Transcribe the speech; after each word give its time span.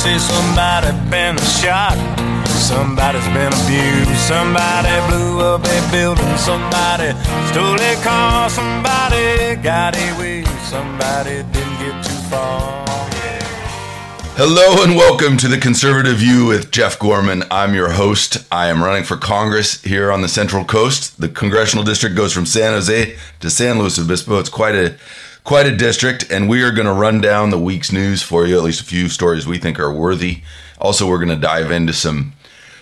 Say 0.00 0.16
somebody 0.16 0.92
been 1.10 1.36
shot. 1.60 1.92
Somebody's 2.48 3.26
been 3.36 3.52
abused. 3.52 4.18
Somebody 4.20 4.88
blew 5.10 5.40
up 5.40 5.60
a 5.62 5.90
building. 5.92 6.36
Somebody 6.38 7.12
stole 7.50 7.78
a 7.78 7.94
car. 8.02 8.48
Somebody 8.48 9.56
got 9.56 9.94
away. 9.94 10.44
Somebody 10.70 11.42
didn't 11.52 11.78
get 11.80 12.02
too 12.02 12.14
far. 12.30 12.86
Hello 14.36 14.82
and 14.82 14.96
welcome 14.96 15.36
to 15.36 15.48
the 15.48 15.58
Conservative 15.58 16.16
View 16.16 16.46
with 16.46 16.70
Jeff 16.70 16.98
Gorman. 16.98 17.44
I'm 17.50 17.74
your 17.74 17.90
host. 17.90 18.38
I 18.50 18.68
am 18.68 18.82
running 18.82 19.04
for 19.04 19.18
Congress 19.18 19.82
here 19.82 20.10
on 20.10 20.22
the 20.22 20.28
Central 20.28 20.64
Coast. 20.64 21.20
The 21.20 21.28
congressional 21.28 21.84
district 21.84 22.16
goes 22.16 22.32
from 22.32 22.46
San 22.46 22.72
Jose 22.72 23.18
to 23.40 23.50
San 23.50 23.78
Luis 23.78 23.98
Obispo. 23.98 24.38
It's 24.38 24.48
quite 24.48 24.74
a 24.74 24.96
quite 25.44 25.66
a 25.66 25.76
district, 25.76 26.30
and 26.30 26.48
we 26.48 26.62
are 26.62 26.70
going 26.70 26.86
to 26.86 26.92
run 26.92 27.20
down 27.20 27.50
the 27.50 27.58
week's 27.58 27.92
news 27.92 28.22
for 28.22 28.46
you. 28.46 28.56
At 28.56 28.64
least 28.64 28.80
a 28.80 28.84
few 28.84 29.08
stories 29.08 29.46
we 29.46 29.58
think 29.58 29.78
are 29.78 29.92
worthy. 29.92 30.42
Also, 30.78 31.08
we're 31.08 31.18
going 31.18 31.28
to 31.28 31.36
dive 31.36 31.70
into 31.70 31.92
some 31.92 32.32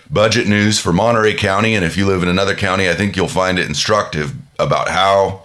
budget 0.09 0.47
news 0.47 0.79
for 0.79 0.91
Monterey 0.91 1.35
County, 1.35 1.75
and 1.75 1.85
if 1.85 1.97
you 1.97 2.05
live 2.05 2.23
in 2.23 2.29
another 2.29 2.55
county, 2.55 2.89
I 2.89 2.95
think 2.95 3.15
you'll 3.15 3.27
find 3.27 3.59
it 3.59 3.67
instructive 3.67 4.33
about 4.57 4.89
how 4.89 5.43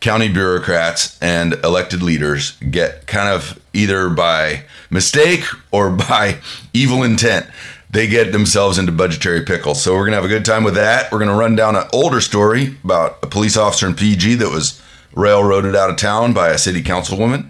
county 0.00 0.28
bureaucrats 0.28 1.16
and 1.22 1.54
elected 1.64 2.02
leaders 2.02 2.52
get 2.70 3.06
kind 3.06 3.28
of 3.28 3.58
either 3.72 4.10
by 4.10 4.64
mistake 4.90 5.44
or 5.70 5.90
by 6.08 6.38
evil 6.74 7.02
intent 7.02 7.46
they 7.90 8.06
get 8.06 8.32
themselves 8.32 8.78
into 8.78 8.90
budgetary 8.90 9.42
pickles 9.42 9.80
so 9.80 9.92
we're 9.92 10.00
going 10.00 10.10
to 10.10 10.16
have 10.16 10.24
a 10.24 10.28
good 10.28 10.44
time 10.44 10.64
with 10.64 10.74
that 10.74 11.10
we're 11.12 11.18
going 11.18 11.30
to 11.30 11.36
run 11.36 11.54
down 11.54 11.76
an 11.76 11.84
older 11.92 12.20
story 12.20 12.76
about 12.82 13.16
a 13.22 13.28
police 13.28 13.56
officer 13.56 13.86
in 13.86 13.94
pg 13.94 14.34
that 14.34 14.50
was 14.50 14.82
railroaded 15.14 15.74
out 15.76 15.90
of 15.90 15.96
town 15.96 16.32
by 16.32 16.48
a 16.48 16.58
city 16.58 16.82
councilwoman 16.82 17.46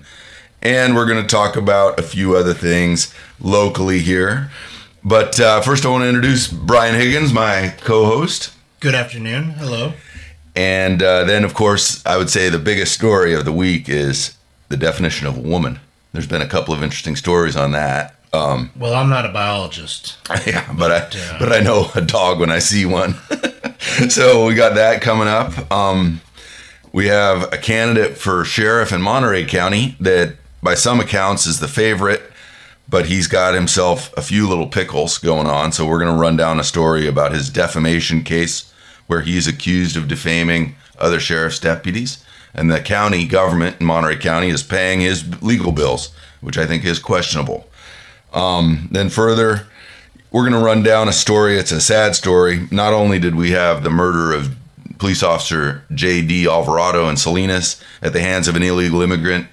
and 0.60 0.94
we're 0.94 1.06
going 1.06 1.20
to 1.22 1.28
talk 1.28 1.56
about 1.56 1.98
a 1.98 2.02
few 2.02 2.36
other 2.36 2.54
things 2.54 3.14
locally 3.40 3.98
here 4.00 4.50
but 5.04 5.38
uh, 5.40 5.60
first 5.60 5.84
i 5.84 5.88
want 5.88 6.02
to 6.02 6.08
introduce 6.08 6.48
brian 6.48 6.94
higgins 6.94 7.32
my 7.32 7.74
co-host 7.80 8.52
Good 8.80 8.96
afternoon. 8.96 9.50
Hello. 9.50 9.92
and 10.56 11.00
uh, 11.04 11.22
then, 11.22 11.44
of 11.44 11.54
course, 11.54 12.04
I 12.04 12.16
would 12.16 12.28
say 12.28 12.48
the 12.48 12.58
biggest 12.58 12.92
story 12.92 13.32
of 13.32 13.44
the 13.44 13.52
week 13.52 13.88
is 13.88 14.36
the 14.70 14.76
definition 14.76 15.28
of 15.28 15.36
a 15.36 15.40
woman. 15.40 15.78
There's 16.12 16.26
been 16.26 16.42
a 16.42 16.48
couple 16.48 16.74
of 16.74 16.82
interesting 16.82 17.14
stories 17.14 17.54
on 17.54 17.70
that. 17.72 18.16
Um, 18.32 18.72
Well, 18.76 18.94
I'm 18.94 19.08
not 19.08 19.24
a 19.24 19.28
biologist. 19.28 20.16
yeah, 20.48 20.66
but 20.76 20.90
I 20.90 21.16
Yeah. 21.16 21.36
but 21.38 21.52
I 21.52 21.60
know 21.60 21.92
a 21.94 22.00
dog 22.00 22.40
when 22.40 22.50
I 22.50 22.58
see 22.58 22.84
one. 22.84 23.14
so 24.08 24.46
we 24.46 24.54
got 24.56 24.74
that 24.74 25.00
coming 25.00 25.28
up. 25.28 25.70
Um, 25.70 26.20
we 26.92 27.06
have 27.06 27.52
a 27.52 27.58
candidate 27.58 28.18
for 28.18 28.44
sheriff 28.44 28.92
in 28.92 29.00
Monterey 29.00 29.46
County 29.46 29.96
that, 30.00 30.36
by 30.62 30.74
some 30.74 31.00
accounts, 31.00 31.46
is 31.46 31.58
the 31.58 31.68
favorite, 31.68 32.22
but 32.88 33.06
he's 33.06 33.26
got 33.26 33.54
himself 33.54 34.12
a 34.16 34.22
few 34.22 34.46
little 34.46 34.66
pickles 34.66 35.16
going 35.18 35.46
on. 35.46 35.72
So 35.72 35.86
we're 35.86 35.98
going 35.98 36.14
to 36.14 36.20
run 36.20 36.36
down 36.36 36.60
a 36.60 36.64
story 36.64 37.06
about 37.06 37.32
his 37.32 37.48
defamation 37.48 38.22
case, 38.22 38.70
where 39.06 39.22
he's 39.22 39.48
accused 39.48 39.96
of 39.96 40.08
defaming 40.08 40.74
other 40.98 41.18
sheriff's 41.18 41.58
deputies, 41.58 42.24
and 42.54 42.70
the 42.70 42.80
county 42.80 43.26
government 43.26 43.80
in 43.80 43.86
Monterey 43.86 44.16
County 44.16 44.48
is 44.48 44.62
paying 44.62 45.00
his 45.00 45.42
legal 45.42 45.72
bills, 45.72 46.14
which 46.42 46.58
I 46.58 46.66
think 46.66 46.84
is 46.84 46.98
questionable. 46.98 47.66
Um, 48.34 48.88
then 48.92 49.08
further, 49.08 49.66
we're 50.30 50.48
going 50.48 50.60
to 50.60 50.64
run 50.64 50.82
down 50.82 51.08
a 51.08 51.12
story. 51.12 51.56
It's 51.56 51.72
a 51.72 51.80
sad 51.80 52.14
story. 52.14 52.68
Not 52.70 52.92
only 52.92 53.18
did 53.18 53.34
we 53.34 53.50
have 53.52 53.82
the 53.82 53.90
murder 53.90 54.32
of 54.32 54.54
police 55.02 55.24
officer 55.24 55.82
J.D. 55.92 56.46
Alvarado 56.46 57.08
in 57.08 57.16
Salinas 57.16 57.82
at 58.00 58.12
the 58.12 58.20
hands 58.20 58.46
of 58.46 58.54
an 58.54 58.62
illegal 58.62 59.02
immigrant, 59.02 59.48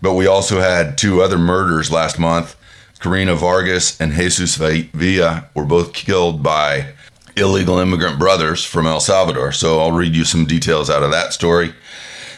but 0.00 0.14
we 0.14 0.28
also 0.28 0.60
had 0.60 0.96
two 0.96 1.20
other 1.20 1.36
murders 1.36 1.90
last 1.90 2.16
month. 2.16 2.54
Karina 3.00 3.34
Vargas 3.34 4.00
and 4.00 4.12
Jesus 4.12 4.54
Villa 4.54 5.50
were 5.52 5.64
both 5.64 5.94
killed 5.94 6.44
by 6.44 6.92
illegal 7.34 7.80
immigrant 7.80 8.20
brothers 8.20 8.64
from 8.64 8.86
El 8.86 9.00
Salvador. 9.00 9.50
So 9.50 9.80
I'll 9.80 9.90
read 9.90 10.14
you 10.14 10.24
some 10.24 10.44
details 10.44 10.88
out 10.88 11.02
of 11.02 11.10
that 11.10 11.32
story. 11.32 11.74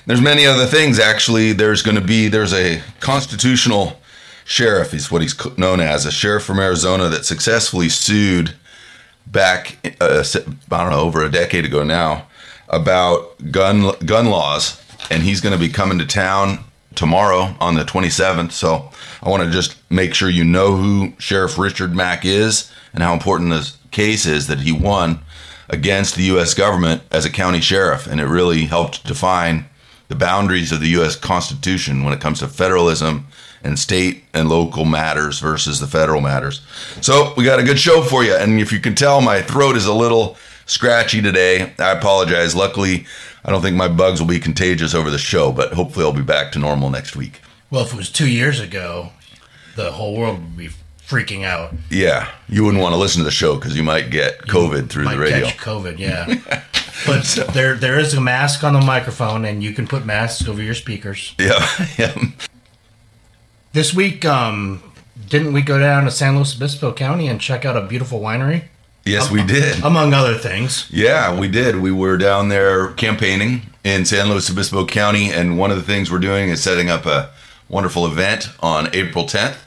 There's 0.07 0.23
many 0.23 0.47
other 0.47 0.65
things 0.65 0.99
actually. 0.99 1.53
There's 1.53 1.83
going 1.83 1.97
to 1.97 2.01
be 2.01 2.29
there's 2.29 2.55
a 2.55 2.81
constitutional 3.01 4.01
sheriff. 4.47 4.93
He's 4.93 5.11
what 5.11 5.21
he's 5.21 5.37
known 5.59 5.81
as 5.81 6.07
a 6.07 6.11
sheriff 6.11 6.45
from 6.45 6.59
Arizona 6.59 7.11
that 7.11 7.27
successfully 7.27 7.91
sued 7.91 8.55
back 9.27 9.77
uh, 10.01 10.25
I 10.71 10.83
don't 10.83 10.91
know 10.91 11.01
over 11.01 11.23
a 11.23 11.31
decade 11.31 11.67
ago 11.67 11.83
now 11.83 12.29
about 12.69 13.51
gun 13.51 13.93
gun 14.05 14.27
laws, 14.27 14.83
and 15.11 15.23
he's 15.23 15.41
going 15.41 15.53
to 15.53 15.59
be 15.59 15.69
coming 15.69 15.99
to 15.99 16.07
town 16.07 16.65
tomorrow 16.95 17.55
on 17.61 17.75
the 17.75 17.85
27th. 17.85 18.53
So 18.53 18.91
I 19.23 19.29
want 19.29 19.43
to 19.43 19.51
just 19.51 19.77
make 19.91 20.15
sure 20.15 20.29
you 20.29 20.45
know 20.45 20.77
who 20.77 21.13
Sheriff 21.19 21.59
Richard 21.59 21.95
Mack 21.95 22.25
is 22.25 22.73
and 22.93 23.03
how 23.03 23.13
important 23.13 23.51
this 23.51 23.77
case 23.91 24.27
is 24.27 24.47
that 24.47 24.61
he 24.61 24.73
won 24.73 25.21
against 25.69 26.15
the 26.15 26.25
U.S. 26.25 26.55
government 26.55 27.03
as 27.11 27.25
a 27.25 27.31
county 27.31 27.61
sheriff, 27.61 28.07
and 28.07 28.21
it 28.21 28.27
really 28.27 28.65
helped 28.65 29.05
define 29.05 29.67
the 30.09 30.15
boundaries 30.15 30.73
of 30.73 30.81
the 30.81 30.89
U.S. 30.91 31.17
Constitution 31.17 32.05
when 32.05 32.15
it 32.15 32.21
comes 32.21 32.39
to 32.39 32.49
federalism 32.49 33.27
and 33.63 33.79
state 33.79 34.25
and 34.33 34.49
local 34.49 34.85
matters 34.85 35.41
versus 35.41 35.81
the 35.81 35.87
federal 35.87 36.21
matters. 36.21 36.61
So 37.01 37.35
we 37.37 37.45
got 37.45 37.59
a 37.59 37.65
good 37.65 37.79
show 37.79 38.03
for 38.03 38.23
you, 38.23 38.35
and 38.35 38.61
if 38.61 38.73
you 38.73 38.79
can 38.79 38.95
tell, 38.95 39.21
my 39.21 39.43
throat 39.43 39.77
is 39.77 39.87
a 39.87 39.95
little 39.95 40.37
scratchy 40.67 41.23
today. 41.23 41.73
I 41.79 41.93
apologize. 41.93 42.55
Luckily, 42.55 43.07
I 43.45 43.51
don't 43.51 43.63
think 43.63 43.77
my 43.77 43.89
bugs 43.89 44.21
will 44.21 44.29
be 44.29 44.39
contagious 44.39 44.95
over 44.95 45.11
the 45.11 45.19
show, 45.19 45.53
but 45.53 45.73
hopefully 45.73 46.05
I'll 46.05 46.13
be 46.13 46.23
back 46.23 46.53
to 46.53 46.59
normal 46.59 46.91
next 46.91 47.17
week. 47.17 47.41
Well, 47.71 47.85
if 47.85 47.93
it 47.93 47.97
was 47.97 48.11
two 48.11 48.29
years 48.29 48.61
ago, 48.61 49.11
the 49.77 49.93
whole 49.93 50.17
world 50.17 50.39
would 50.41 50.57
be 50.57 50.71
freaking 51.07 51.45
out. 51.45 51.73
Yeah, 51.91 52.31
you 52.49 52.65
wouldn't 52.65 52.83
want 52.83 52.93
to 52.93 52.99
listen 52.99 53.21
to 53.21 53.25
the 53.25 53.31
show 53.31 53.55
because 53.55 53.77
you 53.77 53.83
might 53.83 54.11
get 54.11 54.39
COVID 54.43 54.89
through 54.89 55.05
Might 55.05 55.15
the 55.15 55.21
radio. 55.21 55.47
catch 55.47 55.59
COVID, 55.59 55.99
yeah. 55.99 56.63
but 57.07 57.53
there, 57.55 57.75
there 57.75 57.99
is 57.99 58.15
a 58.15 58.21
mask 58.21 58.65
on 58.65 58.73
the 58.73 58.81
microphone, 58.81 59.45
and 59.45 59.63
you 59.63 59.73
can 59.73 59.87
put 59.87 60.05
masks 60.05 60.49
over 60.49 60.63
your 60.63 60.75
speakers. 60.75 61.35
Yeah, 61.39 61.67
yeah. 61.99 62.15
This 63.73 63.95
week, 63.95 64.25
um, 64.25 64.83
didn't 65.29 65.53
we 65.53 65.63
go 65.63 65.79
down 65.79 66.05
to 66.05 66.11
San 66.11 66.35
Luis 66.37 66.57
Obispo 66.57 66.93
County 66.93 67.29
and 67.29 67.41
check 67.41 67.65
out 67.65 67.77
a 67.77 67.83
beautiful 67.83 68.21
winery, 68.21 68.65
Yes, 69.07 69.31
we 69.31 69.45
did. 69.45 69.83
among 69.85 70.13
other 70.13 70.35
things? 70.35 70.89
Yeah, 70.91 71.39
we 71.39 71.47
did. 71.49 71.77
We 71.81 71.93
were 71.93 72.17
down 72.17 72.49
there 72.49 72.89
campaigning 72.93 73.63
in 73.85 74.05
San 74.05 74.29
Luis 74.29 74.51
Obispo 74.51 74.85
County, 74.85 75.33
and 75.33 75.57
one 75.57 75.71
of 75.71 75.77
the 75.77 75.85
things 75.85 76.11
we're 76.11 76.19
doing 76.19 76.49
is 76.49 76.63
setting 76.63 76.91
up 76.91 77.07
a 77.07 77.31
wonderful 77.69 78.05
event 78.07 78.49
on 78.61 78.89
April 78.95 79.25
10th 79.25 79.59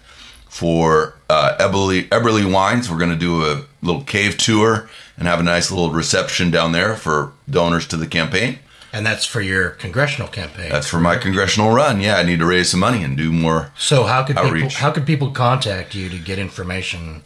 for 0.49 1.15
uh, 1.29 1.55
Eberle, 1.57 2.07
Eberle 2.09 2.51
Wines. 2.51 2.91
We're 2.91 2.97
going 2.97 3.11
to 3.11 3.15
do 3.15 3.45
a 3.45 3.63
little 3.81 4.03
cave 4.03 4.37
tour 4.37 4.89
and 5.17 5.27
have 5.27 5.39
a 5.39 5.43
nice 5.43 5.71
little 5.71 5.91
reception 5.91 6.51
down 6.51 6.73
there 6.73 6.95
for 6.95 7.31
donors 7.49 7.87
to 7.87 7.97
the 7.97 8.07
campaign. 8.07 8.59
And 8.91 9.05
that's 9.05 9.25
for 9.25 9.39
your 9.39 9.69
congressional 9.69 10.27
campaign. 10.27 10.69
That's 10.69 10.87
for 10.87 10.99
my 10.99 11.15
congressional 11.15 11.71
run. 11.71 12.01
Yeah, 12.01 12.15
I 12.17 12.23
need 12.23 12.39
to 12.39 12.45
raise 12.45 12.71
some 12.71 12.79
money 12.79 13.03
and 13.03 13.15
do 13.15 13.31
more. 13.31 13.71
so 13.77 14.03
how 14.03 14.23
could 14.23 14.35
people 14.35 14.69
how 14.69 14.91
could 14.91 15.05
people 15.05 15.31
contact 15.31 15.93
you 15.93 16.09
to 16.09 16.17
get 16.17 16.39
information 16.39 17.21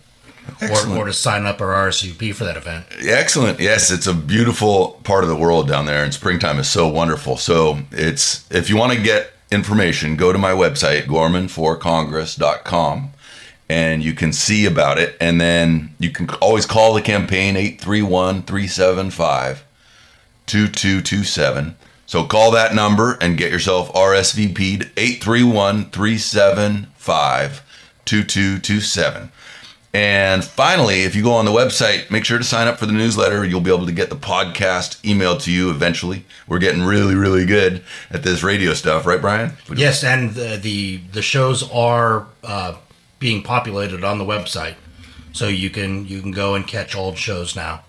or, 0.61 0.65
Excellent. 0.65 0.99
or 0.99 1.05
to 1.05 1.13
sign 1.13 1.45
up 1.45 1.61
or 1.61 1.67
RSVP 1.67 2.33
for 2.35 2.43
that 2.45 2.57
event? 2.57 2.85
Excellent. 2.99 3.59
Yes, 3.59 3.91
it's 3.91 4.07
a 4.07 4.13
beautiful 4.13 4.99
part 5.03 5.23
of 5.23 5.29
the 5.29 5.35
world 5.35 5.67
down 5.67 5.85
there, 5.85 6.03
and 6.03 6.13
springtime 6.13 6.59
is 6.59 6.69
so 6.69 6.87
wonderful. 6.87 7.37
So 7.37 7.79
it's 7.91 8.49
if 8.51 8.69
you 8.69 8.77
want 8.77 8.93
to 8.93 9.01
get 9.01 9.31
information, 9.51 10.15
go 10.15 10.31
to 10.33 10.39
my 10.39 10.51
website 10.51 11.05
gormanforcongress.com, 11.05 13.11
and 13.69 14.03
you 14.03 14.13
can 14.13 14.33
see 14.33 14.65
about 14.65 14.97
it. 15.00 15.15
And 15.19 15.39
then 15.39 15.95
you 16.00 16.09
can 16.12 16.29
always 16.41 16.65
call 16.65 16.94
the 16.94 17.01
campaign 17.01 17.56
831-375 17.56 19.59
2227. 20.45 21.75
So 22.06 22.25
call 22.25 22.51
that 22.51 22.75
number 22.75 23.18
and 23.21 23.38
get 23.38 23.51
yourself 23.51 23.91
RSVP'd 23.94 24.91
831 24.97 25.89
375 25.89 27.63
2227. 28.06 29.31
And 29.94 30.44
finally, 30.44 31.04
if 31.04 31.16
you 31.16 31.22
go 31.22 31.34
on 31.34 31.45
the 31.45 31.51
website, 31.51 32.10
make 32.10 32.25
sure 32.25 32.40
to 32.40 32.44
sign 32.44 32.68
up 32.68 32.80
for 32.80 32.88
the 32.88 32.94
newsletter. 32.94 33.45
You'll 33.45 33.62
be 33.62 33.72
able 33.72 33.86
to 33.86 33.92
get 33.92 34.10
the 34.10 34.16
podcast 34.16 35.00
emailed 35.04 35.44
to 35.44 35.51
you 35.51 35.69
eventually. 35.69 36.25
We're 36.48 36.57
getting 36.57 36.81
really, 36.81 37.13
really 37.13 37.45
good 37.45 37.84
at 38.10 38.24
this 38.24 38.42
radio 38.42 38.74
stuff, 38.74 39.06
right, 39.06 39.22
Brian? 39.22 39.54
Yes, 39.75 40.04
and 40.04 40.31
the 40.34 40.57
the, 40.57 40.98
the 41.12 41.22
shows 41.22 41.69
are 41.72 42.25
uh, 42.44 42.75
being 43.19 43.44
populated 43.44 44.04
on 44.04 44.18
the 44.18 44.25
website, 44.25 44.75
so 45.31 45.48
you 45.48 45.69
can 45.69 46.07
you 46.07 46.22
can 46.22 46.31
go 46.31 46.56
and 46.56 46.66
catch 46.66 46.95
old 46.95 47.19
shows 47.19 47.56
now. 47.56 47.84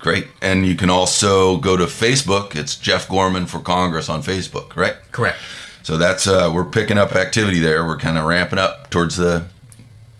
Great. 0.00 0.26
And 0.42 0.66
you 0.66 0.74
can 0.74 0.90
also 0.90 1.56
go 1.58 1.76
to 1.76 1.84
Facebook. 1.84 2.54
It's 2.56 2.76
Jeff 2.76 3.08
Gorman 3.08 3.46
for 3.46 3.60
Congress 3.60 4.08
on 4.08 4.22
Facebook, 4.22 4.76
right? 4.76 4.96
Correct. 5.12 5.38
So 5.84 5.96
that's 5.96 6.26
uh, 6.26 6.50
we're 6.52 6.64
picking 6.64 6.98
up 6.98 7.14
activity 7.14 7.60
there. 7.60 7.86
We're 7.86 7.98
kind 7.98 8.18
of 8.18 8.24
ramping 8.24 8.58
up 8.58 8.90
towards 8.90 9.16
the 9.16 9.46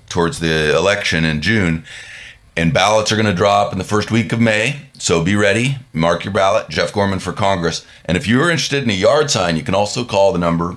towards 0.08 0.40
the 0.40 0.76
election 0.76 1.24
in 1.24 1.40
June, 1.40 1.84
and 2.56 2.72
ballots 2.72 3.12
are 3.12 3.16
going 3.16 3.26
to 3.26 3.34
drop 3.34 3.72
in 3.72 3.78
the 3.78 3.84
first 3.84 4.10
week 4.10 4.32
of 4.32 4.40
May. 4.40 4.82
So 4.98 5.22
be 5.22 5.36
ready. 5.36 5.76
Mark 5.92 6.24
your 6.24 6.32
ballot, 6.32 6.68
Jeff 6.70 6.92
Gorman 6.92 7.18
for 7.18 7.32
Congress. 7.32 7.84
And 8.04 8.16
if 8.16 8.26
you're 8.26 8.50
interested 8.50 8.82
in 8.82 8.90
a 8.90 8.94
yard 8.94 9.30
sign, 9.30 9.56
you 9.56 9.62
can 9.62 9.74
also 9.74 10.04
call 10.04 10.32
the 10.32 10.38
number 10.38 10.76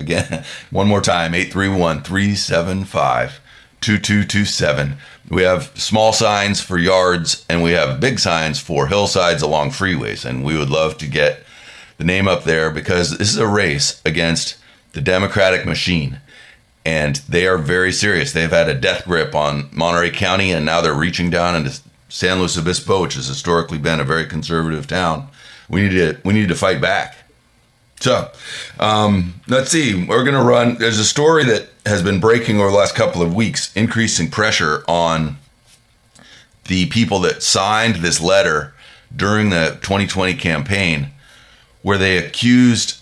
Again, 0.00 0.44
one 0.70 0.88
more 0.88 1.00
time 1.00 1.34
831 1.34 2.02
375 2.02 3.40
2227. 3.80 4.96
We 5.30 5.42
have 5.42 5.70
small 5.74 6.12
signs 6.12 6.60
for 6.60 6.78
yards 6.78 7.44
and 7.48 7.62
we 7.62 7.72
have 7.72 8.00
big 8.00 8.18
signs 8.18 8.58
for 8.58 8.88
hillsides 8.88 9.42
along 9.42 9.70
freeways. 9.70 10.24
And 10.24 10.44
we 10.44 10.56
would 10.56 10.70
love 10.70 10.98
to 10.98 11.06
get 11.06 11.44
the 11.96 12.04
name 12.04 12.26
up 12.26 12.44
there 12.44 12.70
because 12.70 13.18
this 13.18 13.30
is 13.30 13.36
a 13.36 13.46
race 13.46 14.00
against 14.04 14.56
the 14.92 15.00
Democratic 15.00 15.66
machine. 15.66 16.20
And 16.84 17.16
they 17.28 17.46
are 17.46 17.58
very 17.58 17.92
serious. 17.92 18.32
They've 18.32 18.50
had 18.50 18.68
a 18.68 18.74
death 18.74 19.04
grip 19.04 19.34
on 19.34 19.68
Monterey 19.72 20.10
County 20.10 20.52
and 20.52 20.64
now 20.64 20.80
they're 20.80 20.94
reaching 20.94 21.28
down 21.30 21.54
into 21.54 21.80
San 22.08 22.38
Luis 22.38 22.56
Obispo, 22.56 23.02
which 23.02 23.14
has 23.14 23.26
historically 23.26 23.78
been 23.78 24.00
a 24.00 24.04
very 24.04 24.26
conservative 24.26 24.86
town. 24.86 25.28
We 25.68 25.82
need 25.82 25.90
to 25.90 26.18
we 26.24 26.32
need 26.32 26.48
to 26.48 26.54
fight 26.54 26.80
back. 26.80 27.16
So, 28.00 28.30
um, 28.78 29.40
let's 29.48 29.70
see. 29.70 30.04
We're 30.04 30.24
going 30.24 30.36
to 30.36 30.42
run. 30.42 30.76
There's 30.76 31.00
a 31.00 31.04
story 31.04 31.44
that 31.44 31.68
has 31.84 32.02
been 32.02 32.20
breaking 32.20 32.60
over 32.60 32.70
the 32.70 32.76
last 32.76 32.94
couple 32.94 33.22
of 33.22 33.34
weeks, 33.34 33.74
increasing 33.74 34.30
pressure 34.30 34.84
on 34.86 35.36
the 36.66 36.86
people 36.86 37.18
that 37.20 37.42
signed 37.42 37.96
this 37.96 38.20
letter 38.20 38.74
during 39.14 39.50
the 39.50 39.78
2020 39.82 40.34
campaign, 40.34 41.08
where 41.82 41.98
they 41.98 42.18
accused 42.18 42.97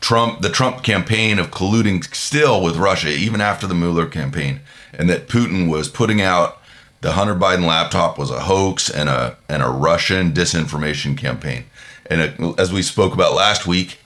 Trump, 0.00 0.40
the 0.40 0.50
Trump 0.50 0.82
campaign, 0.82 1.38
of 1.38 1.50
colluding 1.50 2.02
still 2.14 2.62
with 2.62 2.76
Russia, 2.76 3.10
even 3.10 3.40
after 3.40 3.66
the 3.66 3.74
Mueller 3.74 4.06
campaign, 4.06 4.60
and 4.92 5.08
that 5.08 5.28
Putin 5.28 5.68
was 5.70 5.88
putting 5.88 6.20
out 6.20 6.60
the 7.00 7.12
Hunter 7.12 7.34
Biden 7.34 7.66
laptop 7.66 8.18
was 8.18 8.30
a 8.30 8.40
hoax 8.40 8.90
and 8.90 9.08
a 9.08 9.36
and 9.48 9.62
a 9.62 9.68
Russian 9.68 10.32
disinformation 10.32 11.16
campaign. 11.16 11.64
And 12.10 12.20
it, 12.20 12.58
as 12.58 12.72
we 12.72 12.82
spoke 12.82 13.14
about 13.14 13.34
last 13.34 13.66
week, 13.66 13.98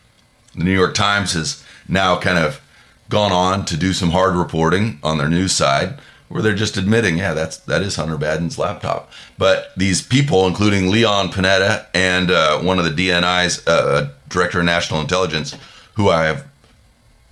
the 0.55 0.65
New 0.65 0.73
York 0.73 0.95
Times 0.95 1.33
has 1.33 1.65
now 1.89 2.19
kind 2.19 2.39
of 2.39 2.61
gone 3.09 3.33
on 3.33 3.65
to 3.67 3.77
do 3.77 3.93
some 3.93 4.11
hard 4.11 4.37
reporting 4.37 4.99
on 5.03 5.19
their 5.19 5.29
news 5.29 5.53
side 5.53 5.99
where 6.29 6.43
they're 6.43 6.55
just 6.55 6.77
admitting, 6.77 7.19
yeah, 7.19 7.35
that's 7.35 7.59
that 7.59 7.83
is 7.83 7.97
Hunter 7.97 8.17
Biden's 8.17 8.59
laptop. 8.59 9.11
But 9.39 9.73
these 9.77 10.03
people, 10.03 10.47
including 10.47 10.91
Leon 10.91 11.29
Panetta 11.29 11.87
and 11.95 12.31
uh, 12.31 12.61
one 12.61 12.79
of 12.79 12.85
the 12.85 13.09
DNI's 13.09 13.67
uh, 13.67 14.11
director 14.29 14.61
of 14.61 14.65
national 14.67 15.01
intelligence, 15.01 15.57
who 15.95 16.09
I 16.09 16.25
have 16.25 16.47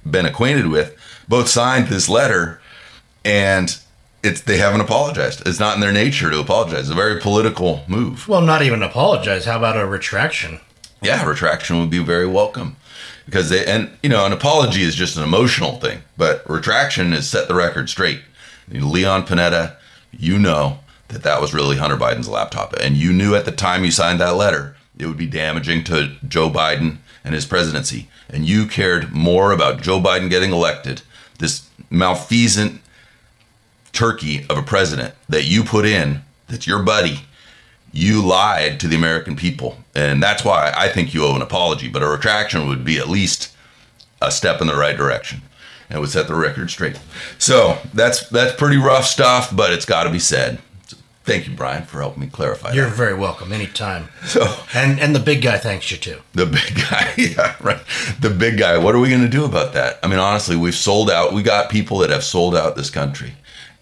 been 0.08 0.26
acquainted 0.26 0.68
with, 0.68 0.96
both 1.28 1.48
signed 1.48 1.88
this 1.88 2.08
letter, 2.08 2.60
and 3.24 3.76
it's 4.22 4.40
they 4.40 4.58
haven't 4.58 4.80
apologized. 4.80 5.46
It's 5.46 5.60
not 5.60 5.74
in 5.74 5.80
their 5.80 5.92
nature 5.92 6.30
to 6.30 6.40
apologize. 6.40 6.80
It's 6.80 6.90
a 6.90 6.94
very 6.94 7.20
political 7.20 7.82
move. 7.86 8.28
Well, 8.28 8.40
not 8.40 8.62
even 8.62 8.82
apologize. 8.82 9.44
How 9.44 9.58
about 9.58 9.76
a 9.76 9.86
retraction? 9.86 10.60
Yeah, 11.00 11.24
retraction 11.24 11.80
would 11.80 11.90
be 11.90 12.02
very 12.02 12.26
welcome 12.26 12.76
because 13.26 13.50
they 13.50 13.64
and 13.64 13.90
you 14.02 14.08
know 14.08 14.24
an 14.26 14.32
apology 14.32 14.82
is 14.82 14.94
just 14.94 15.16
an 15.16 15.24
emotional 15.24 15.78
thing, 15.80 16.02
but 16.16 16.48
retraction 16.48 17.12
is 17.12 17.28
set 17.28 17.48
the 17.48 17.54
record 17.54 17.88
straight. 17.88 18.22
Leon 18.68 19.26
Panetta, 19.26 19.76
you 20.12 20.38
know 20.38 20.78
that 21.08 21.24
that 21.24 21.40
was 21.40 21.52
really 21.52 21.76
Hunter 21.76 21.96
Biden's 21.96 22.28
laptop, 22.28 22.74
and 22.74 22.96
you 22.96 23.12
knew 23.12 23.34
at 23.34 23.44
the 23.44 23.52
time 23.52 23.84
you 23.84 23.90
signed 23.90 24.20
that 24.20 24.36
letter 24.36 24.76
it 24.98 25.06
would 25.06 25.16
be 25.16 25.26
damaging 25.26 25.84
to 25.84 26.14
Joe 26.28 26.50
Biden 26.50 26.98
and 27.24 27.34
his 27.34 27.46
presidency, 27.46 28.08
and 28.28 28.46
you 28.46 28.66
cared 28.66 29.12
more 29.12 29.52
about 29.52 29.82
Joe 29.82 30.00
Biden 30.00 30.30
getting 30.30 30.52
elected, 30.52 31.02
this 31.38 31.68
malfeasant 31.90 32.80
turkey 33.92 34.46
of 34.48 34.56
a 34.58 34.62
president 34.62 35.14
that 35.28 35.44
you 35.44 35.64
put 35.64 35.84
in, 35.84 36.22
that's 36.48 36.66
your 36.66 36.82
buddy, 36.82 37.20
you 37.92 38.24
lied 38.24 38.80
to 38.80 38.88
the 38.88 38.96
American 38.96 39.36
people. 39.36 39.76
And 39.94 40.22
that's 40.22 40.44
why 40.44 40.72
I 40.74 40.88
think 40.88 41.12
you 41.12 41.24
owe 41.24 41.36
an 41.36 41.42
apology. 41.42 41.88
But 41.88 42.02
a 42.02 42.08
retraction 42.08 42.68
would 42.68 42.84
be 42.84 42.98
at 42.98 43.08
least 43.08 43.54
a 44.20 44.30
step 44.30 44.60
in 44.60 44.66
the 44.66 44.76
right 44.76 44.96
direction. 44.96 45.42
And 45.90 46.00
would 46.00 46.08
set 46.08 46.26
the 46.26 46.34
record 46.34 46.70
straight. 46.70 46.98
So 47.36 47.76
that's 47.92 48.26
that's 48.30 48.54
pretty 48.56 48.78
rough 48.78 49.04
stuff, 49.04 49.54
but 49.54 49.74
it's 49.74 49.84
got 49.84 50.04
to 50.04 50.10
be 50.10 50.18
said. 50.18 50.58
Thank 51.24 51.46
you, 51.46 51.54
Brian, 51.54 51.84
for 51.84 52.00
helping 52.00 52.20
me 52.20 52.26
clarify. 52.26 52.72
You're 52.72 52.88
that. 52.88 52.96
very 52.96 53.14
welcome 53.14 53.52
anytime. 53.52 54.08
So 54.26 54.44
And 54.74 54.98
and 54.98 55.14
the 55.14 55.20
big 55.20 55.40
guy 55.42 55.58
thanks 55.58 55.90
you 55.90 55.96
too. 55.96 56.18
the 56.34 56.46
big 56.46 56.74
guy, 56.90 57.12
yeah, 57.18 57.54
right. 57.60 57.80
The 58.20 58.30
big 58.30 58.58
guy. 58.58 58.76
What 58.78 58.94
are 58.94 58.98
we 58.98 59.08
going 59.08 59.22
to 59.22 59.28
do 59.28 59.44
about 59.44 59.72
that? 59.74 60.00
I 60.02 60.08
mean, 60.08 60.18
honestly, 60.18 60.56
we've 60.56 60.74
sold 60.74 61.10
out. 61.10 61.32
We 61.32 61.42
got 61.42 61.70
people 61.70 61.98
that 61.98 62.10
have 62.10 62.24
sold 62.24 62.56
out 62.56 62.74
this 62.76 62.90
country, 62.90 63.34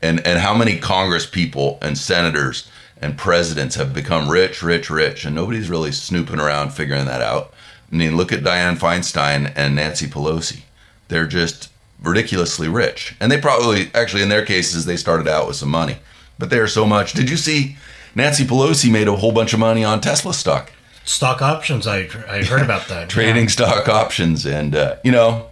and 0.03 0.25
and 0.27 0.39
how 0.41 0.55
many 0.55 0.79
Congress 0.79 1.25
people 1.27 1.79
and 1.81 1.97
senators 1.97 2.69
and 3.01 3.17
presidents 3.17 3.77
have 3.77 3.95
become 3.95 4.29
rich, 4.29 4.63
rich, 4.63 4.91
rich, 4.91 5.25
and 5.25 5.35
nobody's 5.35 5.71
really 5.71 5.93
snooping 5.93 6.39
around 6.39 6.71
figuring 6.75 7.07
that 7.07 7.23
out. 7.23 7.55
I 7.91 7.97
mean, 7.97 8.17
look 8.19 8.33
at 8.33 8.41
Dianne 8.45 8.79
Feinstein 8.79 9.51
and 9.57 9.75
Nancy 9.75 10.07
Pelosi. 10.07 10.61
They're 11.09 11.27
just 11.27 11.71
ridiculously 12.03 12.69
rich, 12.69 13.17
and 13.19 13.33
they 13.33 13.41
probably 13.41 13.91
actually 13.95 14.23
in 14.23 14.29
their 14.29 14.45
cases 14.45 14.85
they 14.85 14.99
started 14.99 15.27
out 15.27 15.47
with 15.47 15.57
some 15.57 15.71
money, 15.71 15.97
but 16.41 16.51
they 16.51 16.59
are 16.59 16.67
so 16.67 16.85
much. 16.85 17.13
Did 17.13 17.31
you 17.31 17.37
see? 17.37 17.77
Nancy 18.17 18.45
Pelosi 18.45 18.91
made 18.91 19.07
a 19.07 19.15
whole 19.15 19.31
bunch 19.31 19.53
of 19.53 19.61
money 19.61 19.85
on 19.85 20.01
Tesla 20.01 20.35
stock. 20.35 20.73
Stock 21.05 21.41
options. 21.41 21.87
I 21.87 22.09
I 22.29 22.43
heard 22.43 22.63
about 22.63 22.89
that. 22.89 23.09
trading 23.09 23.49
stock 23.49 23.89
options 23.89 24.45
and 24.45 24.75
uh, 24.75 24.97
you 25.05 25.13
know 25.13 25.47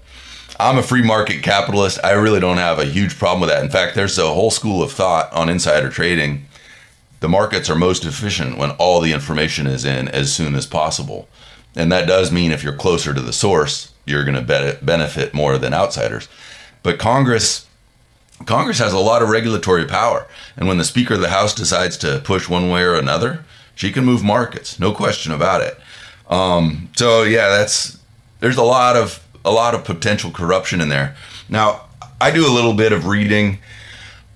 i'm 0.61 0.79
a 0.79 0.83
free 0.83 1.03
market 1.03 1.43
capitalist 1.43 1.99
i 2.03 2.11
really 2.13 2.41
don't 2.41 2.57
have 2.57 2.79
a 2.79 2.85
huge 2.85 3.17
problem 3.17 3.41
with 3.41 3.51
that 3.51 3.63
in 3.63 3.71
fact 3.71 3.95
there's 3.95 4.19
a 4.19 4.35
whole 4.35 4.51
school 4.51 4.83
of 4.83 4.91
thought 4.91 5.33
on 5.33 5.49
insider 5.49 5.89
trading 5.89 6.45
the 7.21 7.29
markets 7.29 7.71
are 7.71 7.77
most 7.77 8.05
efficient 8.05 8.59
when 8.59 8.71
all 8.73 9.01
the 9.01 9.13
information 9.13 9.67
is 9.67 9.85
in 9.85 10.09
as 10.09 10.33
soon 10.33 10.55
as 10.55 10.67
possible 10.67 11.29
and 11.77 11.93
that 11.93 12.09
does 12.09 12.33
mean 12.33 12.51
if 12.51 12.65
you're 12.65 12.77
closer 12.77 13.15
to 13.15 13.21
the 13.21 13.33
source 13.33 13.93
you're 14.05 14.25
going 14.25 14.47
to 14.47 14.79
benefit 14.83 15.33
more 15.33 15.59
than 15.59 15.73
outsiders 15.73 16.29
but 16.83 16.99
congress 16.99 17.68
congress 18.47 18.79
has 18.79 18.93
a 18.93 18.99
lot 18.99 19.23
of 19.23 19.29
regulatory 19.29 19.85
power 19.85 20.27
and 20.57 20.69
when 20.69 20.79
the 20.79 20.85
speaker 20.85 21.15
of 21.15 21.21
the 21.21 21.31
house 21.31 21.55
decides 21.55 21.97
to 21.97 22.21
push 22.25 22.49
one 22.49 22.71
way 22.71 22.83
or 22.83 22.95
another 22.95 23.45
she 23.75 23.93
can 23.93 24.05
move 24.05 24.23
markets 24.23 24.79
no 24.79 24.93
question 24.93 25.33
about 25.33 25.61
it 25.61 25.79
um, 26.29 26.91
so 26.97 27.23
yeah, 27.23 27.49
that's 27.49 27.99
there's 28.41 28.57
a 28.57 28.63
lot 28.63 28.97
of 28.97 29.25
a 29.45 29.51
lot 29.51 29.75
of 29.75 29.85
potential 29.85 30.31
corruption 30.31 30.81
in 30.81 30.89
there. 30.89 31.17
Now, 31.49 31.87
I 32.21 32.31
do 32.31 32.47
a 32.47 32.53
little 32.53 32.75
bit 32.75 32.93
of 32.93 33.07
reading 33.07 33.59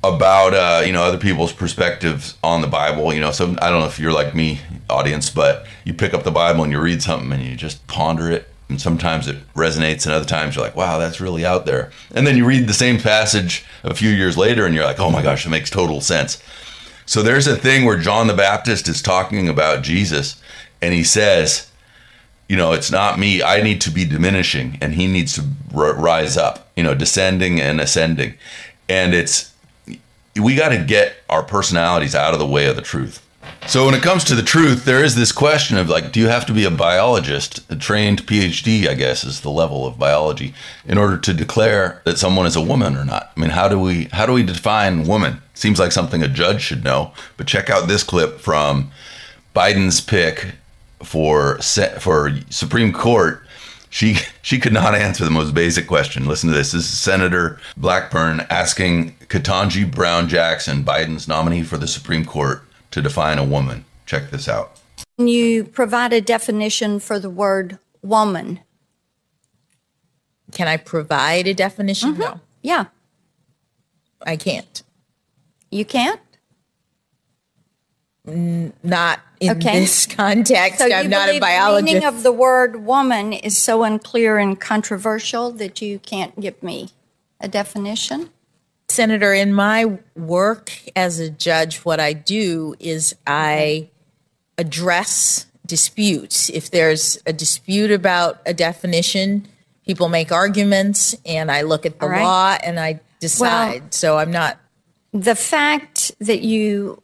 about 0.02 0.55
uh, 0.55 0.84
you 0.84 0.93
know 0.93 1.02
other 1.02 1.19
people's 1.19 1.53
perspectives 1.53 2.36
on 2.43 2.62
the 2.62 2.67
Bible. 2.67 3.12
You 3.12 3.20
know, 3.20 3.31
so 3.31 3.56
I 3.60 3.70
don't 3.70 3.81
know 3.81 3.86
if 3.86 3.98
you're 3.98 4.12
like 4.12 4.34
me, 4.34 4.60
audience, 4.88 5.31
but 5.31 5.67
you 5.84 5.93
pick 5.93 6.15
up 6.15 6.22
the 6.22 6.31
Bible 6.31 6.62
and 6.62 6.72
you 6.72 6.81
read 6.81 7.03
something 7.03 7.32
and 7.32 7.43
you 7.43 7.56
just 7.56 7.86
ponder 7.86 8.31
it. 8.31 8.48
And 8.69 8.81
sometimes 8.81 9.29
it 9.29 9.36
resonates, 9.53 10.06
and 10.06 10.15
other 10.15 10.24
times 10.24 10.56
you're 10.56 10.65
like, 10.65 10.76
"Wow, 10.76 10.98
that's 10.98 11.20
really 11.20 11.44
out 11.44 11.67
there." 11.67 11.91
And 12.15 12.26
then 12.26 12.38
you 12.38 12.46
read 12.46 12.67
the 12.67 12.72
same 12.72 12.98
passage 12.98 13.67
a 13.82 13.94
few 13.94 14.10
years 14.10 14.36
later, 14.36 14.67
and 14.67 14.74
you're 14.74 14.84
like, 14.84 15.01
"Oh 15.01 15.10
my 15.10 15.22
gosh, 15.22 15.46
it 15.46 15.51
makes 15.51 15.70
total 15.70 16.01
sense." 16.01 16.43
So 17.06 17.22
there's 17.22 17.46
a 17.46 17.56
thing 17.56 17.84
where 17.84 17.98
John 17.98 18.27
the 18.27 18.34
Baptist 18.34 18.89
is 18.89 19.03
talking 19.03 19.48
about 19.48 19.82
Jesus, 19.82 20.36
and 20.81 20.94
he 20.94 21.03
says, 21.03 21.69
you 22.53 22.58
know, 22.58 22.72
it's 22.72 22.91
not 22.91 23.19
me. 23.19 23.43
I 23.43 23.62
need 23.62 23.81
to 23.81 23.91
be 23.91 24.05
diminishing, 24.05 24.77
and 24.82 24.94
he 24.94 25.06
needs 25.06 25.34
to 25.36 25.44
r- 25.74 25.94
rise 25.94 26.36
up. 26.36 26.69
You 26.77 26.82
know, 26.82 26.94
descending 26.94 27.58
and 27.58 27.81
ascending, 27.81 28.34
and 28.91 29.15
it's 29.15 29.55
we 30.39 30.55
got 30.55 30.69
to 30.69 30.79
get 30.84 31.15
our 31.31 31.43
personalities 31.43 32.15
out 32.15 32.34
of 32.34 32.39
the 32.39 32.46
way 32.46 32.67
of 32.67 32.77
the 32.77 32.82
truth. 32.82 33.27
So 33.67 33.87
when 33.87 33.94
it 33.94 34.03
comes 34.03 34.25
to 34.25 34.34
the 34.34 34.43
truth, 34.43 34.84
there 34.84 35.05
is 35.05 35.15
this 35.15 35.32
question 35.32 35.79
of 35.79 35.89
like, 35.89 36.13
do 36.13 36.20
you 36.20 36.29
have 36.29 36.46
to 36.46 36.53
be 36.53 36.65
a 36.65 36.70
biologist, 36.70 37.61
a 37.70 37.77
trained 37.77 38.27
PhD, 38.27 38.89
I 38.89 38.94
guess, 38.94 39.25
is 39.25 39.41
the 39.41 39.51
level 39.51 39.87
of 39.87 39.99
biology, 39.99 40.53
in 40.84 40.99
order 40.99 41.17
to 41.19 41.32
declare 41.32 42.03
that 42.05 42.19
someone 42.19 42.46
is 42.46 42.56
a 42.56 42.61
woman 42.61 42.96
or 42.96 43.05
not? 43.05 43.32
I 43.37 43.41
mean, 43.41 43.51
how 43.51 43.69
do 43.69 43.79
we 43.79 44.05
how 44.13 44.27
do 44.27 44.32
we 44.32 44.43
define 44.43 45.06
woman? 45.06 45.41
Seems 45.55 45.79
like 45.79 45.93
something 45.93 46.22
a 46.22 46.29
judge 46.29 46.61
should 46.61 46.84
know. 46.84 47.13
But 47.37 47.46
check 47.46 47.70
out 47.70 47.89
this 47.89 48.03
clip 48.03 48.41
from 48.41 48.91
Biden's 49.55 50.01
pick 50.01 50.55
for 51.03 51.58
for 51.99 52.39
Supreme 52.51 52.93
Court, 52.93 53.43
she 53.91 54.17
she 54.41 54.58
could 54.58 54.72
not 54.72 54.94
answer 54.94 55.25
the 55.25 55.31
most 55.31 55.55
basic 55.55 55.87
question. 55.87 56.27
Listen 56.27 56.49
to 56.51 56.56
this. 56.56 56.72
This 56.72 56.84
is 56.84 56.99
Senator 56.99 57.61
Blackburn 57.77 58.46
asking 58.51 59.15
Ketanji 59.29 59.89
Brown 59.89 60.29
Jackson, 60.29 60.82
Biden's 60.82 61.29
nominee 61.29 61.63
for 61.63 61.77
the 61.77 61.87
Supreme 61.87 62.25
Court, 62.25 62.63
to 62.93 63.03
define 63.03 63.39
a 63.39 63.44
woman. 63.44 63.84
Check 64.06 64.31
this 64.31 64.49
out. 64.49 64.79
Can 65.19 65.27
you 65.29 65.65
provide 65.65 66.13
a 66.13 66.20
definition 66.20 67.01
for 67.01 67.19
the 67.19 67.31
word 67.31 67.79
woman? 68.03 68.61
Can 70.53 70.69
I 70.69 70.77
provide 70.77 71.46
a 71.49 71.55
definition? 71.55 72.13
Mm-hmm. 72.13 72.20
No, 72.20 72.41
Yeah, 72.63 72.84
I 74.25 74.37
can't. 74.37 74.82
you 75.70 75.84
can't? 75.84 76.20
Not 78.25 79.20
in 79.41 79.51
Okay. 79.56 79.81
this 79.81 80.06
context. 80.19 80.79
So 80.79 80.84
I'm 80.84 81.05
you 81.05 81.08
not 81.08 81.27
believe 81.27 81.39
a 81.39 81.41
biologist. 81.41 81.87
The 81.87 81.94
meaning 81.94 82.08
of 82.08 82.22
the 82.22 82.31
word 82.32 82.84
woman 82.84 83.32
is 83.32 83.56
so 83.58 83.82
unclear 83.82 84.39
and 84.39 84.61
controversial 84.61 85.51
that 85.53 85.82
you 85.82 85.99
can't 85.99 86.39
give 86.39 86.63
me 86.63 86.91
a 87.41 87.49
definition? 87.49 88.31
Senator, 88.89 89.32
in 89.32 89.55
my 89.55 89.98
work 90.15 90.72
as 90.94 91.19
a 91.19 91.31
judge, 91.31 91.79
what 91.79 91.98
I 91.98 92.12
do 92.12 92.74
is 92.79 93.15
I 93.27 93.89
address 94.58 95.46
disputes. 95.67 96.51
If 96.51 96.70
there's 96.70 97.19
a 97.27 97.32
dispute 97.32 97.91
about 97.91 98.41
a 98.44 98.53
definition, 98.53 99.48
people 99.86 100.08
make 100.08 100.31
arguments, 100.31 101.17
and 101.24 101.51
I 101.51 101.62
look 101.62 101.86
at 101.86 101.98
the 101.98 102.08
right. 102.08 102.22
law 102.22 102.58
and 102.62 102.79
I 102.79 103.01
decide. 103.20 103.94
so 103.94 104.19
I'm 104.19 104.31
not. 104.31 104.58
the 105.12 105.34
fact 105.34 106.12
that 106.19 106.43
you 106.43 107.03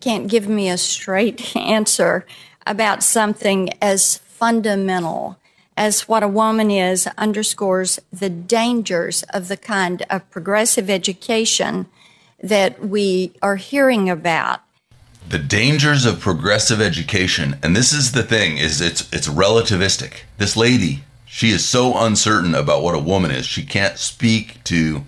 can't 0.00 0.28
give 0.28 0.48
me 0.48 0.68
a 0.68 0.78
straight 0.78 1.56
answer 1.56 2.26
about 2.66 3.02
something 3.02 3.70
as 3.80 4.18
fundamental 4.18 5.39
as 5.80 6.06
what 6.06 6.22
a 6.22 6.28
woman 6.28 6.70
is 6.70 7.06
underscores 7.16 7.98
the 8.12 8.28
dangers 8.28 9.22
of 9.32 9.48
the 9.48 9.56
kind 9.56 10.04
of 10.10 10.30
progressive 10.30 10.90
education 10.90 11.86
that 12.42 12.84
we 12.86 13.32
are 13.42 13.56
hearing 13.56 14.08
about. 14.10 14.60
the 15.28 15.38
dangers 15.38 16.04
of 16.04 16.20
progressive 16.20 16.80
education 16.80 17.56
and 17.62 17.74
this 17.74 17.92
is 17.92 18.12
the 18.12 18.22
thing 18.22 18.58
is 18.58 18.80
it's 18.80 19.02
it's 19.16 19.28
relativistic 19.28 20.12
this 20.38 20.54
lady 20.56 21.02
she 21.24 21.48
is 21.56 21.64
so 21.64 21.82
uncertain 22.06 22.54
about 22.54 22.82
what 22.82 22.94
a 22.94 23.06
woman 23.12 23.30
is 23.30 23.46
she 23.46 23.64
can't 23.64 23.96
speak 23.98 24.62
to 24.64 25.04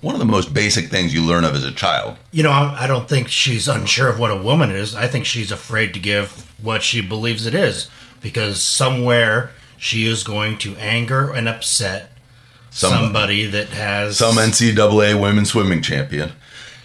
one 0.00 0.14
of 0.14 0.18
the 0.18 0.34
most 0.36 0.52
basic 0.52 0.86
things 0.90 1.14
you 1.14 1.22
learn 1.22 1.44
of 1.44 1.54
as 1.54 1.64
a 1.64 1.72
child 1.84 2.16
You 2.32 2.42
know, 2.42 2.50
I 2.50 2.84
I 2.84 2.86
don't 2.86 3.08
think 3.08 3.28
she's 3.28 3.68
unsure 3.68 4.08
of 4.10 4.18
what 4.18 4.30
a 4.38 4.42
woman 4.50 4.70
is. 4.82 4.94
I 4.94 5.06
think 5.08 5.24
she's 5.24 5.52
afraid 5.52 5.94
to 5.94 6.00
give 6.12 6.26
what 6.68 6.82
she 6.82 7.00
believes 7.00 7.46
it 7.46 7.54
is 7.54 7.88
because 8.20 8.56
somewhere 8.62 9.50
she 9.84 10.06
is 10.06 10.24
going 10.24 10.56
to 10.58 10.74
anger 10.76 11.30
and 11.30 11.46
upset 11.46 12.10
Some- 12.70 12.90
somebody 12.92 13.44
that 13.46 13.68
has 13.68 14.16
some 14.16 14.36
ncaa 14.36 15.20
women's 15.20 15.50
swimming 15.50 15.82
champion 15.82 16.32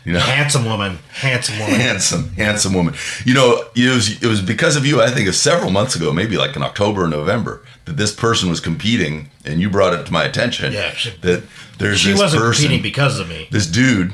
you 0.05 0.13
know 0.13 0.19
handsome 0.19 0.65
woman, 0.65 0.97
handsome 1.11 1.59
woman. 1.59 1.75
handsome, 1.79 2.29
handsome 2.31 2.73
woman. 2.73 2.95
You 3.25 3.33
know, 3.33 3.65
it 3.75 3.93
was 3.93 4.23
it 4.23 4.27
was 4.27 4.41
because 4.41 4.75
of 4.77 4.85
you. 4.85 5.01
I 5.01 5.07
think 5.11 5.25
it 5.25 5.29
was 5.35 5.39
several 5.41 5.71
months 5.71 5.93
ago, 5.95 6.13
maybe 6.13 6.37
like 6.37 6.55
in 6.55 6.63
October 6.63 7.03
or 7.03 7.07
November, 7.09 7.61
that 7.85 7.97
this 7.97 8.15
person 8.15 8.49
was 8.49 8.59
competing, 8.61 9.29
and 9.45 9.59
you 9.59 9.69
brought 9.69 9.93
it 9.93 10.05
to 10.05 10.13
my 10.13 10.23
attention. 10.23 10.71
Yeah, 10.73 10.93
she- 10.93 11.11
that 11.21 11.43
there's 11.79 11.99
She 11.99 12.11
this 12.11 12.19
wasn't 12.19 12.41
person, 12.41 12.63
competing 12.63 12.81
because 12.81 13.19
of 13.19 13.27
me. 13.27 13.49
this 13.51 13.67
dude, 13.67 14.13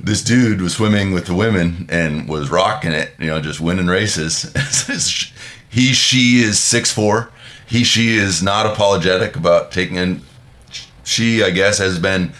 this 0.00 0.22
dude 0.22 0.60
was 0.62 0.72
swimming 0.72 1.12
with 1.12 1.26
the 1.26 1.34
women 1.34 1.86
and 1.90 2.28
was 2.28 2.50
rocking 2.50 2.92
it. 2.92 3.12
You 3.20 3.26
know, 3.26 3.40
just 3.40 3.60
winning 3.60 3.86
races. 3.88 4.50
he 5.68 5.92
she 5.92 6.40
is 6.42 6.58
six 6.58 6.90
four. 6.90 7.30
He 7.66 7.84
she 7.84 8.16
is 8.16 8.42
not 8.42 8.66
apologetic 8.66 9.36
about 9.36 9.72
taking 9.72 9.96
in. 9.96 10.22
She 11.04 11.42
I 11.42 11.50
guess 11.50 11.78
has 11.78 11.98
been 11.98 12.32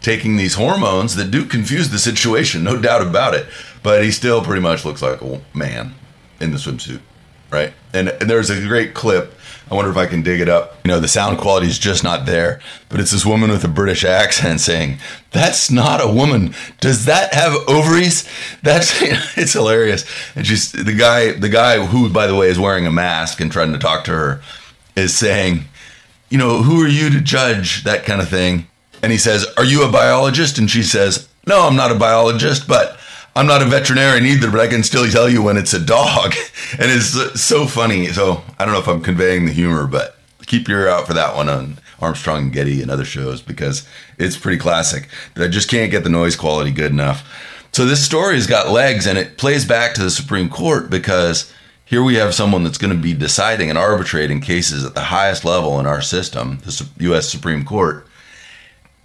taking 0.00 0.36
these 0.36 0.54
hormones 0.54 1.16
that 1.16 1.30
do 1.30 1.44
confuse 1.44 1.90
the 1.90 1.98
situation, 1.98 2.64
no 2.64 2.80
doubt 2.80 3.02
about 3.02 3.34
it. 3.34 3.46
But 3.82 4.04
he 4.04 4.10
still 4.10 4.42
pretty 4.42 4.62
much 4.62 4.84
looks 4.84 5.02
like 5.02 5.20
a 5.20 5.40
man 5.54 5.94
in 6.40 6.50
the 6.50 6.56
swimsuit, 6.56 7.00
right? 7.50 7.72
And, 7.92 8.08
and 8.08 8.28
there's 8.28 8.50
a 8.50 8.60
great 8.66 8.94
clip. 8.94 9.34
I 9.70 9.74
wonder 9.74 9.90
if 9.90 9.96
I 9.98 10.06
can 10.06 10.22
dig 10.22 10.40
it 10.40 10.48
up. 10.48 10.76
You 10.84 10.90
know, 10.90 11.00
the 11.00 11.08
sound 11.08 11.38
quality 11.38 11.66
is 11.66 11.78
just 11.78 12.02
not 12.02 12.24
there, 12.24 12.60
but 12.88 13.00
it's 13.00 13.10
this 13.10 13.26
woman 13.26 13.50
with 13.50 13.64
a 13.64 13.68
British 13.68 14.02
accent 14.02 14.60
saying, 14.60 14.98
"That's 15.30 15.70
not 15.70 16.00
a 16.02 16.10
woman. 16.10 16.54
Does 16.80 17.04
that 17.04 17.34
have 17.34 17.52
ovaries?" 17.68 18.26
That's 18.62 19.02
it's 19.36 19.52
hilarious. 19.52 20.06
And 20.34 20.46
she's 20.46 20.72
the 20.72 20.94
guy. 20.94 21.32
The 21.32 21.50
guy 21.50 21.84
who, 21.84 22.08
by 22.08 22.26
the 22.26 22.34
way, 22.34 22.48
is 22.48 22.58
wearing 22.58 22.86
a 22.86 22.90
mask 22.90 23.42
and 23.42 23.52
trying 23.52 23.72
to 23.74 23.78
talk 23.78 24.04
to 24.04 24.12
her 24.12 24.40
is 24.98 25.16
saying, 25.16 25.64
you 26.28 26.38
know, 26.38 26.62
who 26.62 26.82
are 26.84 26.88
you 26.88 27.10
to 27.10 27.20
judge 27.20 27.84
that 27.84 28.04
kind 28.04 28.20
of 28.20 28.28
thing? 28.28 28.66
And 29.02 29.12
he 29.12 29.18
says, 29.18 29.46
Are 29.56 29.64
you 29.64 29.84
a 29.84 29.92
biologist? 29.92 30.58
And 30.58 30.70
she 30.70 30.82
says, 30.82 31.28
No, 31.46 31.66
I'm 31.66 31.76
not 31.76 31.92
a 31.92 31.98
biologist, 31.98 32.68
but 32.68 32.98
I'm 33.34 33.46
not 33.46 33.62
a 33.62 33.66
veterinarian 33.66 34.26
either, 34.26 34.50
but 34.50 34.60
I 34.60 34.66
can 34.66 34.82
still 34.82 35.08
tell 35.08 35.28
you 35.28 35.42
when 35.42 35.56
it's 35.56 35.74
a 35.74 35.80
dog. 35.80 36.34
And 36.72 36.90
it's 36.90 37.40
so 37.40 37.66
funny. 37.66 38.08
So 38.08 38.42
I 38.58 38.66
don't 38.66 38.74
know 38.74 38.80
if 38.80 38.88
I'm 38.88 39.00
conveying 39.00 39.46
the 39.46 39.52
humor, 39.52 39.86
but 39.86 40.18
keep 40.44 40.68
your 40.68 40.80
ear 40.80 40.88
out 40.88 41.06
for 41.06 41.14
that 41.14 41.34
one 41.34 41.48
on 41.48 41.78
Armstrong 41.98 42.44
and 42.44 42.52
Getty 42.52 42.82
and 42.82 42.90
other 42.90 43.06
shows 43.06 43.40
because 43.40 43.88
it's 44.18 44.36
pretty 44.36 44.58
classic. 44.58 45.08
I 45.34 45.48
just 45.48 45.70
can't 45.70 45.90
get 45.90 46.04
the 46.04 46.10
noise 46.10 46.36
quality 46.36 46.70
good 46.70 46.90
enough. 46.92 47.26
So 47.72 47.86
this 47.86 48.04
story 48.04 48.34
has 48.34 48.46
got 48.46 48.68
legs 48.70 49.06
and 49.06 49.16
it 49.16 49.38
plays 49.38 49.64
back 49.64 49.94
to 49.94 50.02
the 50.02 50.10
Supreme 50.10 50.50
Court 50.50 50.90
because 50.90 51.50
here 51.88 52.02
we 52.02 52.16
have 52.16 52.34
someone 52.34 52.64
that's 52.64 52.78
going 52.78 52.94
to 52.94 53.02
be 53.02 53.14
deciding 53.14 53.70
and 53.70 53.78
arbitrating 53.78 54.40
cases 54.40 54.84
at 54.84 54.94
the 54.94 55.04
highest 55.04 55.44
level 55.44 55.80
in 55.80 55.86
our 55.86 56.02
system, 56.02 56.58
the 56.58 56.86
U.S. 56.98 57.30
Supreme 57.30 57.64
Court, 57.64 58.06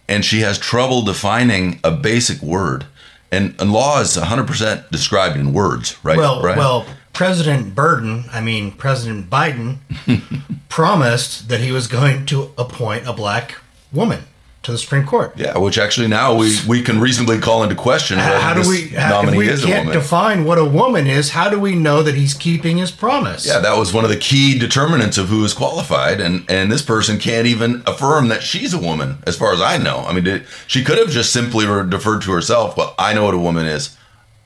and 0.09 0.25
she 0.25 0.41
has 0.41 0.57
trouble 0.57 1.01
defining 1.01 1.79
a 1.83 1.91
basic 1.91 2.41
word. 2.41 2.85
And, 3.31 3.55
and 3.59 3.71
law 3.71 4.01
is 4.01 4.17
100% 4.17 4.89
described 4.91 5.37
in 5.37 5.53
words, 5.53 5.97
right? 6.03 6.17
Well, 6.17 6.41
Brian? 6.41 6.57
well, 6.57 6.85
President 7.13 7.73
Burton, 7.73 8.25
I 8.31 8.41
mean 8.41 8.73
President 8.73 9.29
Biden, 9.29 9.77
promised 10.69 11.47
that 11.47 11.61
he 11.61 11.71
was 11.71 11.87
going 11.87 12.25
to 12.27 12.51
appoint 12.57 13.07
a 13.07 13.13
black 13.13 13.55
woman 13.93 14.25
to 14.63 14.71
the 14.71 14.77
Supreme 14.77 15.05
Court. 15.05 15.33
Yeah, 15.35 15.57
which 15.57 15.77
actually 15.77 16.07
now 16.07 16.35
we, 16.35 16.57
we 16.67 16.81
can 16.81 16.99
reasonably 16.99 17.37
call 17.39 17.63
into 17.63 17.75
question 17.75 18.17
whether 18.17 18.39
How 18.39 18.53
do 18.53 18.67
we? 18.67 18.87
How, 18.89 19.09
nominee 19.21 19.37
we 19.37 19.49
is 19.49 19.63
a 19.63 19.67
can't 19.67 19.87
woman. 19.87 20.01
define 20.01 20.45
what 20.45 20.57
a 20.57 20.65
woman 20.65 21.05
is, 21.05 21.31
how 21.31 21.49
do 21.49 21.59
we 21.59 21.75
know 21.75 22.01
that 22.01 22.15
he's 22.15 22.33
keeping 22.33 22.77
his 22.77 22.89
promise? 22.91 23.45
yeah, 23.45 23.59
that 23.59 23.77
was 23.77 23.93
one 23.93 24.03
of 24.05 24.09
the 24.09 24.17
key 24.17 24.57
determinants 24.57 25.17
of 25.17 25.27
who 25.27 25.43
is 25.43 25.53
qualified, 25.53 26.21
and 26.21 26.49
and 26.49 26.71
this 26.71 26.81
person 26.81 27.19
can't 27.19 27.45
even 27.45 27.83
affirm 27.85 28.29
that 28.29 28.41
she's 28.41 28.73
a 28.73 28.79
woman, 28.79 29.17
as 29.27 29.37
far 29.37 29.53
as 29.53 29.61
I 29.61 29.77
know. 29.77 29.99
I 29.99 30.13
mean, 30.13 30.23
did, 30.23 30.45
she 30.65 30.83
could 30.83 30.97
have 30.97 31.09
just 31.09 31.31
simply 31.33 31.65
re- 31.67 31.87
deferred 31.89 32.21
to 32.23 32.31
herself. 32.31 32.77
Well, 32.77 32.95
I 32.97 33.13
know 33.13 33.25
what 33.25 33.33
a 33.33 33.39
woman 33.39 33.65
is. 33.65 33.97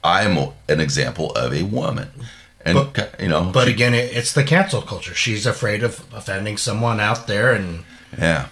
I 0.03 0.23
am 0.23 0.37
an 0.67 0.79
example 0.79 1.31
of 1.33 1.53
a 1.53 1.63
woman, 1.63 2.09
and 2.65 2.77
you 3.19 3.27
know, 3.27 3.51
But 3.53 3.65
she- 3.67 3.73
again, 3.73 3.93
it, 3.93 4.15
it's 4.15 4.33
the 4.33 4.43
cancel 4.43 4.81
culture. 4.81 5.13
She's 5.13 5.45
afraid 5.45 5.83
of 5.83 6.03
offending 6.13 6.57
someone 6.57 6.99
out 6.99 7.27
there, 7.27 7.51
and 7.53 7.83
Yeah. 8.17 8.47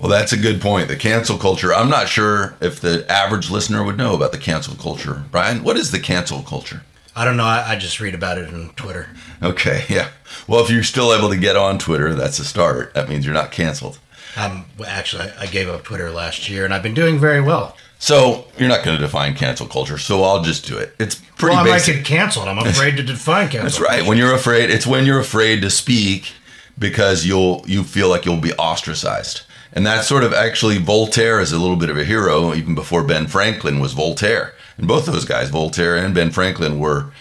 Well, 0.00 0.10
that's 0.10 0.32
a 0.32 0.36
good 0.36 0.60
point. 0.60 0.88
The 0.88 0.96
cancel 0.96 1.38
culture. 1.38 1.74
I'm 1.74 1.90
not 1.90 2.08
sure 2.08 2.56
if 2.60 2.80
the 2.80 3.10
average 3.10 3.50
listener 3.50 3.84
would 3.84 3.96
know 3.96 4.14
about 4.14 4.32
the 4.32 4.38
cancel 4.38 4.74
culture. 4.74 5.24
Brian, 5.30 5.62
what 5.62 5.76
is 5.76 5.90
the 5.90 6.00
cancel 6.00 6.42
culture? 6.42 6.82
I 7.14 7.24
don't 7.24 7.36
know. 7.36 7.44
I, 7.44 7.72
I 7.72 7.76
just 7.76 7.98
read 7.98 8.14
about 8.14 8.36
it 8.36 8.52
on 8.52 8.70
Twitter. 8.76 9.08
Okay, 9.42 9.84
yeah. 9.88 10.10
Well, 10.46 10.62
if 10.62 10.70
you're 10.70 10.82
still 10.82 11.14
able 11.14 11.30
to 11.30 11.36
get 11.36 11.56
on 11.56 11.78
Twitter, 11.78 12.14
that's 12.14 12.38
a 12.38 12.44
start. 12.44 12.92
That 12.94 13.08
means 13.08 13.24
you're 13.24 13.34
not 13.34 13.52
canceled. 13.52 13.98
Um, 14.36 14.66
actually, 14.86 15.30
I, 15.38 15.46
gave 15.46 15.68
up 15.70 15.82
Twitter 15.82 16.10
last 16.10 16.50
year, 16.50 16.66
and 16.66 16.74
I've 16.74 16.82
been 16.82 16.92
doing 16.92 17.18
very 17.18 17.40
well. 17.40 17.74
So 17.98 18.44
you're 18.58 18.68
not 18.68 18.84
going 18.84 18.98
to 18.98 19.02
define 19.02 19.34
cancel 19.34 19.66
culture. 19.66 19.96
So 19.96 20.22
I'll 20.22 20.42
just 20.42 20.66
do 20.66 20.76
it. 20.76 20.94
It's 20.98 21.14
pretty 21.14 21.56
well, 21.56 21.64
I 21.64 21.70
might 21.70 21.76
basic. 21.76 21.96
get 21.96 22.04
canceled. 22.04 22.46
I'm 22.46 22.58
afraid 22.58 22.98
to 22.98 23.02
define 23.02 23.48
cancel. 23.48 23.62
That's 23.62 23.80
right. 23.80 24.06
When 24.06 24.18
you're 24.18 24.34
afraid, 24.34 24.68
it's 24.68 24.86
when 24.86 25.06
you're 25.06 25.20
afraid 25.20 25.62
to 25.62 25.70
speak 25.70 26.32
because 26.78 27.24
you'll 27.24 27.64
you 27.66 27.82
feel 27.82 28.10
like 28.10 28.26
you'll 28.26 28.36
be 28.36 28.52
ostracized. 28.54 29.42
And 29.72 29.86
that's 29.86 30.06
sort 30.06 30.24
of 30.24 30.32
actually 30.32 30.78
Voltaire 30.78 31.40
is 31.40 31.52
a 31.52 31.58
little 31.58 31.76
bit 31.76 31.90
of 31.90 31.98
a 31.98 32.04
hero 32.04 32.54
even 32.54 32.74
before 32.74 33.04
Ben 33.04 33.26
Franklin 33.26 33.80
was 33.80 33.92
Voltaire. 33.92 34.54
And 34.78 34.86
both 34.88 35.06
those 35.06 35.24
guys, 35.24 35.50
Voltaire 35.50 35.96
and 35.96 36.14
Ben 36.14 36.30
Franklin 36.30 36.78
were 36.78 37.12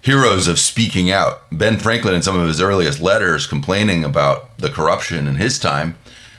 heroes 0.00 0.48
of 0.48 0.58
speaking 0.58 1.10
out. 1.10 1.42
Ben 1.50 1.78
Franklin 1.78 2.14
in 2.14 2.22
some 2.22 2.38
of 2.38 2.48
his 2.48 2.60
earliest 2.60 3.00
letters 3.00 3.46
complaining 3.46 4.04
about 4.04 4.56
the 4.58 4.70
corruption 4.70 5.26
in 5.26 5.36
his 5.36 5.58
time 5.58 5.96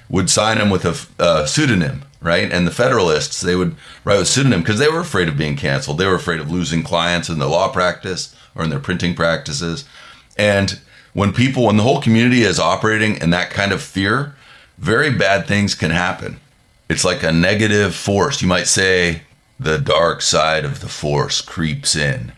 would 0.09 0.29
sign 0.29 0.57
him 0.57 0.69
with 0.69 0.85
a 0.85 1.23
uh, 1.23 1.45
pseudonym, 1.45 2.03
right? 2.21 2.51
And 2.51 2.67
the 2.67 2.71
Federalists, 2.71 3.41
they 3.41 3.55
would 3.55 3.75
write 4.03 4.17
with 4.19 4.27
pseudonym 4.27 4.61
because 4.61 4.79
they 4.79 4.89
were 4.89 4.99
afraid 4.99 5.27
of 5.27 5.37
being 5.37 5.55
canceled. 5.55 5.97
They 5.97 6.07
were 6.07 6.15
afraid 6.15 6.39
of 6.39 6.51
losing 6.51 6.83
clients 6.83 7.29
in 7.29 7.39
their 7.39 7.47
law 7.47 7.71
practice 7.71 8.35
or 8.55 8.63
in 8.63 8.69
their 8.69 8.79
printing 8.79 9.15
practices. 9.15 9.85
And 10.37 10.79
when 11.13 11.33
people, 11.33 11.65
when 11.65 11.77
the 11.77 11.83
whole 11.83 12.01
community 12.01 12.41
is 12.41 12.59
operating 12.59 13.17
in 13.17 13.29
that 13.29 13.51
kind 13.51 13.71
of 13.71 13.81
fear, 13.81 14.35
very 14.81 15.11
bad 15.11 15.47
things 15.47 15.75
can 15.75 15.91
happen. 15.91 16.39
It's 16.89 17.05
like 17.05 17.21
a 17.21 17.31
negative 17.31 17.95
force. 17.95 18.41
You 18.41 18.47
might 18.47 18.67
say 18.67 19.21
the 19.59 19.77
dark 19.77 20.23
side 20.23 20.65
of 20.65 20.79
the 20.79 20.87
force 20.87 21.39
creeps 21.39 21.95
in. 21.95 22.33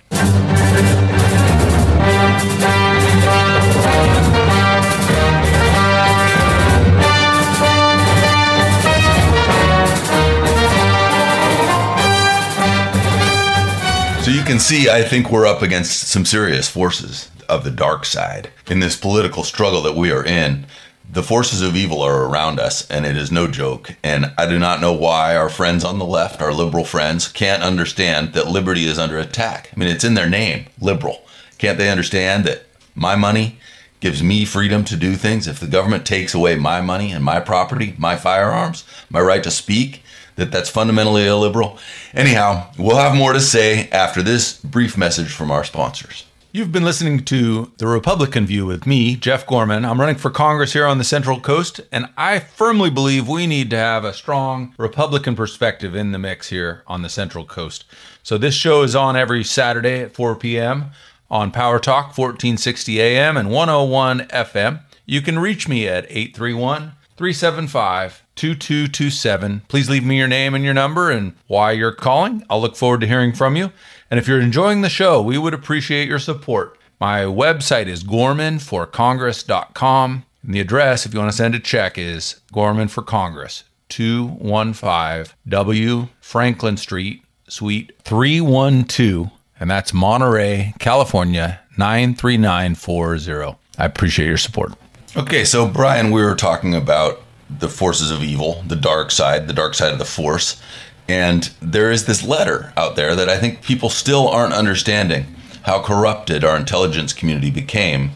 So 14.22 14.32
you 14.32 14.44
can 14.44 14.60
see, 14.60 14.90
I 14.90 15.04
think 15.04 15.32
we're 15.32 15.48
up 15.48 15.62
against 15.62 16.10
some 16.10 16.26
serious 16.26 16.68
forces 16.70 17.30
of 17.48 17.64
the 17.64 17.72
dark 17.72 18.04
side 18.04 18.52
in 18.68 18.82
this 18.82 18.98
political 18.98 19.44
struggle 19.44 19.82
that 19.84 19.96
we 19.96 20.12
are 20.12 20.26
in. 20.26 20.66
The 21.14 21.22
forces 21.22 21.62
of 21.62 21.76
evil 21.76 22.02
are 22.02 22.24
around 22.24 22.60
us, 22.60 22.90
and 22.90 23.06
it 23.06 23.16
is 23.16 23.32
no 23.32 23.46
joke. 23.46 23.96
And 24.04 24.34
I 24.36 24.48
do 24.48 24.58
not 24.58 24.82
know 24.82 24.94
why 24.94 25.36
our 25.36 25.48
friends 25.48 25.84
on 25.84 26.00
the 26.00 26.08
left, 26.08 26.42
our 26.42 26.52
liberal 26.52 26.86
friends, 26.86 27.28
can't 27.28 27.62
understand 27.62 28.34
that 28.34 28.48
liberty 28.48 28.86
is 28.86 28.98
under 28.98 29.20
attack. 29.20 29.70
I 29.72 29.80
mean, 29.80 29.90
it's 29.90 30.04
in 30.04 30.16
their 30.16 30.28
name, 30.28 30.66
liberal. 30.82 31.24
Can't 31.60 31.78
they 31.78 31.92
understand 31.92 32.46
that 32.46 32.66
my 32.96 33.16
money 33.16 33.60
gives 34.00 34.24
me 34.24 34.44
freedom 34.44 34.84
to 34.86 34.96
do 34.96 35.14
things? 35.14 35.48
If 35.48 35.60
the 35.60 35.68
government 35.68 36.08
takes 36.08 36.34
away 36.34 36.56
my 36.56 36.82
money 36.82 37.12
and 37.12 37.24
my 37.24 37.40
property, 37.40 37.94
my 38.00 38.16
firearms, 38.16 38.84
my 39.12 39.22
right 39.22 39.44
to 39.44 39.52
speak, 39.52 40.02
that 40.36 40.52
that's 40.52 40.72
fundamentally 40.72 41.28
illiberal. 41.28 41.78
Anyhow, 42.16 42.72
we'll 42.80 42.98
have 42.98 43.16
more 43.16 43.34
to 43.34 43.40
say 43.40 43.88
after 43.90 44.24
this 44.24 44.58
brief 44.58 44.98
message 44.98 45.32
from 45.32 45.52
our 45.52 45.64
sponsors. 45.64 46.26
You've 46.56 46.72
been 46.72 46.84
listening 46.86 47.26
to 47.26 47.72
The 47.78 47.88
Republican 47.88 48.46
View 48.46 48.68
with 48.68 48.86
me, 48.86 49.16
Jeff 49.16 49.48
Gorman. 49.48 49.84
I'm 49.84 50.00
running 50.00 50.18
for 50.18 50.30
Congress 50.30 50.74
here 50.74 50.86
on 50.86 51.00
the 51.00 51.04
Central 51.04 51.40
Coast, 51.40 51.82
and 51.92 52.06
I 52.16 52.38
firmly 52.38 52.92
believe 52.92 53.28
we 53.28 53.48
need 53.48 53.72
to 53.72 53.76
have 53.76 54.06
a 54.06 54.14
strong 54.14 54.76
Republican 54.78 55.36
perspective 55.36 55.96
in 55.96 56.12
the 56.12 56.20
mix 56.20 56.50
here 56.50 56.84
on 56.86 57.02
the 57.02 57.10
Central 57.10 57.44
Coast. 57.44 57.86
So 58.22 58.38
this 58.38 58.54
show 58.54 58.84
is 58.84 58.96
on 58.96 59.16
every 59.16 59.44
Saturday 59.44 60.02
at 60.02 60.14
4 60.14 60.36
p.m. 60.36 60.92
on 61.28 61.50
Power 61.50 61.80
Talk 61.80 62.16
1460 62.16 63.02
AM 63.02 63.36
and 63.36 63.50
101 63.50 64.20
FM. 64.28 64.84
You 65.08 65.24
can 65.24 65.40
reach 65.40 65.68
me 65.68 65.88
at 65.88 66.06
831 66.08 66.92
375 67.18 68.24
2227. 68.36 69.62
Please 69.68 69.90
leave 69.90 70.04
me 70.04 70.18
your 70.18 70.28
name 70.28 70.54
and 70.54 70.64
your 70.64 70.74
number 70.74 71.10
and 71.10 71.34
why 71.48 71.72
you're 71.72 71.92
calling. 71.92 72.44
I'll 72.48 72.62
look 72.62 72.76
forward 72.76 73.02
to 73.02 73.08
hearing 73.08 73.34
from 73.34 73.56
you. 73.56 73.72
And 74.14 74.20
if 74.20 74.28
you're 74.28 74.40
enjoying 74.40 74.82
the 74.82 74.90
show, 74.90 75.20
we 75.24 75.40
would 75.40 75.56
appreciate 75.56 76.08
your 76.08 76.20
support. 76.20 76.78
My 77.00 77.22
website 77.22 77.88
is 77.88 78.04
gormanforcongress.com. 78.04 80.26
And 80.44 80.54
the 80.54 80.60
address, 80.60 81.08
if 81.08 81.16
you 81.16 81.20
want 81.20 81.32
to 81.32 81.36
send 81.36 81.56
a 81.56 81.60
check, 81.60 81.98
is 81.98 82.40
Gorman 82.52 82.90
for 82.90 83.02
Congress, 83.02 83.64
215 83.90 85.34
W 85.48 86.10
Franklin 86.22 86.78
Street, 86.78 87.24
Suite 87.48 87.94
312. 88.04 89.32
And 89.60 89.72
that's 89.72 89.96
Monterey, 89.96 90.76
California, 90.78 91.60
93940. 91.80 93.58
I 93.80 93.86
appreciate 93.86 94.28
your 94.28 94.38
support. 94.38 94.74
Okay, 95.18 95.44
so 95.44 95.68
Brian, 95.68 96.12
we 96.12 96.22
were 96.22 96.36
talking 96.36 96.76
about 96.76 97.24
the 97.50 97.68
forces 97.68 98.12
of 98.12 98.22
evil, 98.22 98.64
the 98.68 98.76
dark 98.76 99.10
side, 99.10 99.48
the 99.48 99.54
dark 99.54 99.74
side 99.74 99.92
of 99.92 99.98
the 99.98 100.06
force. 100.06 100.62
And 101.08 101.52
there 101.62 101.92
is 101.92 102.06
this 102.06 102.24
letter 102.24 102.74
out 102.78 102.96
there 102.96 103.16
that 103.16 103.30
I 103.30 103.38
think 103.38 103.62
people 103.62 103.90
still 103.90 104.28
aren't 104.28 104.54
understanding 104.54 105.36
how 105.64 105.82
corrupted 105.82 106.44
our 106.44 106.58
intelligence 106.58 107.14
community 107.14 107.50
became 107.50 108.12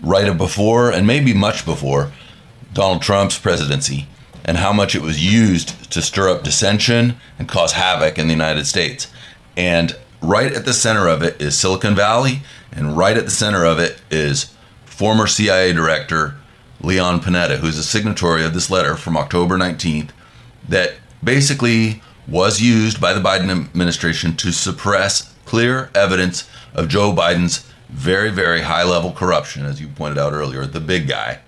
right 0.00 0.36
before 0.36 0.90
and 0.90 1.06
maybe 1.06 1.32
much 1.32 1.64
before 1.64 2.12
Donald 2.72 3.02
Trump's 3.02 3.38
presidency 3.38 4.06
and 4.44 4.56
how 4.56 4.72
much 4.72 4.94
it 4.94 5.02
was 5.02 5.24
used 5.24 5.90
to 5.92 6.00
stir 6.00 6.30
up 6.30 6.42
dissension 6.42 7.16
and 7.38 7.48
cause 7.48 7.72
havoc 7.72 8.18
in 8.18 8.28
the 8.28 8.32
United 8.32 8.66
States. 8.66 9.08
And 9.56 9.96
right 10.22 10.52
at 10.52 10.64
the 10.64 10.72
center 10.72 11.08
of 11.08 11.22
it 11.22 11.40
is 11.40 11.58
Silicon 11.58 11.94
Valley, 11.94 12.42
and 12.72 12.96
right 12.96 13.16
at 13.16 13.24
the 13.24 13.30
center 13.30 13.64
of 13.64 13.78
it 13.78 14.00
is 14.10 14.54
former 14.84 15.26
CIA 15.26 15.72
director 15.72 16.36
Leon 16.80 17.20
Panetta, 17.20 17.58
who's 17.58 17.78
a 17.78 17.82
signatory 17.82 18.44
of 18.44 18.54
this 18.54 18.70
letter 18.70 18.96
from 18.96 19.16
October 19.16 19.58
19th, 19.58 20.10
that 20.68 20.94
basically 21.22 22.02
was 22.28 22.60
used 22.60 23.00
by 23.00 23.12
the 23.12 23.20
Biden 23.20 23.50
administration 23.50 24.36
to 24.36 24.52
suppress 24.52 25.34
clear 25.44 25.90
evidence 25.94 26.48
of 26.74 26.88
Joe 26.88 27.12
Biden's 27.12 27.66
very, 27.88 28.30
very 28.30 28.62
high 28.62 28.84
level 28.84 29.12
corruption, 29.12 29.64
as 29.64 29.80
you 29.80 29.88
pointed 29.88 30.18
out 30.18 30.34
earlier, 30.34 30.66
the 30.66 30.80
big 30.80 31.08
guy. 31.08 31.40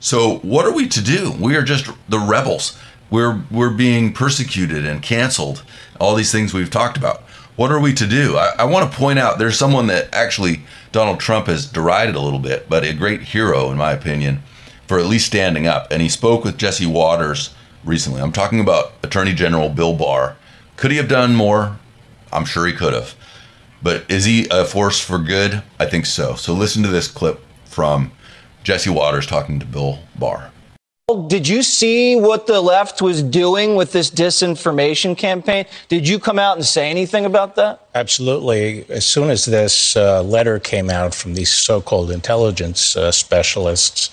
So, 0.00 0.38
what 0.38 0.64
are 0.64 0.72
we 0.72 0.88
to 0.88 1.02
do? 1.02 1.32
We 1.38 1.54
are 1.54 1.62
just 1.62 1.90
the 2.08 2.18
rebels. 2.18 2.78
We're, 3.10 3.42
we're 3.50 3.70
being 3.70 4.12
persecuted 4.14 4.86
and 4.86 5.02
canceled, 5.02 5.62
all 6.00 6.14
these 6.14 6.32
things 6.32 6.54
we've 6.54 6.70
talked 6.70 6.96
about. 6.96 7.22
What 7.56 7.70
are 7.70 7.78
we 7.78 7.92
to 7.92 8.06
do? 8.06 8.38
I, 8.38 8.52
I 8.60 8.64
want 8.64 8.90
to 8.90 8.98
point 8.98 9.18
out 9.18 9.38
there's 9.38 9.58
someone 9.58 9.86
that 9.88 10.12
actually 10.14 10.62
Donald 10.92 11.20
Trump 11.20 11.46
has 11.46 11.66
derided 11.66 12.14
a 12.14 12.20
little 12.20 12.38
bit, 12.38 12.70
but 12.70 12.84
a 12.84 12.94
great 12.94 13.20
hero, 13.20 13.70
in 13.70 13.76
my 13.76 13.92
opinion, 13.92 14.42
for 14.86 14.98
at 14.98 15.06
least 15.06 15.26
standing 15.26 15.66
up. 15.66 15.92
And 15.92 16.00
he 16.00 16.08
spoke 16.08 16.42
with 16.42 16.56
Jesse 16.56 16.86
Watters 16.86 17.54
recently. 17.84 18.20
I'm 18.20 18.32
talking 18.32 18.60
about 18.60 18.92
Attorney 19.02 19.32
General 19.32 19.68
Bill 19.68 19.94
Barr. 19.94 20.36
Could 20.76 20.90
he 20.90 20.96
have 20.96 21.08
done 21.08 21.34
more? 21.34 21.78
I'm 22.32 22.44
sure 22.44 22.66
he 22.66 22.72
could 22.72 22.94
have. 22.94 23.14
But 23.82 24.10
is 24.10 24.24
he 24.24 24.46
a 24.50 24.64
force 24.64 25.00
for 25.00 25.18
good? 25.18 25.62
I 25.78 25.86
think 25.86 26.06
so. 26.06 26.34
So 26.34 26.54
listen 26.54 26.82
to 26.84 26.88
this 26.88 27.08
clip 27.08 27.40
from 27.64 28.12
Jesse 28.62 28.90
Watters 28.90 29.26
talking 29.26 29.58
to 29.58 29.66
Bill 29.66 29.98
Barr. 30.16 30.52
Did 31.26 31.46
you 31.48 31.62
see 31.62 32.16
what 32.16 32.46
the 32.46 32.60
left 32.60 33.02
was 33.02 33.22
doing 33.22 33.74
with 33.74 33.92
this 33.92 34.10
disinformation 34.10 35.18
campaign? 35.18 35.66
Did 35.88 36.08
you 36.08 36.18
come 36.18 36.38
out 36.38 36.56
and 36.56 36.64
say 36.64 36.88
anything 36.88 37.26
about 37.26 37.56
that? 37.56 37.86
Absolutely. 37.94 38.88
As 38.88 39.04
soon 39.04 39.28
as 39.28 39.44
this 39.44 39.96
uh, 39.96 40.22
letter 40.22 40.58
came 40.58 40.88
out 40.88 41.14
from 41.14 41.34
these 41.34 41.52
so 41.52 41.82
called 41.82 42.10
intelligence 42.10 42.96
uh, 42.96 43.10
specialists, 43.10 44.10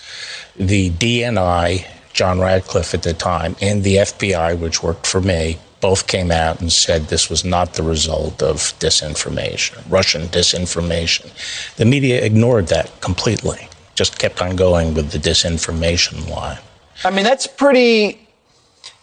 the 0.58 0.90
DNI, 0.90 1.86
John 2.20 2.42
Ratcliffe 2.42 2.94
at 2.94 3.04
the 3.04 3.14
time, 3.14 3.56
and 3.62 3.82
the 3.82 3.96
FBI, 3.96 4.60
which 4.60 4.84
worked 4.84 5.08
for 5.08 5.22
me, 5.22 5.58
both 5.80 6.06
came 6.08 6.32
out 6.32 6.60
and 6.60 6.70
said 6.70 7.04
this 7.04 7.30
was 7.30 7.46
not 7.46 7.76
the 7.76 7.82
result 7.82 8.44
of 8.44 8.58
disinformation, 8.78 9.82
Russian 9.90 10.24
disinformation. 10.24 11.32
The 11.78 11.86
media 11.86 12.22
ignored 12.22 12.68
that 12.68 13.00
completely, 13.00 13.70
just 13.96 14.20
kept 14.20 14.42
on 14.42 14.58
going 14.58 14.94
with 14.96 15.12
the 15.12 15.18
disinformation 15.18 16.30
line. 16.30 16.58
I 17.06 17.10
mean, 17.10 17.24
that's 17.24 17.48
pretty 17.48 18.28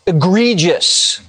egregious. 0.06 1.22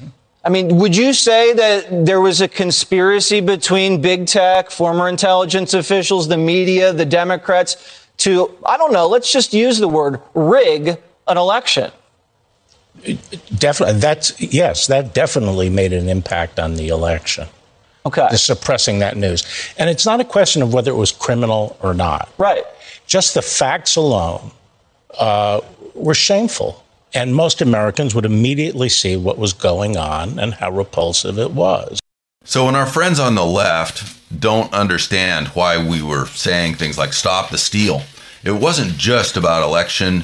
I 0.43 0.49
mean, 0.49 0.75
would 0.79 0.93
you 0.93 1.13
say 1.13 1.53
that 1.53 2.05
there 2.05 2.19
was 2.19 2.41
a 2.41 2.49
conspiracy 2.49 3.39
between 3.39 4.01
big 4.01 4.27
tech, 4.27 4.71
former 4.71 5.07
intelligence 5.07 5.73
officials, 5.73 6.27
the 6.27 6.35
media, 6.35 6.91
the 6.91 7.05
Democrats 7.05 8.03
to, 8.17 8.57
I 8.65 8.75
don't 8.75 8.91
know, 8.91 9.07
let's 9.07 9.31
just 9.31 9.53
use 9.53 9.77
the 9.77 9.87
word 9.87 10.19
rig 10.33 10.97
an 11.27 11.37
election? 11.37 11.91
Definitely, 13.57 13.99
that's 13.99 14.39
yes, 14.41 14.87
that 14.87 15.13
definitely 15.13 15.69
made 15.69 15.93
an 15.93 16.09
impact 16.09 16.59
on 16.59 16.75
the 16.75 16.87
election. 16.87 17.47
Okay. 18.05 18.27
The 18.31 18.37
suppressing 18.37 18.99
that 18.99 19.17
news. 19.17 19.45
And 19.77 19.89
it's 19.89 20.05
not 20.05 20.19
a 20.21 20.25
question 20.25 20.61
of 20.61 20.73
whether 20.73 20.91
it 20.91 20.95
was 20.95 21.11
criminal 21.11 21.77
or 21.81 21.93
not. 21.93 22.29
Right. 22.37 22.63
Just 23.05 23.33
the 23.33 23.41
facts 23.41 23.97
alone 23.97 24.51
uh, 25.19 25.61
were 25.93 26.13
shameful. 26.13 26.83
And 27.13 27.35
most 27.35 27.61
Americans 27.61 28.15
would 28.15 28.25
immediately 28.25 28.89
see 28.89 29.17
what 29.17 29.37
was 29.37 29.53
going 29.53 29.97
on 29.97 30.39
and 30.39 30.53
how 30.53 30.71
repulsive 30.71 31.37
it 31.37 31.51
was. 31.51 31.99
So 32.43 32.65
when 32.65 32.75
our 32.75 32.85
friends 32.85 33.19
on 33.19 33.35
the 33.35 33.45
left 33.45 34.17
don't 34.39 34.73
understand 34.73 35.49
why 35.49 35.77
we 35.77 36.01
were 36.01 36.27
saying 36.27 36.75
things 36.75 36.97
like 36.97 37.11
stop 37.11 37.49
the 37.49 37.57
steal, 37.57 38.03
it 38.43 38.51
wasn't 38.51 38.97
just 38.97 39.35
about 39.35 39.63
election 39.63 40.23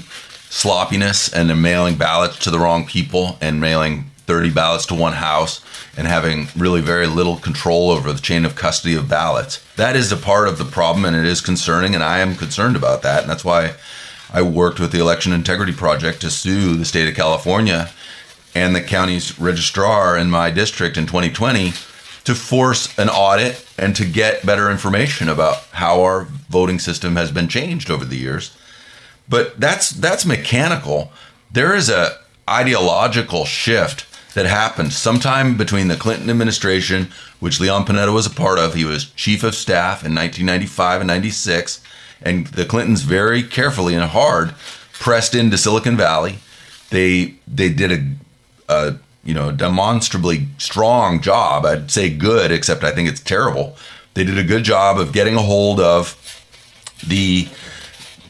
sloppiness 0.54 1.34
and 1.34 1.50
mailing 1.63 1.96
ballots 1.96 2.38
to 2.38 2.52
the 2.52 2.60
wrong 2.60 2.86
people 2.86 3.39
and 3.42 3.60
mailing 3.60 4.04
30 4.28 4.52
ballots 4.52 4.86
to 4.86 4.94
one 4.94 5.13
house 5.13 5.60
and 5.98 6.08
having 6.08 6.48
really 6.56 6.80
very 6.80 7.08
little 7.08 7.38
control 7.38 7.89
over 7.89 8.13
the 8.13 8.22
chain 8.22 8.46
of 8.46 8.56
custody 8.56 8.94
of 8.94 9.10
ballots. 9.10 9.66
That 9.78 9.96
is 9.96 10.12
a 10.12 10.16
part 10.16 10.48
of 10.48 10.60
the 10.60 10.63
problem 10.63 11.06
and 11.06 11.16
it 11.16 11.26
is 11.26 11.42
concerning, 11.42 11.96
and 11.96 12.04
I 12.04 12.20
am 12.20 12.36
concerned 12.36 12.76
about 12.76 13.02
that. 13.02 13.22
And 13.22 13.30
that's 13.32 13.44
why 13.44 13.74
I 14.32 14.44
worked 14.44 14.80
with 14.80 14.92
the 14.92 15.00
Election 15.00 15.34
Integrity 15.34 15.74
Project 15.74 16.22
to 16.22 16.30
sue 16.30 16.76
the 16.76 16.86
state 16.86 17.10
of 17.10 17.16
California 17.16 17.89
and 18.54 18.76
the 18.76 18.82
county's 18.82 19.39
registrar 19.39 20.16
in 20.16 20.30
my 20.30 20.52
district 20.52 20.98
in 20.98 21.08
2020 21.08 21.72
to 22.26 22.36
force 22.36 22.96
an 23.00 23.10
audit 23.10 23.66
and 23.80 23.96
to 23.96 24.06
get 24.06 24.46
better 24.46 24.70
information 24.70 25.30
about 25.30 25.63
how 25.72 26.04
our 26.04 26.26
voting 26.48 26.78
system 26.78 27.16
has 27.16 27.32
been 27.32 27.48
changed 27.48 27.89
over 27.89 28.06
the 28.06 28.18
years. 28.18 28.56
But 29.28 29.60
that's 29.60 29.90
that's 29.90 30.26
mechanical. 30.26 31.12
There 31.52 31.76
is 31.76 31.90
a 31.90 32.18
ideological 32.50 33.46
shift 33.46 34.06
that 34.34 34.46
happened 34.46 34.94
sometime 34.94 35.56
between 35.56 35.88
the 35.88 35.96
Clinton 35.96 36.30
administration, 36.30 37.10
which 37.40 37.60
Leon 37.60 37.86
Panetta 37.86 38.14
was 38.14 38.26
a 38.26 38.32
part 38.32 38.60
of. 38.60 38.74
He 38.74 38.86
was 38.86 39.06
chief 39.12 39.44
of 39.44 39.56
staff 39.56 40.04
in 40.04 40.16
1995 40.16 41.02
and 41.02 41.08
96, 41.08 41.82
and 42.22 42.48
the 42.48 42.66
Clintons 42.66 43.04
very 43.04 43.44
carefully 43.44 43.94
and 43.94 44.04
hard 44.04 44.56
pressed 44.94 45.36
into 45.36 45.58
Silicon 45.58 45.96
Valley. 45.96 46.40
They 46.90 47.36
they 47.48 47.70
did 47.70 47.92
a, 47.92 48.74
a 48.74 48.96
you 49.24 49.34
know 49.34 49.52
demonstrably 49.52 50.48
strong 50.58 51.22
job. 51.22 51.66
I'd 51.66 51.92
say 51.92 52.10
good, 52.10 52.52
except 52.52 52.84
I 52.84 52.92
think 52.92 53.10
it's 53.10 53.22
terrible. 53.22 53.78
They 54.16 54.24
did 54.24 54.38
a 54.38 54.44
good 54.44 54.64
job 54.64 55.00
of 55.00 55.12
getting 55.12 55.36
a 55.36 55.42
hold 55.42 55.80
of 55.80 56.20
the 57.06 57.48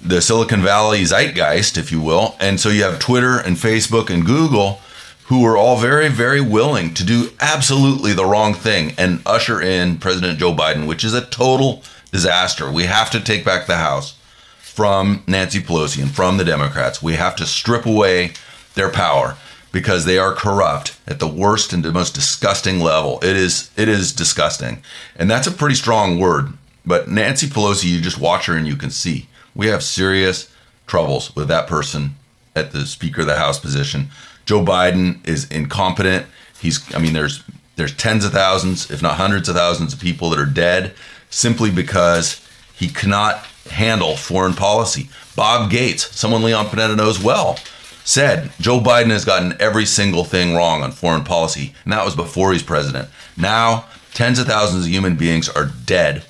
the 0.03 0.21
Silicon 0.21 0.61
Valley 0.61 1.03
zeitgeist, 1.03 1.77
if 1.77 1.91
you 1.91 2.01
will. 2.01 2.35
And 2.39 2.59
so 2.59 2.69
you 2.69 2.83
have 2.83 2.99
Twitter 2.99 3.37
and 3.37 3.55
Facebook 3.55 4.09
and 4.09 4.25
Google 4.25 4.81
who 5.27 5.45
are 5.45 5.55
all 5.55 5.77
very, 5.77 6.09
very 6.09 6.41
willing 6.41 6.93
to 6.93 7.03
do 7.03 7.29
absolutely 7.39 8.13
the 8.13 8.25
wrong 8.25 8.53
thing 8.53 8.93
and 8.97 9.21
usher 9.25 9.61
in 9.61 9.97
President 9.97 10.37
Joe 10.37 10.53
Biden, 10.53 10.87
which 10.87 11.03
is 11.03 11.13
a 11.13 11.25
total 11.25 11.81
disaster. 12.11 12.69
We 12.71 12.83
have 12.83 13.09
to 13.11 13.19
take 13.19 13.45
back 13.45 13.65
the 13.65 13.77
House 13.77 14.15
from 14.59 15.23
Nancy 15.25 15.59
Pelosi 15.61 16.01
and 16.01 16.11
from 16.11 16.37
the 16.37 16.45
Democrats. 16.45 17.01
We 17.01 17.13
have 17.13 17.35
to 17.37 17.45
strip 17.45 17.85
away 17.85 18.33
their 18.75 18.89
power 18.89 19.37
because 19.71 20.05
they 20.05 20.17
are 20.17 20.33
corrupt 20.33 20.99
at 21.07 21.19
the 21.19 21.27
worst 21.27 21.71
and 21.73 21.83
the 21.83 21.91
most 21.91 22.13
disgusting 22.13 22.79
level. 22.79 23.19
It 23.23 23.35
is 23.35 23.71
it 23.77 23.87
is 23.87 24.11
disgusting. 24.11 24.83
And 25.15 25.31
that's 25.31 25.47
a 25.47 25.51
pretty 25.51 25.75
strong 25.75 26.19
word. 26.19 26.53
But 26.85 27.07
Nancy 27.07 27.47
Pelosi, 27.47 27.85
you 27.85 28.01
just 28.01 28.19
watch 28.19 28.45
her 28.47 28.57
and 28.57 28.67
you 28.67 28.75
can 28.75 28.91
see 28.91 29.27
we 29.55 29.67
have 29.67 29.83
serious 29.83 30.53
troubles 30.87 31.35
with 31.35 31.47
that 31.47 31.67
person 31.67 32.15
at 32.55 32.71
the 32.71 32.85
Speaker 32.85 33.21
of 33.21 33.27
the 33.27 33.37
House 33.37 33.59
position. 33.59 34.09
Joe 34.45 34.63
Biden 34.63 35.25
is 35.27 35.49
incompetent. 35.49 36.25
He's, 36.59 36.93
I 36.95 36.99
mean, 36.99 37.13
there's 37.13 37.43
there's 37.75 37.95
tens 37.95 38.23
of 38.23 38.31
thousands, 38.31 38.91
if 38.91 39.01
not 39.01 39.15
hundreds 39.15 39.49
of 39.49 39.55
thousands, 39.55 39.93
of 39.93 39.99
people 39.99 40.29
that 40.29 40.39
are 40.39 40.45
dead 40.45 40.93
simply 41.29 41.71
because 41.71 42.47
He 42.75 42.87
cannot 42.87 43.45
handle 43.71 44.15
foreign 44.15 44.53
policy. 44.53 45.09
Bob 45.35 45.71
Gates, 45.71 46.15
someone 46.15 46.43
Leon 46.43 46.67
Panetta 46.67 46.95
knows 46.95 47.23
well, 47.23 47.57
said 48.03 48.51
Joe 48.59 48.79
Biden 48.79 49.09
has 49.09 49.25
gotten 49.25 49.55
every 49.59 49.85
single 49.85 50.23
thing 50.23 50.53
wrong 50.53 50.83
on 50.83 50.91
foreign 50.91 51.23
policy, 51.23 51.73
and 51.83 51.93
that 51.93 52.05
was 52.05 52.15
before 52.15 52.51
he's 52.51 52.63
president. 52.63 53.09
Now, 53.37 53.85
tens 54.13 54.37
of 54.37 54.47
thousands 54.47 54.85
of 54.85 54.91
human 54.91 55.15
beings 55.15 55.49
are 55.49 55.71
dead. 55.85 56.23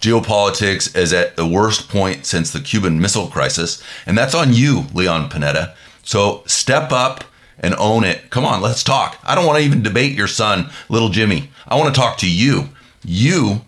Geopolitics 0.00 0.96
is 0.96 1.12
at 1.12 1.36
the 1.36 1.46
worst 1.46 1.88
point 1.88 2.24
since 2.24 2.50
the 2.50 2.60
Cuban 2.60 3.00
Missile 3.00 3.28
Crisis, 3.28 3.82
and 4.06 4.16
that's 4.16 4.34
on 4.34 4.54
you, 4.54 4.86
Leon 4.94 5.28
Panetta. 5.28 5.74
So 6.02 6.42
step 6.46 6.90
up 6.90 7.24
and 7.58 7.74
own 7.74 8.04
it. 8.04 8.30
Come 8.30 8.44
on, 8.44 8.62
let's 8.62 8.82
talk. 8.82 9.18
I 9.22 9.34
don't 9.34 9.46
want 9.46 9.58
to 9.58 9.64
even 9.64 9.82
debate 9.82 10.16
your 10.16 10.26
son, 10.26 10.70
little 10.88 11.10
Jimmy. 11.10 11.50
I 11.68 11.76
want 11.76 11.94
to 11.94 12.00
talk 12.00 12.16
to 12.18 12.30
you. 12.30 12.70
You 13.04 13.60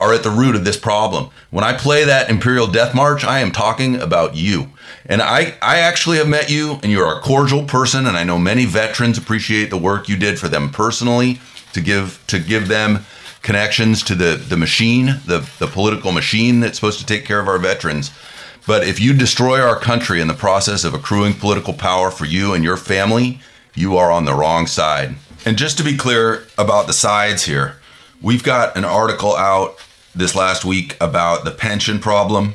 are 0.00 0.12
at 0.12 0.22
the 0.22 0.30
root 0.30 0.54
of 0.54 0.64
this 0.64 0.76
problem. 0.76 1.30
When 1.50 1.64
I 1.64 1.72
play 1.72 2.04
that 2.04 2.30
Imperial 2.30 2.66
Death 2.66 2.94
March, 2.94 3.24
I 3.24 3.40
am 3.40 3.50
talking 3.50 3.96
about 3.96 4.36
you. 4.36 4.70
And 5.06 5.20
I, 5.20 5.54
I 5.60 5.78
actually 5.78 6.18
have 6.18 6.28
met 6.28 6.50
you, 6.50 6.78
and 6.82 6.92
you're 6.92 7.16
a 7.16 7.20
cordial 7.20 7.64
person, 7.64 8.06
and 8.06 8.16
I 8.16 8.24
know 8.24 8.38
many 8.38 8.64
veterans 8.64 9.18
appreciate 9.18 9.70
the 9.70 9.76
work 9.76 10.08
you 10.08 10.16
did 10.16 10.38
for 10.38 10.48
them 10.48 10.70
personally 10.70 11.40
to 11.72 11.80
give 11.80 12.22
to 12.28 12.38
give 12.38 12.68
them 12.68 13.04
connections 13.44 14.02
to 14.02 14.14
the, 14.16 14.34
the 14.36 14.56
machine, 14.56 15.20
the, 15.26 15.48
the 15.60 15.68
political 15.68 16.10
machine 16.10 16.60
that's 16.60 16.76
supposed 16.76 16.98
to 16.98 17.06
take 17.06 17.24
care 17.24 17.38
of 17.38 17.46
our 17.46 17.58
veterans. 17.58 18.10
But 18.66 18.88
if 18.88 18.98
you 18.98 19.12
destroy 19.12 19.60
our 19.60 19.78
country 19.78 20.20
in 20.20 20.28
the 20.28 20.34
process 20.34 20.82
of 20.82 20.94
accruing 20.94 21.34
political 21.34 21.74
power 21.74 22.10
for 22.10 22.24
you 22.24 22.54
and 22.54 22.64
your 22.64 22.78
family, 22.78 23.40
you 23.74 23.98
are 23.98 24.10
on 24.10 24.24
the 24.24 24.34
wrong 24.34 24.66
side. 24.66 25.16
And 25.44 25.58
just 25.58 25.76
to 25.76 25.84
be 25.84 25.96
clear 25.96 26.46
about 26.56 26.86
the 26.86 26.94
sides 26.94 27.44
here, 27.44 27.76
we've 28.22 28.42
got 28.42 28.76
an 28.76 28.84
article 28.84 29.36
out 29.36 29.76
this 30.14 30.34
last 30.34 30.64
week 30.64 30.96
about 30.98 31.44
the 31.44 31.50
pension 31.50 31.98
problem 31.98 32.54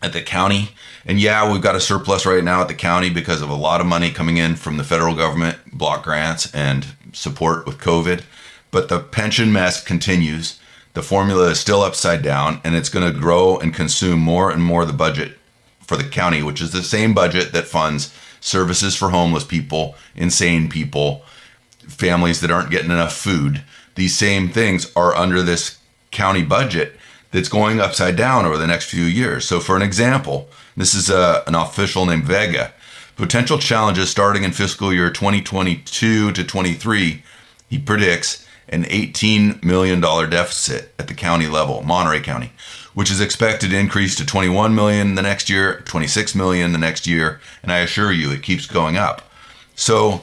at 0.00 0.12
the 0.12 0.22
county. 0.22 0.70
And 1.04 1.18
yeah, 1.18 1.50
we've 1.50 1.62
got 1.62 1.74
a 1.74 1.80
surplus 1.80 2.24
right 2.24 2.44
now 2.44 2.60
at 2.60 2.68
the 2.68 2.74
county 2.74 3.10
because 3.10 3.42
of 3.42 3.50
a 3.50 3.54
lot 3.54 3.80
of 3.80 3.88
money 3.88 4.12
coming 4.12 4.36
in 4.36 4.54
from 4.54 4.76
the 4.76 4.84
federal 4.84 5.16
government, 5.16 5.58
block 5.72 6.04
grants, 6.04 6.54
and 6.54 6.86
support 7.12 7.66
with 7.66 7.78
COVID. 7.78 8.22
But 8.70 8.88
the 8.88 9.00
pension 9.00 9.52
mess 9.52 9.82
continues. 9.82 10.58
The 10.94 11.02
formula 11.02 11.50
is 11.50 11.60
still 11.60 11.82
upside 11.82 12.22
down, 12.22 12.60
and 12.64 12.74
it's 12.74 12.88
going 12.88 13.10
to 13.10 13.18
grow 13.18 13.58
and 13.58 13.74
consume 13.74 14.18
more 14.18 14.50
and 14.50 14.62
more 14.62 14.82
of 14.82 14.88
the 14.88 14.94
budget 14.94 15.38
for 15.80 15.96
the 15.96 16.04
county, 16.04 16.42
which 16.42 16.60
is 16.60 16.72
the 16.72 16.82
same 16.82 17.14
budget 17.14 17.52
that 17.52 17.66
funds 17.66 18.12
services 18.40 18.96
for 18.96 19.10
homeless 19.10 19.44
people, 19.44 19.94
insane 20.14 20.68
people, 20.68 21.22
families 21.86 22.40
that 22.40 22.50
aren't 22.50 22.70
getting 22.70 22.90
enough 22.90 23.14
food. 23.14 23.62
These 23.94 24.16
same 24.16 24.48
things 24.48 24.90
are 24.94 25.14
under 25.14 25.42
this 25.42 25.78
county 26.10 26.42
budget 26.42 26.96
that's 27.30 27.48
going 27.48 27.80
upside 27.80 28.16
down 28.16 28.46
over 28.46 28.56
the 28.56 28.66
next 28.66 28.86
few 28.86 29.04
years. 29.04 29.46
So, 29.46 29.60
for 29.60 29.76
an 29.76 29.82
example, 29.82 30.48
this 30.76 30.94
is 30.94 31.10
a, 31.10 31.18
uh, 31.18 31.44
an 31.46 31.54
official 31.54 32.06
named 32.06 32.24
Vega. 32.24 32.72
Potential 33.16 33.58
challenges 33.58 34.10
starting 34.10 34.44
in 34.44 34.52
fiscal 34.52 34.92
year 34.92 35.10
2022 35.10 36.32
to 36.32 36.44
23, 36.44 37.22
he 37.68 37.78
predicts 37.78 38.45
an 38.68 38.84
$18 38.84 39.62
million 39.62 40.00
deficit 40.00 40.92
at 40.98 41.08
the 41.08 41.14
county 41.14 41.46
level, 41.46 41.82
Monterey 41.82 42.20
County, 42.20 42.52
which 42.94 43.10
is 43.10 43.20
expected 43.20 43.70
to 43.70 43.78
increase 43.78 44.14
to 44.16 44.26
21 44.26 44.74
million 44.74 45.14
the 45.14 45.22
next 45.22 45.48
year, 45.48 45.82
26 45.86 46.34
million 46.34 46.72
the 46.72 46.78
next 46.78 47.06
year, 47.06 47.40
and 47.62 47.70
I 47.70 47.78
assure 47.78 48.12
you 48.12 48.30
it 48.32 48.42
keeps 48.42 48.66
going 48.66 48.96
up. 48.96 49.30
So 49.74 50.22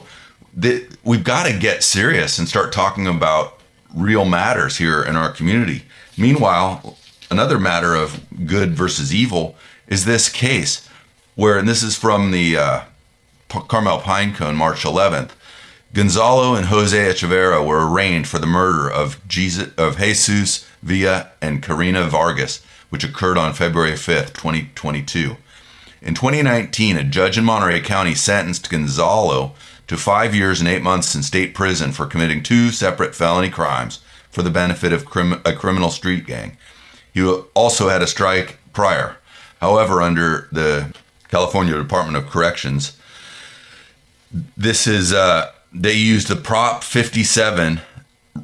the, 0.54 0.86
we've 1.04 1.24
got 1.24 1.46
to 1.46 1.58
get 1.58 1.82
serious 1.82 2.38
and 2.38 2.48
start 2.48 2.72
talking 2.72 3.06
about 3.06 3.60
real 3.94 4.24
matters 4.24 4.76
here 4.76 5.02
in 5.02 5.16
our 5.16 5.30
community. 5.30 5.84
Meanwhile, 6.18 6.98
another 7.30 7.58
matter 7.58 7.94
of 7.94 8.20
good 8.46 8.74
versus 8.74 9.14
evil 9.14 9.56
is 9.86 10.04
this 10.04 10.28
case 10.28 10.88
where, 11.34 11.58
and 11.58 11.68
this 11.68 11.82
is 11.82 11.96
from 11.96 12.30
the 12.30 12.56
uh, 12.56 12.80
Carmel 13.48 14.00
Pinecone, 14.00 14.56
March 14.56 14.82
11th 14.82 15.30
Gonzalo 15.94 16.56
and 16.56 16.66
Jose 16.66 16.98
Echeverria 16.98 17.64
were 17.64 17.88
arraigned 17.88 18.26
for 18.26 18.40
the 18.40 18.48
murder 18.48 18.90
of, 18.90 19.26
Jesus, 19.28 19.72
of 19.78 19.96
Jesus 19.96 20.68
Villa 20.82 21.30
and 21.40 21.62
Karina 21.62 22.08
Vargas, 22.08 22.64
which 22.90 23.04
occurred 23.04 23.38
on 23.38 23.54
February 23.54 23.92
5th, 23.92 24.32
2022. 24.32 25.36
In 26.02 26.14
2019, 26.14 26.96
a 26.96 27.04
judge 27.04 27.38
in 27.38 27.44
Monterey 27.44 27.80
County 27.80 28.16
sentenced 28.16 28.68
Gonzalo 28.68 29.54
to 29.86 29.96
five 29.96 30.34
years 30.34 30.58
and 30.58 30.68
eight 30.68 30.82
months 30.82 31.14
in 31.14 31.22
state 31.22 31.54
prison 31.54 31.92
for 31.92 32.06
committing 32.06 32.42
two 32.42 32.70
separate 32.70 33.14
felony 33.14 33.48
crimes 33.48 34.00
for 34.32 34.42
the 34.42 34.50
benefit 34.50 34.92
of 34.92 35.04
crim- 35.04 35.40
a 35.44 35.52
criminal 35.52 35.90
street 35.90 36.26
gang. 36.26 36.56
He 37.12 37.24
also 37.54 37.88
had 37.88 38.02
a 38.02 38.08
strike 38.08 38.58
prior. 38.72 39.18
However, 39.60 40.02
under 40.02 40.48
the 40.50 40.92
California 41.28 41.74
Department 41.74 42.16
of 42.16 42.28
Corrections, 42.28 42.96
this 44.56 44.88
is 44.88 45.12
uh, 45.12 45.52
they 45.74 45.94
used 45.94 46.28
the 46.28 46.36
Prop 46.36 46.84
57 46.84 47.80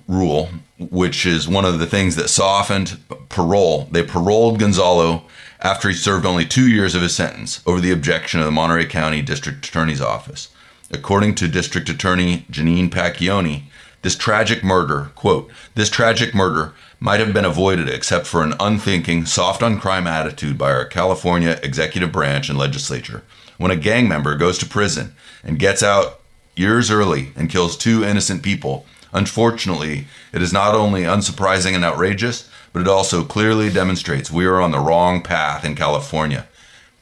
rule, 0.09 0.49
which 0.79 1.25
is 1.25 1.49
one 1.49 1.65
of 1.65 1.79
the 1.79 1.87
things 1.87 2.17
that 2.17 2.29
softened 2.29 2.99
parole. 3.29 3.89
They 3.93 4.03
paroled 4.03 4.59
Gonzalo 4.59 5.25
after 5.61 5.89
he 5.89 5.95
served 5.95 6.27
only 6.27 6.45
two 6.45 6.69
years 6.69 6.95
of 6.95 7.03
his 7.03 7.15
sentence 7.15 7.63
over 7.67 7.81
the 7.81 7.93
objection 7.93 8.41
of 8.41 8.47
the 8.47 8.53
Monterey 8.53 8.87
County 8.87 9.23
District 9.23 9.65
Attorney's 9.65 10.01
Office. 10.01 10.49
According 10.91 11.37
to 11.37 11.49
District 11.49 11.89
Attorney 11.89 12.47
Jeannine 12.51 12.91
Pacioni, 12.91 13.65
this 14.03 14.17
tragic 14.17 14.65
murder, 14.65 15.13
quote, 15.15 15.51
this 15.75 15.91
tragic 15.91 16.35
murder 16.35 16.75
might 16.99 17.21
have 17.21 17.33
been 17.33 17.45
avoided 17.45 17.89
except 17.89 18.27
for 18.27 18.43
an 18.43 18.55
unthinking, 18.59 19.27
soft 19.27 19.63
on 19.63 19.79
crime 19.79 20.07
attitude 20.07 20.59
by 20.59 20.73
our 20.73 20.85
California 20.85 21.61
executive 21.63 22.11
branch 22.11 22.49
and 22.49 22.59
legislature. 22.59 23.23
When 23.59 23.71
a 23.71 23.77
gang 23.77 24.09
member 24.09 24.37
goes 24.37 24.59
to 24.59 24.67
prison 24.67 25.15
and 25.45 25.59
gets 25.59 25.83
out 25.83 26.20
years 26.57 26.91
early 26.91 27.33
and 27.37 27.51
kills 27.51 27.77
two 27.77 28.05
innocent 28.05 28.43
people. 28.43 28.87
Unfortunately, 29.13 30.07
it 30.33 30.43
is 30.43 30.53
not 30.53 30.75
only 30.75 31.03
unsurprising 31.03 31.75
and 31.75 31.85
outrageous, 31.85 32.49
but 32.73 32.83
it 32.83 32.89
also 32.89 33.25
clearly 33.25 33.71
demonstrates 33.71 34.31
we 34.31 34.47
are 34.47 34.61
on 34.61 34.71
the 34.71 34.79
wrong 34.79 35.23
path 35.23 35.65
in 35.65 35.75
California. 35.75 36.47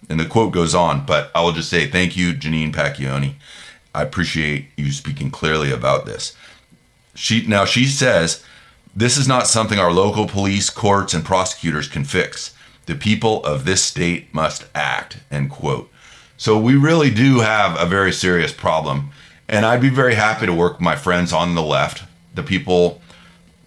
And 0.09 0.19
the 0.19 0.25
quote 0.25 0.53
goes 0.53 0.75
on, 0.75 1.05
but 1.05 1.31
I 1.35 1.43
will 1.43 1.53
just 1.53 1.69
say 1.69 1.87
thank 1.87 2.17
you, 2.17 2.35
Jeannine 2.35 2.73
Pacioni. 2.73 3.35
I 3.95 4.03
appreciate 4.03 4.69
you 4.77 4.91
speaking 4.93 5.31
clearly 5.31 5.71
about 5.71 6.07
this. 6.07 6.37
She 7.15 7.47
now 7.47 7.65
she 7.65 7.85
says 7.85 8.45
this 8.95 9.17
is 9.17 9.29
not 9.29 9.47
something 9.47 9.79
our 9.79 9.93
local 9.93 10.27
police, 10.27 10.71
courts, 10.71 11.15
and 11.15 11.25
prosecutors 11.25 11.89
can 11.89 12.05
fix. 12.05 12.55
The 12.87 12.95
people 12.95 13.45
of 13.45 13.65
this 13.65 13.83
state 13.83 14.33
must 14.33 14.67
act. 14.75 15.19
End 15.31 15.51
quote. 15.51 15.91
So 16.37 16.59
we 16.59 16.77
really 16.77 17.11
do 17.11 17.41
have 17.41 17.79
a 17.79 17.87
very 17.87 18.13
serious 18.13 18.53
problem 18.53 19.11
and 19.49 19.65
I'd 19.65 19.81
be 19.81 19.89
very 19.89 20.15
happy 20.15 20.47
to 20.47 20.53
work 20.53 20.75
with 20.75 20.83
my 20.83 20.97
friends 20.97 21.33
on 21.33 21.55
the 21.55 21.63
left, 21.63 22.05
the 22.35 22.43
people 22.43 23.01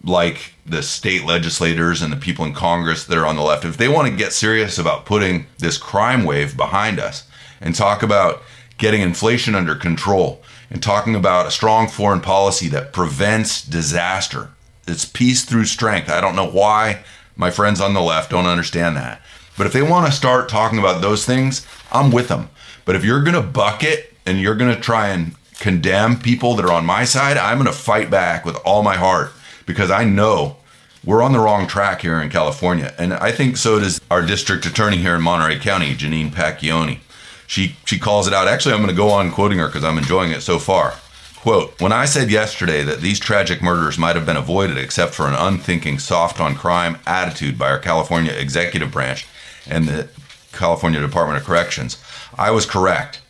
like 0.04 0.54
the 0.66 0.82
state 0.82 1.26
legislators 1.26 2.02
and 2.02 2.12
the 2.12 2.18
people 2.18 2.46
in 2.46 2.54
Congress 2.54 3.06
that 3.06 3.18
are 3.18 3.26
on 3.26 3.36
the 3.36 3.42
left. 3.42 3.66
If 3.66 3.78
they 3.78 3.88
want 3.88 4.08
to 4.08 4.16
get 4.16 4.34
serious 4.34 4.78
about 4.78 5.06
putting 5.06 5.48
this 5.60 5.78
crime 5.78 6.24
wave 6.24 6.58
behind 6.58 7.00
us 7.00 7.28
and 7.60 7.76
talk 7.76 8.02
about 8.04 8.42
getting 8.78 9.02
inflation 9.02 9.54
under 9.54 9.76
control 9.76 10.42
and 10.70 10.82
talking 10.82 11.16
about 11.16 11.46
a 11.46 11.52
strong 11.52 11.88
foreign 11.88 12.22
policy 12.22 12.68
that 12.70 12.94
prevents 12.94 13.64
disaster, 13.64 14.50
it's 14.88 15.06
peace 15.06 15.46
through 15.46 15.66
strength. 15.66 16.10
I 16.10 16.22
don't 16.22 16.36
know 16.36 16.50
why 16.50 17.04
my 17.36 17.52
friends 17.52 17.80
on 17.80 17.94
the 17.94 18.02
left 18.02 18.32
don't 18.32 18.46
understand 18.46 18.96
that. 18.98 19.22
But 19.58 19.68
if 19.68 19.74
they 19.74 19.82
want 19.82 20.08
to 20.08 20.12
start 20.12 20.50
talking 20.50 20.80
about 20.80 21.02
those 21.02 21.26
things, 21.26 21.66
I'm 21.92 22.12
with 22.12 22.30
them. 22.30 22.50
But 22.86 22.96
if 22.96 23.06
you're 23.06 23.22
going 23.22 23.36
to 23.36 23.42
bucket 23.42 24.14
and 24.26 24.40
you're 24.40 24.56
going 24.56 24.74
to 24.74 24.82
try 24.82 25.10
and 25.10 25.36
condemn 25.62 26.20
people 26.20 26.56
that 26.56 26.66
are 26.66 26.74
on 26.74 26.86
my 26.86 27.06
side, 27.06 27.38
I'm 27.38 27.60
going 27.60 27.68
to 27.68 27.78
fight 27.78 28.10
back 28.10 28.46
with 28.46 28.58
all 28.66 28.82
my 28.82 28.98
heart 28.98 29.32
because 29.68 29.92
I 29.92 30.04
know 30.04 30.58
we're 31.06 31.22
on 31.22 31.34
the 31.34 31.40
wrong 31.40 31.68
track 31.68 32.02
here 32.02 32.20
in 32.20 32.30
California. 32.30 32.94
And 32.98 33.14
I 33.14 33.32
think 33.32 33.58
so 33.58 33.80
does 33.80 34.02
our 34.10 34.26
district 34.26 34.66
attorney 34.66 34.98
here 34.98 35.16
in 35.16 35.22
Monterey 35.22 35.60
County, 35.60 35.94
Jeannine 35.94 36.32
Pacioni. 36.32 37.00
She, 37.46 37.76
she 37.86 38.00
calls 38.00 38.28
it 38.28 38.34
out. 38.34 38.48
Actually, 38.48 38.74
I'm 38.74 38.82
going 38.82 38.90
to 38.90 38.96
go 38.96 39.12
on 39.12 39.32
quoting 39.32 39.60
her 39.60 39.68
because 39.68 39.84
I'm 39.84 40.00
enjoying 40.00 40.32
it 40.32 40.42
so 40.42 40.58
far. 40.58 40.96
Quote, 41.36 41.80
when 41.80 41.92
I 41.92 42.06
said 42.06 42.32
yesterday 42.32 42.84
that 42.84 43.02
these 43.02 43.20
tragic 43.20 43.62
murders 43.62 44.00
might 44.00 44.16
have 44.16 44.26
been 44.26 44.38
avoided 44.38 44.80
except 44.80 45.14
for 45.14 45.28
an 45.28 45.36
unthinking, 45.36 46.00
soft 46.00 46.40
on 46.40 46.56
crime 46.56 46.98
attitude 47.06 47.60
by 47.60 47.70
our 47.70 47.80
California 47.80 48.32
executive 48.32 48.92
branch 48.92 49.28
and 49.68 49.88
the 49.88 50.10
California 50.54 51.00
Department 51.02 51.40
of 51.40 51.46
Corrections, 51.46 52.04
I 52.36 52.50
was 52.50 52.66
correct. 52.66 53.21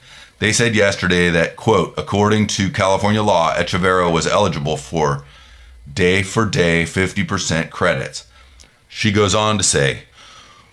They 0.42 0.54
said 0.54 0.74
yesterday 0.74 1.30
that, 1.30 1.56
quote, 1.56 1.94
according 2.00 2.48
to 2.48 2.72
California 2.72 3.22
law, 3.22 3.54
Echeverria 3.54 4.12
was 4.12 4.26
eligible 4.26 4.76
for 4.76 5.24
day 5.94 6.24
for 6.24 6.48
day 6.48 6.82
50% 6.84 7.70
credits. 7.70 8.26
She 8.90 9.12
goes 9.12 9.36
on 9.36 9.60
to 9.60 9.64
say, 9.64 10.06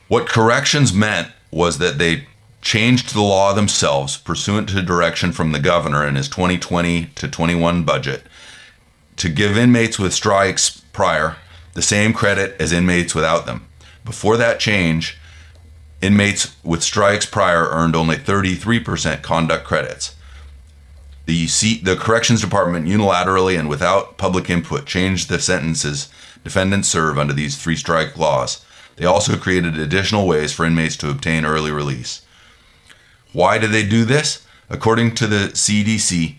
what 0.09 0.27
corrections 0.27 0.95
meant 0.95 1.29
was 1.51 1.77
that 1.77 1.99
they 1.99 2.27
changed 2.63 3.13
the 3.13 3.21
law 3.21 3.53
themselves 3.53 4.17
pursuant 4.17 4.71
to 4.71 4.81
direction 4.81 5.33
from 5.33 5.53
the 5.53 5.61
governor 5.61 6.07
in 6.07 6.15
his 6.15 6.31
2020 6.31 7.05
to 7.17 7.29
21 7.29 7.85
budget 7.85 8.23
to 9.17 9.29
give 9.29 9.59
inmates 9.59 9.99
with 9.99 10.15
strikes 10.15 10.81
prior 10.95 11.37
the 11.75 11.83
same 11.83 12.15
credit 12.15 12.59
as 12.59 12.73
inmates 12.73 13.15
without 13.15 13.45
them. 13.45 13.69
Before 14.03 14.39
that 14.39 14.61
change, 14.61 15.19
inmates 16.01 16.55
with 16.63 16.83
strikes 16.83 17.27
prior 17.27 17.69
earned 17.69 17.97
only 17.97 18.17
33% 18.17 19.23
conduct 19.23 19.65
credits. 19.65 20.15
The, 21.27 21.47
C- 21.47 21.81
the 21.81 21.97
corrections 21.97 22.41
department 22.41 22.87
unilaterally 22.87 23.59
and 23.59 23.69
without 23.69 24.17
public 24.17 24.49
input 24.49 24.87
changed 24.87 25.29
the 25.29 25.39
sentences 25.41 26.09
defendants 26.45 26.89
serve 26.89 27.19
under 27.19 27.35
these 27.35 27.57
three 27.57 27.77
strike 27.77 28.17
laws. 28.17 28.65
They 28.97 29.05
also 29.05 29.37
created 29.37 29.79
additional 29.79 30.27
ways 30.27 30.53
for 30.53 30.65
inmates 30.65 30.97
to 30.99 31.11
obtain 31.11 31.45
early 31.45 31.71
release. 31.71 32.23
Why 33.33 33.59
did 33.59 33.71
they 33.71 33.87
do 33.87 34.05
this? 34.05 34.47
According 34.71 35.15
to 35.17 35.27
the 35.27 35.51
CDC, 35.53 36.37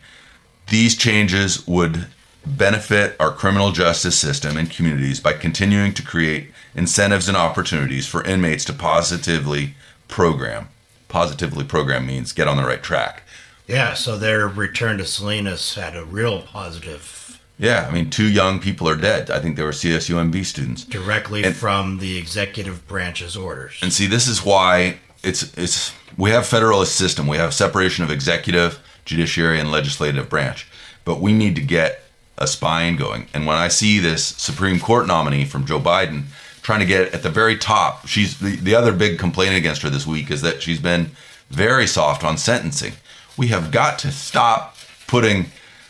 these 0.70 0.96
changes 0.96 1.68
would 1.68 2.08
benefit 2.46 3.16
our 3.20 3.32
criminal 3.32 3.72
justice 3.72 4.18
system 4.18 4.58
and 4.58 4.70
communities 4.70 5.20
by 5.20 5.34
continuing 5.34 5.94
to 5.94 6.04
create 6.04 6.52
incentives 6.76 7.28
and 7.28 7.38
opportunities 7.38 8.08
for 8.08 8.24
inmates 8.24 8.66
to 8.66 8.74
positively 8.74 9.74
program. 10.08 10.70
Positively 11.08 11.64
program 11.66 12.06
means 12.06 12.32
get 12.32 12.48
on 12.48 12.58
the 12.58 12.64
right 12.66 12.84
track. 12.84 13.24
Yeah, 13.68 13.94
so 13.94 14.18
their 14.18 14.48
return 14.48 14.98
to 14.98 15.06
Salinas 15.06 15.76
had 15.76 15.96
a 15.96 16.04
real 16.06 16.42
positive 16.42 17.40
Yeah, 17.58 17.86
I 17.90 17.92
mean, 17.94 18.10
two 18.10 18.28
young 18.30 18.60
people 18.60 18.88
are 18.88 18.96
dead. 18.96 19.30
I 19.30 19.40
think 19.40 19.58
they 19.58 19.64
were 19.64 19.72
CSUMB 19.74 20.46
students. 20.46 20.84
directly 20.86 21.44
And- 21.44 21.56
from 21.56 22.00
the 22.00 22.18
executive 22.18 22.88
branch's 22.88 23.36
orders. 23.36 23.78
And 23.82 23.92
see, 23.92 24.08
this 24.08 24.28
is 24.28 24.44
why 24.46 24.98
it's 25.24 25.52
it's 25.58 25.92
we 26.18 26.32
have 26.32 26.46
federalist 26.48 26.96
system. 26.96 27.28
We 27.28 27.38
have 27.38 27.54
separation 27.54 28.04
of 28.04 28.12
executive, 28.12 28.80
judiciary, 29.06 29.60
and 29.60 29.72
legislative 29.72 30.30
branch. 30.30 30.68
But 31.06 31.20
we 31.20 31.34
need 31.34 31.56
to 31.56 31.62
get 31.62 32.04
a 32.38 32.48
spine 32.48 32.96
going. 32.96 33.28
And 33.34 33.46
when 33.46 33.58
I 33.58 33.68
see 33.68 34.00
this 34.00 34.24
Supreme 34.38 34.80
Court 34.80 35.06
nominee 35.08 35.44
from 35.46 35.66
Joe 35.66 35.80
Biden 35.80 36.24
trying 36.62 36.80
to 36.80 36.86
get 36.86 37.14
at 37.14 37.24
the 37.24 37.30
very 37.30 37.58
top, 37.58 38.08
she's 38.08 38.40
the, 38.40 38.56
the 38.56 38.76
other 38.76 38.92
big 38.92 39.20
complaint 39.20 39.56
against 39.56 39.82
her 39.82 39.90
this 39.90 40.08
week 40.08 40.32
is 40.32 40.42
that 40.42 40.62
she's 40.62 40.80
been 40.80 41.12
very 41.50 41.88
soft 41.88 42.24
on 42.24 42.38
sentencing. 42.38 42.94
We 43.38 43.48
have 43.48 43.72
got 43.72 44.00
to 44.00 44.12
stop 44.12 44.76
putting 45.08 45.48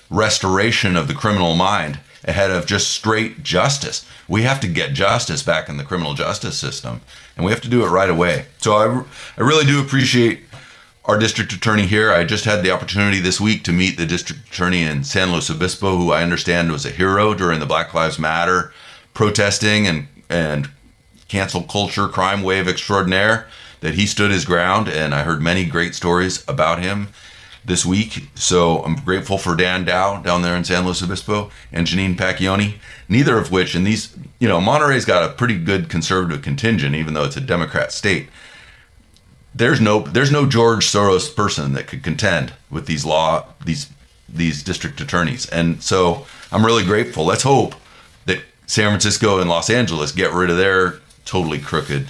restoration 0.10 0.96
of 0.96 1.08
the 1.08 1.14
criminal 1.14 1.56
mind 1.56 2.00
ahead 2.24 2.52
of 2.52 2.66
just 2.66 2.90
straight 2.90 3.44
justice. 3.44 4.06
We 4.28 4.44
have 4.44 4.60
to 4.62 4.68
get 4.68 4.94
justice 4.94 5.44
back 5.44 5.70
in 5.70 5.78
the 5.78 5.84
criminal 5.84 6.14
justice 6.14 6.58
system, 6.58 7.02
and 7.36 7.46
we 7.46 7.52
have 7.52 7.62
to 7.62 7.70
do 7.70 7.84
it 7.86 7.90
right 7.90 8.10
away. 8.10 8.46
So 8.60 8.74
I, 8.74 9.04
I 9.38 9.42
really 9.42 9.66
do 9.66 9.82
appreciate 9.82 10.42
our 11.06 11.18
district 11.18 11.54
attorney 11.54 11.88
here. 11.88 12.12
I 12.12 12.24
just 12.24 12.46
had 12.46 12.64
the 12.64 12.72
opportunity 12.72 13.20
this 13.20 13.42
week 13.42 13.64
to 13.64 13.72
meet 13.72 13.98
the 13.98 14.06
district 14.06 14.50
attorney 14.50 14.84
in 14.84 15.04
San 15.04 15.32
Luis 15.32 15.50
Obispo, 15.50 15.98
who 15.98 16.12
I 16.12 16.22
understand 16.22 16.72
was 16.72 16.86
a 16.86 16.92
hero 16.92 17.34
during 17.34 17.60
the 17.60 17.66
Black 17.66 17.94
Lives 17.94 18.20
Matter 18.20 18.72
protesting 19.14 19.88
and 19.88 20.08
and 20.30 20.70
cancel 21.28 21.64
culture 21.64 22.08
crime 22.08 22.44
wave 22.44 22.68
extraordinaire. 22.68 23.48
That 23.82 23.96
he 23.96 24.06
stood 24.06 24.30
his 24.30 24.44
ground, 24.44 24.90
and 24.90 25.16
I 25.16 25.24
heard 25.24 25.42
many 25.42 25.64
great 25.64 25.96
stories 25.96 26.44
about 26.50 26.82
him 26.82 27.08
this 27.64 27.86
week. 27.86 28.30
So 28.36 28.84
I'm 28.84 28.96
grateful 28.96 29.38
for 29.38 29.56
Dan 29.56 29.86
Dow 29.86 30.22
down 30.22 30.42
there 30.42 30.56
in 30.56 30.64
San 30.64 30.86
Luis 30.86 31.02
Obispo 31.02 31.50
and 31.72 31.88
Jeannine 31.88 32.16
Pacioni, 32.16 32.76
neither 33.08 33.38
of 33.38 33.52
which, 33.52 33.76
and 33.76 33.88
these, 33.88 34.16
you 34.40 34.48
know, 34.48 34.60
Monterey's 34.60 35.06
got 35.06 35.24
a 35.24 35.34
pretty 35.34 35.58
good 35.58 35.90
conservative 35.90 36.42
contingent, 36.42 36.96
even 36.96 37.14
though 37.14 37.24
it's 37.24 37.38
a 37.38 37.42
Democrat 37.42 37.92
state. 37.92 38.28
There's 39.56 39.82
no 39.82 40.02
there's 40.02 40.32
no 40.32 40.46
George 40.46 40.86
Soros 40.86 41.34
person 41.34 41.74
that 41.74 41.88
could 41.88 42.04
contend 42.04 42.54
with 42.70 42.86
these 42.86 43.06
law 43.06 43.46
these 43.66 43.90
these 44.28 44.62
district 44.62 45.02
attorneys. 45.02 45.48
And 45.50 45.82
so 45.82 46.26
I'm 46.52 46.66
really 46.66 46.84
grateful. 46.84 47.26
Let's 47.26 47.44
hope 47.44 47.76
San 48.70 48.92
Francisco 48.92 49.40
and 49.40 49.50
Los 49.50 49.72
Angeles 49.72 50.12
get 50.12 50.32
rid 50.32 50.52
of 50.52 50.58
their 50.58 51.00
totally 51.26 51.58
crooked 51.58 52.06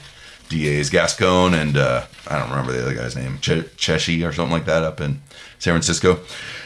DAs, 0.49 0.89
Gascon 0.89 1.53
and 1.53 1.77
uh, 1.77 2.05
I 2.27 2.37
don't 2.37 2.49
remember 2.49 2.73
the 2.73 2.81
other 2.81 2.93
guy's 2.93 3.15
name, 3.15 3.37
Ch- 3.37 3.63
Cheshi 3.77 4.27
or 4.27 4.33
something 4.33 4.51
like 4.51 4.65
that 4.65 4.83
up 4.83 4.99
in 4.99 5.21
San 5.59 5.71
Francisco. 5.71 6.19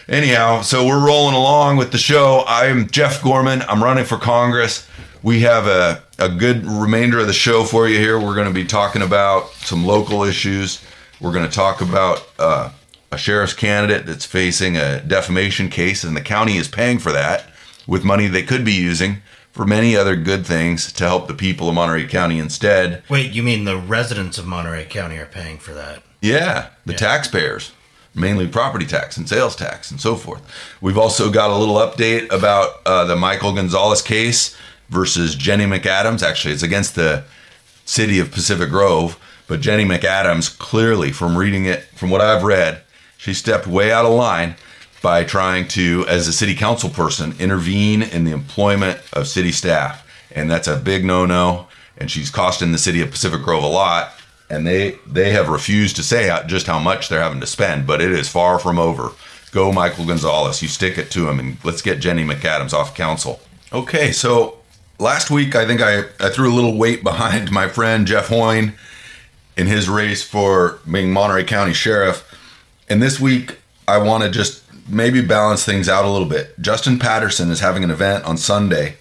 Anyhow, 0.09 0.61
so 0.61 0.87
we're 0.87 1.05
rolling 1.05 1.35
along 1.35 1.77
with 1.77 1.91
the 1.91 1.99
show. 1.99 2.43
I'm 2.47 2.89
Jeff 2.89 3.21
Gorman. 3.21 3.61
I'm 3.61 3.83
running 3.83 4.03
for 4.03 4.17
Congress. 4.17 4.87
We 5.21 5.41
have 5.41 5.67
a, 5.67 6.01
a 6.17 6.27
good 6.27 6.65
remainder 6.65 7.19
of 7.19 7.27
the 7.27 7.33
show 7.33 7.63
for 7.63 7.87
you 7.87 7.99
here. 7.99 8.19
We're 8.19 8.33
going 8.33 8.47
to 8.47 8.53
be 8.53 8.65
talking 8.65 9.03
about 9.03 9.51
some 9.51 9.85
local 9.85 10.23
issues. 10.23 10.83
We're 11.21 11.33
going 11.33 11.47
to 11.47 11.55
talk 11.55 11.81
about 11.81 12.27
uh, 12.39 12.71
a 13.11 13.17
sheriff's 13.19 13.53
candidate 13.53 14.07
that's 14.07 14.25
facing 14.25 14.75
a 14.75 15.01
defamation 15.01 15.69
case, 15.69 16.03
and 16.03 16.17
the 16.17 16.21
county 16.21 16.57
is 16.57 16.67
paying 16.67 16.97
for 16.97 17.11
that 17.11 17.45
with 17.85 18.03
money 18.03 18.25
they 18.25 18.41
could 18.41 18.65
be 18.65 18.73
using 18.73 19.21
for 19.53 19.65
many 19.65 19.95
other 19.95 20.15
good 20.15 20.45
things 20.45 20.91
to 20.91 21.03
help 21.05 21.27
the 21.27 21.33
people 21.33 21.69
of 21.69 21.75
Monterey 21.75 22.07
County 22.07 22.39
instead. 22.39 23.03
Wait, 23.07 23.31
you 23.31 23.43
mean 23.43 23.63
the 23.63 23.77
residents 23.77 24.39
of 24.39 24.47
Monterey 24.47 24.85
County 24.85 25.17
are 25.17 25.27
paying 25.27 25.59
for 25.59 25.73
that? 25.75 26.01
Yeah, 26.21 26.69
the 26.85 26.93
taxpayers, 26.93 27.71
mainly 28.15 28.47
property 28.47 28.85
tax 28.85 29.15
and 29.15 29.29
sales 29.29 29.55
tax 29.55 29.91
and 29.91 30.01
so 30.01 30.15
forth. 30.15 30.41
We've 30.81 30.97
also 30.97 31.31
got 31.31 31.51
a 31.51 31.57
little 31.57 31.75
update 31.75 32.31
about 32.33 32.81
uh, 32.85 33.05
the 33.05 33.15
Michael 33.15 33.53
Gonzalez 33.53 34.01
case 34.01 34.57
versus 34.89 35.35
Jenny 35.35 35.65
McAdams. 35.65 36.23
Actually, 36.23 36.55
it's 36.55 36.63
against 36.63 36.95
the 36.95 37.23
city 37.85 38.19
of 38.19 38.31
Pacific 38.31 38.69
Grove, 38.69 39.19
but 39.47 39.61
Jenny 39.61 39.85
McAdams 39.85 40.57
clearly, 40.57 41.11
from 41.11 41.37
reading 41.37 41.65
it, 41.65 41.83
from 41.95 42.09
what 42.09 42.21
I've 42.21 42.43
read, 42.43 42.81
she 43.17 43.35
stepped 43.35 43.67
way 43.67 43.91
out 43.91 44.05
of 44.05 44.13
line 44.13 44.55
by 45.03 45.25
trying 45.25 45.67
to, 45.67 46.05
as 46.07 46.29
a 46.29 46.33
city 46.33 46.55
council 46.55 46.89
person, 46.89 47.35
intervene 47.37 48.01
in 48.01 48.23
the 48.23 48.31
employment 48.31 48.99
of 49.11 49.27
city 49.27 49.51
staff. 49.51 50.07
And 50.31 50.49
that's 50.49 50.67
a 50.67 50.77
big 50.77 51.03
no 51.03 51.25
no. 51.25 51.67
And 51.97 52.09
she's 52.09 52.31
costing 52.31 52.71
the 52.71 52.77
city 52.77 53.01
of 53.01 53.11
Pacific 53.11 53.41
Grove 53.43 53.63
a 53.63 53.67
lot. 53.67 54.13
And 54.49 54.65
they, 54.65 54.97
they 55.05 55.31
have 55.31 55.49
refused 55.49 55.97
to 55.97 56.03
say 56.03 56.35
just 56.47 56.67
how 56.67 56.79
much 56.79 57.09
they're 57.09 57.21
having 57.21 57.41
to 57.41 57.45
spend, 57.45 57.85
but 57.85 58.01
it 58.01 58.11
is 58.11 58.29
far 58.29 58.57
from 58.59 58.79
over. 58.79 59.11
Go, 59.51 59.71
Michael 59.73 60.05
Gonzalez. 60.05 60.61
You 60.61 60.69
stick 60.69 60.97
it 60.97 61.11
to 61.11 61.29
him, 61.29 61.37
and 61.37 61.57
let's 61.63 61.81
get 61.81 61.99
Jenny 61.99 62.23
McAdams 62.23 62.73
off 62.73 62.95
council. 62.95 63.39
Okay, 63.71 64.11
so 64.11 64.57
last 64.99 65.29
week 65.29 65.55
I 65.55 65.67
think 65.67 65.81
I, 65.81 66.05
I 66.19 66.29
threw 66.29 66.51
a 66.51 66.55
little 66.55 66.77
weight 66.77 67.03
behind 67.03 67.51
my 67.51 67.67
friend 67.67 68.07
Jeff 68.07 68.29
Hoyne 68.29 68.73
in 69.57 69.67
his 69.67 69.89
race 69.89 70.23
for 70.23 70.79
being 70.89 71.11
Monterey 71.11 71.43
County 71.43 71.73
Sheriff. 71.73 72.25
And 72.89 73.01
this 73.01 73.19
week, 73.19 73.57
I 73.87 73.97
want 73.97 74.23
to 74.23 74.29
just 74.29 74.62
maybe 74.87 75.21
balance 75.21 75.63
things 75.63 75.87
out 75.89 76.05
a 76.05 76.09
little 76.09 76.27
bit. 76.27 76.59
Justin 76.59 76.99
Patterson 76.99 77.51
is 77.51 77.59
having 77.59 77.83
an 77.83 77.91
event 77.91 78.25
on 78.25 78.37
Sunday 78.37 78.95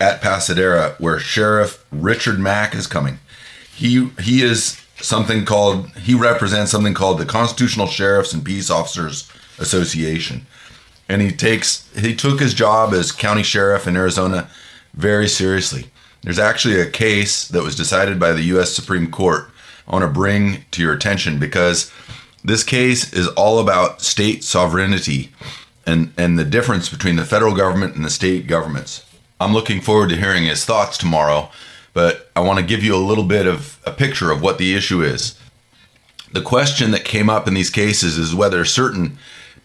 at 0.00 0.20
Pasadena 0.20 0.94
where 0.98 1.18
Sheriff 1.18 1.84
Richard 1.90 2.38
Mack 2.38 2.74
is 2.74 2.86
coming. 2.86 3.18
He 3.74 4.08
he 4.20 4.42
is 4.42 4.80
something 4.96 5.44
called 5.44 5.88
he 5.90 6.14
represents 6.14 6.70
something 6.70 6.94
called 6.94 7.18
the 7.18 7.26
Constitutional 7.26 7.86
Sheriffs 7.86 8.32
and 8.32 8.44
Peace 8.44 8.70
Officers 8.70 9.30
Association. 9.58 10.46
And 11.08 11.22
he 11.22 11.30
takes 11.30 11.88
he 11.96 12.14
took 12.14 12.40
his 12.40 12.54
job 12.54 12.92
as 12.92 13.12
county 13.12 13.42
sheriff 13.42 13.86
in 13.86 13.96
Arizona 13.96 14.48
very 14.94 15.28
seriously. 15.28 15.90
There's 16.22 16.38
actually 16.38 16.80
a 16.80 16.90
case 16.90 17.46
that 17.48 17.62
was 17.62 17.76
decided 17.76 18.18
by 18.18 18.32
the 18.32 18.42
US 18.42 18.72
Supreme 18.72 19.10
Court 19.10 19.50
want 19.86 20.02
to 20.02 20.08
bring 20.08 20.64
to 20.70 20.82
your 20.82 20.94
attention 20.94 21.38
because 21.38 21.92
this 22.44 22.62
case 22.62 23.12
is 23.12 23.28
all 23.28 23.58
about 23.58 24.02
state 24.02 24.44
sovereignty 24.44 25.30
and, 25.86 26.12
and 26.18 26.38
the 26.38 26.44
difference 26.44 26.90
between 26.90 27.16
the 27.16 27.24
federal 27.24 27.54
government 27.54 27.96
and 27.96 28.04
the 28.04 28.10
state 28.10 28.46
governments. 28.46 29.04
I'm 29.40 29.54
looking 29.54 29.80
forward 29.80 30.10
to 30.10 30.16
hearing 30.16 30.44
his 30.44 30.64
thoughts 30.64 30.98
tomorrow, 30.98 31.50
but 31.94 32.30
I 32.36 32.40
want 32.40 32.58
to 32.58 32.64
give 32.64 32.84
you 32.84 32.94
a 32.94 32.98
little 32.98 33.24
bit 33.24 33.46
of 33.46 33.80
a 33.84 33.90
picture 33.90 34.30
of 34.30 34.42
what 34.42 34.58
the 34.58 34.74
issue 34.74 35.02
is. 35.02 35.38
The 36.32 36.42
question 36.42 36.90
that 36.90 37.04
came 37.04 37.30
up 37.30 37.48
in 37.48 37.54
these 37.54 37.70
cases 37.70 38.18
is 38.18 38.34
whether 38.34 38.64
certain 38.64 39.18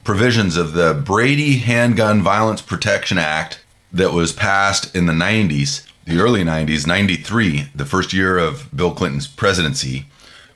provisions 0.03 0.55
of 0.55 0.73
the 0.73 0.93
Brady 0.93 1.57
Handgun 1.57 2.21
Violence 2.21 2.61
Protection 2.61 3.17
Act 3.17 3.59
that 3.91 4.13
was 4.13 4.31
passed 4.31 4.95
in 4.95 5.05
the 5.05 5.13
90s, 5.13 5.85
the 6.05 6.19
early 6.19 6.43
90s, 6.43 6.87
93, 6.87 7.69
the 7.75 7.85
first 7.85 8.13
year 8.13 8.37
of 8.37 8.69
Bill 8.75 8.91
Clinton's 8.91 9.27
presidency, 9.27 10.05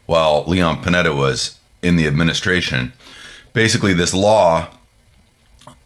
while 0.06 0.44
Leon 0.46 0.84
Panetta 0.84 1.16
was 1.16 1.60
in 1.84 1.96
the 1.96 2.08
administration. 2.08 2.94
Basically, 3.54 3.94
this 3.94 4.14
law 4.14 4.70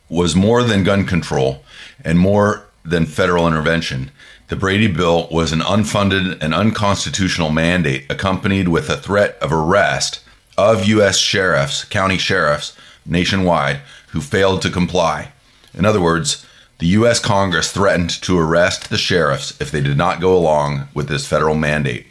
was 0.10 0.36
more 0.36 0.64
than 0.64 0.84
gun 0.84 1.06
control 1.06 1.64
and 2.04 2.18
more 2.18 2.66
than 2.86 3.06
federal 3.06 3.48
intervention. 3.48 4.12
The 4.48 4.56
Brady 4.56 4.88
Bill 4.88 5.28
was 5.30 5.52
an 5.52 5.60
unfunded 5.60 6.42
and 6.42 6.54
unconstitutional 6.54 7.50
mandate 7.50 8.06
accompanied 8.10 8.70
with 8.70 8.90
a 8.90 8.96
threat 8.96 9.38
of 9.42 9.52
arrest 9.52 10.22
of 10.58 10.86
U.S. 10.86 11.18
sheriffs, 11.18 11.84
county 11.84 12.18
sheriffs 12.18 12.76
nationwide 13.06 13.82
who 14.10 14.22
failed 14.22 14.62
to 14.62 14.70
comply. 14.70 15.32
In 15.74 15.86
other 15.86 16.02
words, 16.02 16.46
the 16.80 16.88
U.S. 16.88 17.20
Congress 17.20 17.72
threatened 17.72 18.10
to 18.22 18.40
arrest 18.40 18.90
the 18.90 18.98
sheriffs 18.98 19.60
if 19.60 19.70
they 19.72 19.82
did 19.82 19.98
not 19.98 20.22
go 20.22 20.36
along 20.36 20.88
with 20.94 21.08
this 21.10 21.28
federal 21.28 21.56
mandate. 21.56 22.08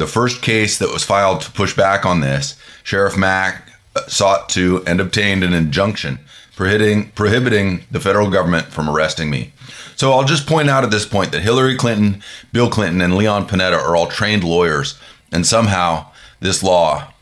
The 0.00 0.06
first 0.06 0.40
case 0.40 0.78
that 0.78 0.90
was 0.90 1.04
filed 1.04 1.42
to 1.42 1.50
push 1.50 1.76
back 1.76 2.06
on 2.06 2.22
this, 2.22 2.56
Sheriff 2.82 3.18
Mack 3.18 3.68
sought 4.08 4.48
to 4.48 4.82
and 4.86 4.98
obtained 4.98 5.44
an 5.44 5.52
injunction 5.52 6.20
prohibiting 6.56 7.10
prohibiting 7.10 7.84
the 7.90 8.00
federal 8.00 8.30
government 8.30 8.68
from 8.68 8.88
arresting 8.88 9.28
me. 9.28 9.52
So 9.96 10.12
I'll 10.12 10.24
just 10.24 10.46
point 10.46 10.70
out 10.70 10.84
at 10.84 10.90
this 10.90 11.04
point 11.04 11.32
that 11.32 11.42
Hillary 11.42 11.76
Clinton, 11.76 12.22
Bill 12.50 12.70
Clinton, 12.70 13.02
and 13.02 13.14
Leon 13.14 13.46
Panetta 13.46 13.76
are 13.76 13.94
all 13.94 14.06
trained 14.06 14.42
lawyers, 14.42 14.98
and 15.30 15.46
somehow 15.46 16.06
this 16.40 16.62
law 16.62 17.12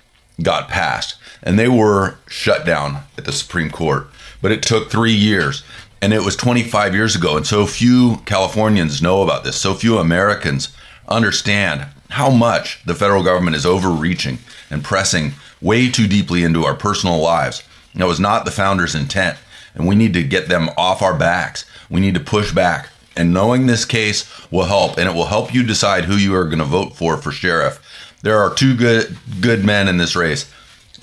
got 0.41 0.69
passed, 0.69 1.17
and 1.43 1.59
they 1.59 1.69
were 1.69 2.19
shut 2.29 2.65
down 2.65 3.03
at 3.17 3.25
the 3.25 3.33
Supreme 3.33 3.73
Court. 3.73 4.07
But 4.41 4.53
it 4.53 4.63
took 4.63 4.89
three 4.89 5.15
years, 5.15 5.65
and 6.01 6.13
it 6.13 6.23
was 6.23 6.37
25 6.37 6.95
years 6.95 7.17
ago, 7.17 7.37
and 7.37 7.45
so 7.45 7.67
few 7.67 8.19
Californians 8.19 9.03
know 9.03 9.23
about 9.23 9.43
this. 9.43 9.57
So 9.57 9.75
few 9.75 9.99
Americans 9.99 10.69
understand 11.09 11.89
how 12.11 12.31
much 12.31 12.83
the 12.85 12.95
federal 12.95 13.23
government 13.23 13.57
is 13.57 13.67
overreaching 13.67 14.39
and 14.71 14.85
pressing 14.85 15.33
way 15.61 15.91
too 15.91 16.07
deeply 16.07 16.43
into 16.43 16.65
our 16.65 16.75
personal 16.75 17.19
lives. 17.19 17.63
That 17.95 18.07
was 18.07 18.21
not 18.21 18.45
the 18.45 18.51
founders' 18.51 18.95
intent, 18.95 19.39
and 19.75 19.87
we 19.87 19.95
need 19.95 20.15
to 20.15 20.23
get 20.23 20.49
them 20.49 20.71
off 20.77 21.03
our 21.03 21.17
backs. 21.17 21.65
We 21.91 22.01
need 22.01 22.15
to 22.15 22.21
push 22.21 22.53
back. 22.53 22.91
And 23.17 23.35
knowing 23.35 23.67
this 23.67 23.85
case 23.85 24.31
will 24.51 24.67
help, 24.67 24.97
and 24.99 25.09
it 25.09 25.15
will 25.15 25.27
help 25.27 25.53
you 25.53 25.65
decide 25.65 26.05
who 26.05 26.15
you 26.15 26.35
are 26.37 26.45
going 26.45 26.59
to 26.59 26.65
vote 26.65 26.95
for 26.95 27.17
for 27.17 27.33
sheriff. 27.33 27.83
There 28.23 28.39
are 28.39 28.55
two 28.55 28.77
good 28.77 29.17
good 29.41 29.65
men 29.65 29.89
in 29.89 29.97
this 29.97 30.15
race, 30.15 30.51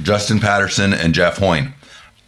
Justin 0.02 0.40
Patterson 0.40 0.94
and 0.94 1.14
Jeff 1.14 1.38
Hoyne. 1.38 1.74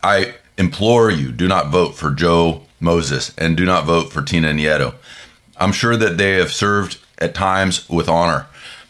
I 0.03 0.35
implore 0.57 1.09
you, 1.09 1.31
do 1.31 1.47
not 1.47 1.69
vote 1.69 1.95
for 1.95 2.11
Joe 2.11 2.63
Moses 2.79 3.33
and 3.37 3.57
do 3.57 3.65
not 3.65 3.85
vote 3.85 4.11
for 4.11 4.21
Tina 4.21 4.51
Nieto. 4.51 4.95
I'm 5.57 5.71
sure 5.71 5.95
that 5.97 6.17
they 6.17 6.33
have 6.33 6.51
served 6.51 6.97
at 7.17 7.33
times 7.33 7.87
with 7.89 8.09
honor, 8.09 8.47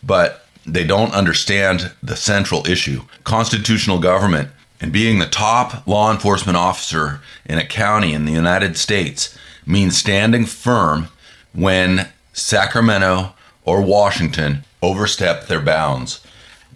but 0.08 0.46
they 0.66 0.84
don't 0.84 1.14
understand 1.14 1.92
the 2.02 2.16
central 2.16 2.66
issue. 2.66 3.04
Constitutional 3.24 4.00
government 4.00 4.50
and 4.82 4.92
being 4.92 5.20
the 5.20 5.28
top 5.28 5.86
law 5.88 6.12
enforcement 6.12 6.58
officer 6.58 7.22
in 7.46 7.60
a 7.60 7.66
county 7.66 8.14
in 8.14 8.26
the 8.26 8.32
United 8.32 8.78
States 8.78 9.38
means 9.66 9.98
standing 9.98 10.46
firm 10.46 11.10
when 11.54 12.10
Sacramento 12.34 13.34
or 13.64 13.82
Washington 13.82 14.64
overstep 14.82 15.48
their 15.48 15.62
bounds. 15.62 16.26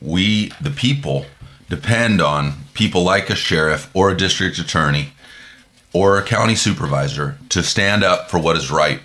We, 0.02 0.52
the 0.60 0.72
people, 0.72 1.26
depend 1.70 2.22
on 2.22 2.54
people 2.74 3.04
like 3.04 3.30
a 3.30 3.36
sheriff 3.36 3.89
or 3.94 4.12
a 4.12 4.17
district 4.17 4.58
attorney 4.58 5.13
or 5.94 6.17
a 6.17 6.24
county 6.24 6.56
supervisor 6.56 7.38
to 7.50 7.62
stand 7.63 8.04
up 8.04 8.30
for 8.30 8.39
what 8.39 8.58
is 8.58 8.72
right. 8.72 9.00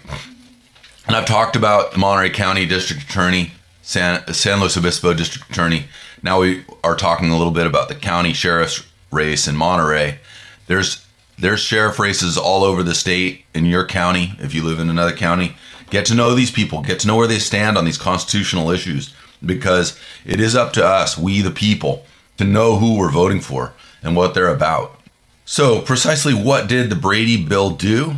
And 1.07 1.15
I've 1.15 1.27
talked 1.27 1.55
about 1.55 1.97
Monterey 1.97 2.31
County 2.31 2.67
District 2.67 3.03
Attorney, 3.03 3.53
San, 3.87 4.27
San 4.35 4.59
Luis 4.59 4.77
Obispo 4.77 5.15
District 5.15 5.49
Attorney. 5.49 5.85
Now 6.21 6.41
we 6.41 6.65
are 6.83 6.97
talking 6.97 7.31
a 7.31 7.39
little 7.39 7.53
bit 7.53 7.69
about 7.69 7.89
the 7.89 7.95
county 7.95 8.33
sheriff's 8.33 8.85
race 9.13 9.47
in 9.47 9.55
Monterey. 9.55 10.19
There's 10.67 11.07
there's 11.39 11.61
sheriff 11.61 12.01
races 12.01 12.37
all 12.37 12.65
over 12.65 12.83
the 12.83 12.97
state 12.97 13.45
in 13.55 13.65
your 13.65 13.87
county 13.87 14.33
if 14.41 14.55
you 14.55 14.65
live 14.65 14.81
in 14.81 14.91
another 14.91 15.15
county. 15.15 15.55
Get 15.89 16.05
to 16.07 16.17
know 16.17 16.35
these 16.35 16.51
people, 16.51 16.83
get 16.83 16.99
to 17.01 17.07
know 17.07 17.15
where 17.15 17.29
they 17.29 17.39
stand 17.39 17.79
on 17.79 17.85
these 17.85 17.97
constitutional 17.97 18.71
issues 18.73 19.15
because 19.45 19.97
it 20.25 20.41
is 20.41 20.57
up 20.57 20.73
to 20.73 20.85
us, 20.85 21.17
we 21.17 21.41
the 21.41 21.53
people, 21.53 22.05
to 22.39 22.45
know 22.45 22.79
who 22.79 22.99
we're 22.99 23.13
voting 23.13 23.41
for 23.41 23.73
and 24.03 24.17
what 24.17 24.35
they're 24.35 24.53
about. 24.53 25.01
So, 25.45 25.81
precisely 25.81 26.35
what 26.35 26.67
did 26.69 26.91
the 26.91 26.97
Brady 26.97 27.37
bill 27.37 27.71
do? 27.71 28.17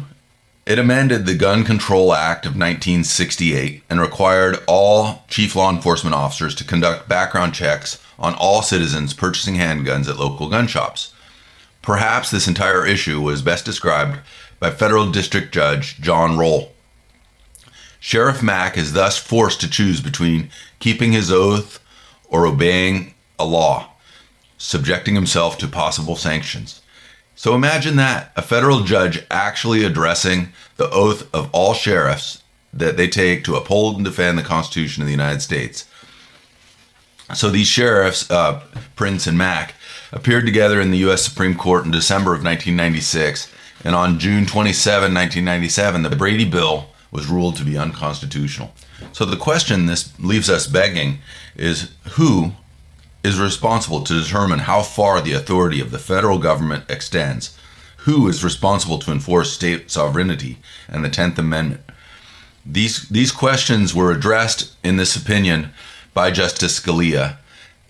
It 0.68 0.78
amended 0.78 1.24
the 1.24 1.34
Gun 1.34 1.64
Control 1.64 2.12
Act 2.12 2.44
of 2.44 2.50
1968 2.50 3.84
and 3.88 4.02
required 4.02 4.62
all 4.66 5.24
chief 5.26 5.56
law 5.56 5.70
enforcement 5.70 6.14
officers 6.14 6.54
to 6.56 6.62
conduct 6.62 7.08
background 7.08 7.54
checks 7.54 7.98
on 8.18 8.34
all 8.34 8.60
citizens 8.60 9.14
purchasing 9.14 9.54
handguns 9.54 10.10
at 10.10 10.18
local 10.18 10.50
gun 10.50 10.66
shops. 10.66 11.14
Perhaps 11.80 12.30
this 12.30 12.46
entire 12.46 12.84
issue 12.84 13.18
was 13.18 13.40
best 13.40 13.64
described 13.64 14.18
by 14.60 14.70
federal 14.70 15.10
district 15.10 15.54
judge 15.54 15.98
John 16.02 16.36
Roll. 16.36 16.74
Sheriff 17.98 18.42
Mack 18.42 18.76
is 18.76 18.92
thus 18.92 19.16
forced 19.16 19.62
to 19.62 19.70
choose 19.70 20.02
between 20.02 20.50
keeping 20.80 21.12
his 21.12 21.32
oath 21.32 21.80
or 22.28 22.46
obeying 22.46 23.14
a 23.38 23.46
law, 23.46 23.88
subjecting 24.58 25.14
himself 25.14 25.56
to 25.56 25.66
possible 25.66 26.14
sanctions. 26.14 26.82
So 27.38 27.54
imagine 27.54 27.94
that 27.96 28.32
a 28.34 28.42
federal 28.42 28.80
judge 28.80 29.24
actually 29.30 29.84
addressing 29.84 30.48
the 30.76 30.90
oath 30.90 31.32
of 31.32 31.48
all 31.52 31.72
sheriffs 31.72 32.42
that 32.72 32.96
they 32.96 33.06
take 33.06 33.44
to 33.44 33.54
uphold 33.54 33.94
and 33.94 34.04
defend 34.04 34.36
the 34.36 34.42
Constitution 34.42 35.04
of 35.04 35.06
the 35.06 35.12
United 35.12 35.40
States. 35.40 35.84
So 37.36 37.48
these 37.48 37.68
sheriffs, 37.68 38.28
uh, 38.28 38.60
Printz 38.96 39.28
and 39.28 39.38
Mack, 39.38 39.74
appeared 40.10 40.46
together 40.46 40.80
in 40.80 40.90
the 40.90 40.98
U.S. 40.98 41.24
Supreme 41.24 41.54
Court 41.54 41.84
in 41.84 41.92
December 41.92 42.32
of 42.32 42.42
1996, 42.42 43.52
and 43.84 43.94
on 43.94 44.18
June 44.18 44.44
27, 44.44 45.14
1997, 45.14 46.02
the 46.02 46.16
Brady 46.16 46.44
Bill 46.44 46.88
was 47.12 47.28
ruled 47.28 47.54
to 47.58 47.64
be 47.64 47.78
unconstitutional. 47.78 48.74
So 49.12 49.24
the 49.24 49.36
question 49.36 49.86
this 49.86 50.12
leaves 50.18 50.50
us 50.50 50.66
begging 50.66 51.20
is 51.54 51.92
who 52.14 52.54
is 53.28 53.38
responsible 53.38 54.00
to 54.00 54.20
determine 54.20 54.60
how 54.60 54.80
far 54.80 55.20
the 55.20 55.34
authority 55.34 55.80
of 55.80 55.90
the 55.90 55.98
federal 55.98 56.38
government 56.38 56.84
extends. 56.88 57.56
Who 57.98 58.26
is 58.26 58.42
responsible 58.42 58.98
to 59.00 59.12
enforce 59.12 59.52
state 59.52 59.90
sovereignty 59.90 60.58
and 60.88 61.04
the 61.04 61.10
10th 61.10 61.36
Amendment? 61.36 61.82
These, 62.64 63.06
these 63.10 63.30
questions 63.30 63.94
were 63.94 64.10
addressed 64.10 64.74
in 64.82 64.96
this 64.96 65.14
opinion 65.14 65.70
by 66.14 66.30
Justice 66.30 66.80
Scalia. 66.80 67.36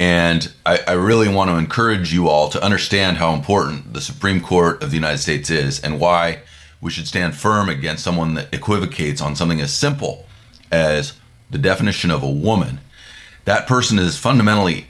And 0.01 0.53
I, 0.67 0.81
I 0.89 0.93
really 0.93 1.29
want 1.29 1.51
to 1.51 1.57
encourage 1.57 2.13
you 2.13 2.29
all 2.29 2.49
to 2.49 2.63
understand 2.63 3.19
how 3.19 3.33
important 3.33 3.95
the 3.95 4.01
Supreme 4.01 4.41
Court 4.41 4.83
of 4.83 4.91
the 4.91 4.97
United 4.97 5.19
States 5.19 5.51
is 5.51 5.81
and 5.81 6.01
why 6.01 6.41
we 6.81 6.91
should 6.91 7.07
stand 7.07 7.37
firm 7.37 7.69
against 7.69 8.03
someone 8.03 8.35
that 8.35 8.53
equivocates 8.53 9.21
on 9.21 9.37
something 9.37 9.61
as 9.61 9.73
simple 9.73 10.27
as 10.73 11.13
the 11.49 11.59
definition 11.59 12.11
of 12.11 12.25
a 12.25 12.31
woman. 12.31 12.81
That 13.45 13.69
person 13.69 13.99
is 14.01 14.19
fundamentally 14.19 14.89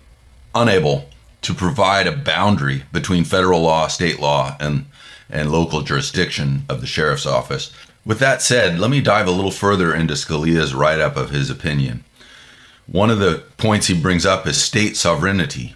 unable 0.55 1.09
to 1.43 1.55
provide 1.55 2.07
a 2.07 2.17
boundary 2.17 2.85
between 2.93 3.25
federal 3.25 3.63
law, 3.63 3.87
state 3.87 4.21
law, 4.21 4.57
and, 4.59 4.87
and 5.31 5.53
local 5.53 5.83
jurisdiction 5.83 6.65
of 6.69 6.81
the 6.81 6.87
sheriff's 6.87 7.27
office. 7.27 7.73
With 8.05 8.19
that 8.21 8.43
said, 8.43 8.79
let 8.79 8.91
me 8.91 9.01
dive 9.01 9.27
a 9.27 9.33
little 9.33 9.51
further 9.51 9.95
into 9.95 10.15
Scalia's 10.15 10.75
write 10.75 11.01
up 11.01 11.17
of 11.17 11.31
his 11.31 11.51
opinion. 11.51 12.05
One 12.87 13.11
of 13.11 13.19
the 13.19 13.43
points 13.59 13.87
he 13.87 14.01
brings 14.01 14.25
up 14.25 14.47
is 14.47 14.61
state 14.61 14.97
sovereignty. 14.97 15.75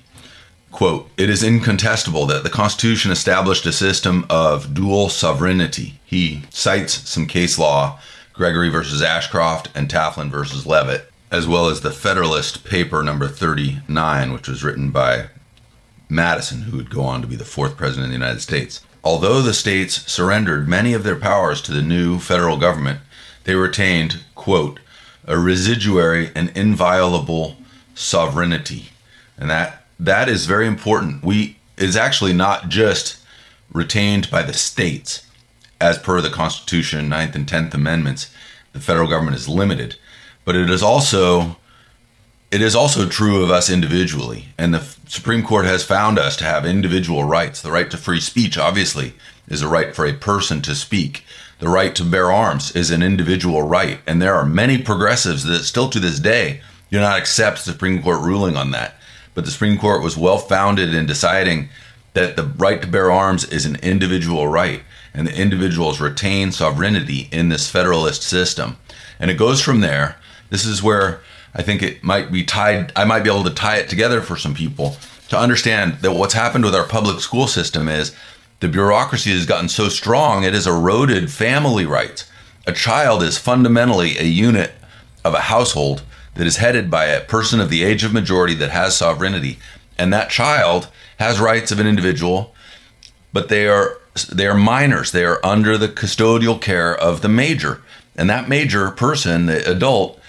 Quote, 0.71 1.11
it 1.19 1.29
is 1.29 1.43
incontestable 1.43 2.25
that 2.27 2.43
the 2.43 2.49
Constitution 2.49 3.11
established 3.11 3.67
a 3.67 3.73
system 3.73 4.25
of 4.31 4.73
dual 4.73 5.11
sovereignty. 5.11 6.01
He 6.07 6.45
cites 6.49 7.07
some 7.09 7.27
case 7.27 7.59
law, 7.59 8.01
Gregory 8.33 8.71
versus 8.71 9.03
Ashcroft 9.03 9.69
and 9.75 9.91
Tafflin 9.91 10.31
versus 10.31 10.67
Levitt, 10.67 11.12
as 11.33 11.49
well 11.49 11.69
as 11.69 11.81
the 11.81 11.91
Federalist 11.91 12.63
paper 12.63 13.03
number 13.03 13.27
39, 13.27 14.35
which 14.35 14.47
was 14.47 14.63
written 14.63 14.91
by 14.91 15.29
Madison, 16.11 16.63
who 16.63 16.77
would 16.77 16.91
go 16.91 17.03
on 17.03 17.23
to 17.23 17.27
be 17.27 17.37
the 17.37 17.45
fourth 17.45 17.75
president 17.75 18.05
of 18.05 18.11
the 18.11 18.19
United 18.19 18.43
States. 18.43 18.83
Although 19.03 19.41
the 19.41 19.55
states 19.55 20.13
surrendered 20.13 20.69
many 20.69 20.93
of 20.93 21.05
their 21.05 21.17
powers 21.17 21.63
to 21.63 21.73
the 21.73 21.81
new 21.81 22.19
federal 22.19 22.59
government, 22.59 23.01
they 23.45 23.55
retained, 23.55 24.23
quote, 24.35 24.79
a 25.25 25.39
residuary 25.39 26.31
and 26.35 26.53
inviolable 26.55 27.57
sovereignty. 27.95 28.91
And 29.39 29.49
that 29.49 29.87
that 29.99 30.29
is 30.29 30.45
very 30.45 30.67
important. 30.67 31.25
We 31.25 31.57
is 31.79 31.97
actually 31.97 32.35
not 32.35 32.69
just 32.69 33.17
retained 33.73 34.31
by 34.31 34.43
the 34.43 34.53
states 34.53 35.27
as 35.81 35.99
per 35.99 36.21
the 36.21 36.29
Constitution, 36.29 37.09
Ninth 37.09 37.35
and 37.35 37.47
10th 37.47 37.73
amendments. 37.73 38.31
The 38.73 38.81
federal 38.81 39.09
government 39.09 39.37
is 39.37 39.49
limited, 39.49 39.97
but 40.45 40.57
it 40.57 40.71
is 40.71 40.83
also 40.83 41.57
it 42.51 42.61
is 42.61 42.77
also 42.77 43.09
true 43.09 43.43
of 43.43 43.51
us 43.51 43.71
individually. 43.71 44.49
And 44.59 44.75
the 44.75 44.85
Supreme 45.09 45.43
Court 45.43 45.65
has 45.65 45.83
found 45.83 46.19
us 46.19 46.37
to 46.37 46.45
have 46.45 46.67
individual 46.67 47.25
rights. 47.25 47.63
The 47.63 47.71
right 47.71 47.91
to 47.91 47.97
free 47.97 48.21
speech 48.21 48.59
obviously 48.59 49.15
is 49.49 49.63
a 49.63 49.69
right 49.69 49.95
for 49.95 50.05
a 50.05 50.13
person 50.13 50.61
to 50.63 50.75
speak. 50.75 51.25
The 51.61 51.69
right 51.69 51.95
to 51.95 52.05
bear 52.05 52.31
arms 52.31 52.71
is 52.77 52.91
an 52.91 53.03
individual 53.03 53.63
right, 53.63 54.01
and 54.07 54.21
there 54.21 54.35
are 54.35 54.45
many 54.45 54.79
progressives 54.79 55.45
that 55.45 55.65
still 55.65 55.89
to 55.91 56.01
this 56.01 56.19
day 56.19 56.61
do 56.91 57.01
not 57.01 57.19
accept 57.19 57.65
the 57.65 57.73
Supreme 57.73 58.03
Court 58.03 58.21
ruling 58.21 58.57
on 58.57 58.71
that. 58.73 58.97
But 59.35 59.47
the 59.47 59.51
Supreme 59.51 59.79
Court 59.79 60.03
was 60.03 60.19
well 60.19 60.39
founded 60.39 60.95
in 60.95 61.07
deciding 61.07 61.71
that 62.13 62.37
the 62.37 62.43
right 62.43 62.83
to 62.83 62.89
bear 62.89 63.11
arms 63.11 63.45
is 63.45 63.65
an 63.65 63.77
individual 63.77 64.47
right, 64.47 64.83
and 65.15 65.27
the 65.27 65.41
individuals 65.41 66.01
retain 66.01 66.53
sovereignty 66.53 67.29
in 67.33 67.49
this 67.49 67.71
federalist 67.71 68.23
system. 68.23 68.77
And 69.19 69.31
it 69.31 69.39
goes 69.39 69.63
from 69.63 69.81
there. 69.81 70.17
This 70.53 70.67
is 70.67 70.83
where 70.83 71.23
I 71.55 71.63
think 71.63 71.83
it 71.83 72.05
might 72.05 72.31
be 72.31 72.45
tied, 72.45 72.93
I 72.95 73.07
might 73.07 73.25
be 73.25 73.31
able 73.31 73.45
to 73.45 73.55
tie 73.55 73.79
it 73.79 73.89
together 73.89 74.21
for 74.21 74.37
some 74.37 74.55
people 74.55 74.97
to 75.31 75.39
understand 75.39 75.95
that 76.03 76.13
what's 76.13 76.35
happened 76.35 76.67
with 76.67 76.75
our 76.75 76.87
public 76.87 77.21
school 77.21 77.47
system 77.47 77.89
is 77.89 78.15
the 78.61 78.69
bureaucracy 78.69 79.31
has 79.31 79.47
gotten 79.47 79.71
so 79.71 79.89
strong, 79.89 80.45
it 80.45 80.53
has 80.53 80.67
eroded 80.67 81.31
family 81.31 81.87
rights. 81.87 82.31
A 82.67 82.73
child 82.73 83.23
is 83.23 83.39
fundamentally 83.39 84.19
a 84.19 84.25
unit 84.25 84.73
of 85.25 85.33
a 85.33 85.41
household 85.41 86.03
that 86.35 86.47
is 86.47 86.59
headed 86.59 86.91
by 86.91 87.07
a 87.07 87.25
person 87.25 87.59
of 87.59 87.71
the 87.71 87.83
age 87.83 88.05
of 88.05 88.13
majority 88.13 88.55
that 88.57 88.71
has 88.71 88.95
sovereignty. 88.95 89.59
And 89.97 90.13
that 90.13 90.29
child 90.29 90.89
has 91.19 91.41
rights 91.41 91.73
of 91.73 91.81
an 91.81 91.87
individual, 91.87 92.55
but 93.33 93.49
they 93.49 93.67
are 93.67 93.99
they 94.31 94.47
are 94.47 94.55
minors. 94.55 95.13
They 95.13 95.25
are 95.25 95.41
under 95.43 95.79
the 95.79 95.89
custodial 95.89 96.61
care 96.61 96.95
of 96.95 97.23
the 97.23 97.31
major, 97.31 97.81
and 98.15 98.29
that 98.29 98.51
major 98.51 98.91
person, 98.91 99.47
the 99.47 99.67
adult, 99.71 100.21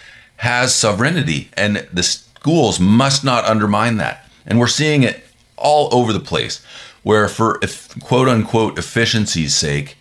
has 0.44 0.76
sovereignty, 0.76 1.50
and 1.54 1.88
the 1.94 2.04
schools 2.04 2.78
must 2.78 3.24
not 3.24 3.46
undermine 3.46 3.96
that. 3.96 4.28
And 4.46 4.60
we're 4.60 4.68
seeing 4.68 5.04
it 5.04 5.24
all 5.56 5.88
over 5.96 6.12
the 6.12 6.20
place, 6.20 6.62
where 7.02 7.30
for 7.30 7.62
quote 8.02 8.28
unquote 8.28 8.78
efficiency's 8.78 9.56
sake, 9.56 9.96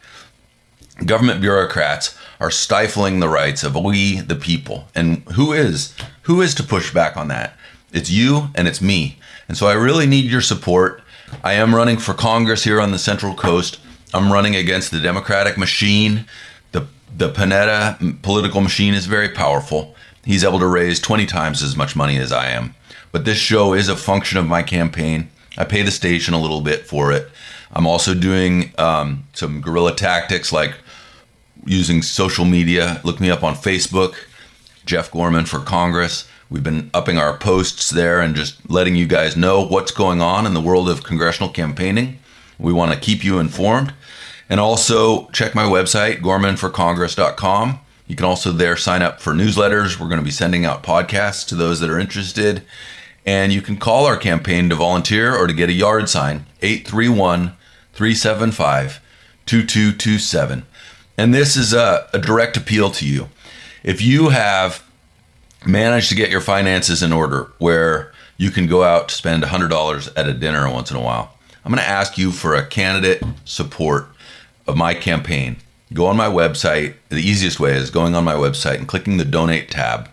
government 1.06 1.40
bureaucrats 1.40 2.18
are 2.40 2.50
stifling 2.50 3.20
the 3.20 3.28
rights 3.28 3.62
of 3.62 3.76
we 3.76 4.18
the 4.18 4.34
people. 4.34 4.88
And 4.96 5.22
who 5.34 5.52
is 5.52 5.94
who 6.22 6.40
is 6.40 6.56
to 6.56 6.64
push 6.64 6.92
back 6.92 7.16
on 7.16 7.28
that? 7.28 7.56
It's 7.92 8.10
you 8.10 8.48
and 8.56 8.66
it's 8.66 8.82
me. 8.82 9.18
And 9.46 9.56
so 9.56 9.68
I 9.68 9.74
really 9.74 10.08
need 10.08 10.24
your 10.24 10.40
support. 10.40 11.02
I 11.44 11.52
am 11.52 11.72
running 11.72 11.98
for 11.98 12.14
Congress 12.14 12.64
here 12.64 12.80
on 12.80 12.90
the 12.90 12.98
Central 12.98 13.36
Coast. 13.36 13.78
I'm 14.12 14.32
running 14.32 14.56
against 14.56 14.90
the 14.90 14.98
Democratic 14.98 15.56
machine. 15.56 16.24
The 16.72 16.88
the 17.16 17.30
Panetta 17.30 18.20
political 18.22 18.60
machine 18.60 18.92
is 18.92 19.06
very 19.06 19.28
powerful. 19.28 19.94
He's 20.24 20.44
able 20.44 20.58
to 20.60 20.66
raise 20.66 21.00
20 21.00 21.26
times 21.26 21.62
as 21.62 21.76
much 21.76 21.96
money 21.96 22.16
as 22.16 22.32
I 22.32 22.48
am. 22.48 22.74
But 23.10 23.24
this 23.24 23.38
show 23.38 23.74
is 23.74 23.88
a 23.88 23.96
function 23.96 24.38
of 24.38 24.46
my 24.46 24.62
campaign. 24.62 25.28
I 25.58 25.64
pay 25.64 25.82
the 25.82 25.90
station 25.90 26.34
a 26.34 26.40
little 26.40 26.60
bit 26.60 26.86
for 26.86 27.12
it. 27.12 27.28
I'm 27.72 27.86
also 27.86 28.14
doing 28.14 28.72
um, 28.78 29.24
some 29.32 29.60
guerrilla 29.60 29.94
tactics 29.94 30.52
like 30.52 30.74
using 31.64 32.02
social 32.02 32.44
media. 32.44 33.00
Look 33.04 33.20
me 33.20 33.30
up 33.30 33.42
on 33.42 33.54
Facebook, 33.54 34.14
Jeff 34.86 35.10
Gorman 35.10 35.46
for 35.46 35.60
Congress. 35.60 36.28
We've 36.50 36.62
been 36.62 36.90
upping 36.92 37.16
our 37.16 37.36
posts 37.36 37.90
there 37.90 38.20
and 38.20 38.34
just 38.34 38.68
letting 38.68 38.94
you 38.94 39.06
guys 39.06 39.36
know 39.36 39.64
what's 39.64 39.90
going 39.90 40.20
on 40.20 40.46
in 40.46 40.54
the 40.54 40.60
world 40.60 40.88
of 40.88 41.02
congressional 41.02 41.48
campaigning. 41.48 42.18
We 42.58 42.72
want 42.72 42.92
to 42.92 43.00
keep 43.00 43.24
you 43.24 43.38
informed. 43.38 43.94
And 44.50 44.60
also 44.60 45.28
check 45.30 45.54
my 45.54 45.64
website, 45.64 46.20
gormanforcongress.com. 46.20 47.80
You 48.12 48.16
can 48.16 48.26
also 48.26 48.52
there 48.52 48.76
sign 48.76 49.00
up 49.00 49.22
for 49.22 49.32
newsletters. 49.32 49.98
We're 49.98 50.08
going 50.08 50.20
to 50.20 50.24
be 50.24 50.30
sending 50.30 50.66
out 50.66 50.82
podcasts 50.82 51.48
to 51.48 51.54
those 51.54 51.80
that 51.80 51.88
are 51.88 51.98
interested. 51.98 52.62
And 53.24 53.54
you 53.54 53.62
can 53.62 53.78
call 53.78 54.04
our 54.04 54.18
campaign 54.18 54.68
to 54.68 54.74
volunteer 54.74 55.34
or 55.34 55.46
to 55.46 55.54
get 55.54 55.70
a 55.70 55.72
yard 55.72 56.10
sign, 56.10 56.44
831 56.60 57.56
375 57.94 59.00
2227. 59.46 60.66
And 61.16 61.32
this 61.32 61.56
is 61.56 61.72
a, 61.72 62.06
a 62.12 62.18
direct 62.18 62.58
appeal 62.58 62.90
to 62.90 63.08
you. 63.08 63.30
If 63.82 64.02
you 64.02 64.28
have 64.28 64.86
managed 65.64 66.10
to 66.10 66.14
get 66.14 66.28
your 66.28 66.42
finances 66.42 67.02
in 67.02 67.14
order 67.14 67.50
where 67.56 68.12
you 68.36 68.50
can 68.50 68.66
go 68.66 68.82
out 68.82 69.08
to 69.08 69.14
spend 69.14 69.42
$100 69.42 70.12
at 70.14 70.28
a 70.28 70.34
dinner 70.34 70.70
once 70.70 70.90
in 70.90 70.98
a 70.98 71.02
while, 71.02 71.32
I'm 71.64 71.72
going 71.72 71.82
to 71.82 71.88
ask 71.88 72.18
you 72.18 72.30
for 72.30 72.54
a 72.54 72.66
candidate 72.66 73.22
support 73.46 74.08
of 74.66 74.76
my 74.76 74.92
campaign. 74.92 75.56
Go 75.92 76.06
on 76.06 76.16
my 76.16 76.28
website. 76.28 76.94
The 77.08 77.20
easiest 77.20 77.60
way 77.60 77.74
is 77.74 77.90
going 77.90 78.14
on 78.14 78.24
my 78.24 78.34
website 78.34 78.76
and 78.76 78.88
clicking 78.88 79.16
the 79.16 79.24
donate 79.24 79.70
tab. 79.70 80.08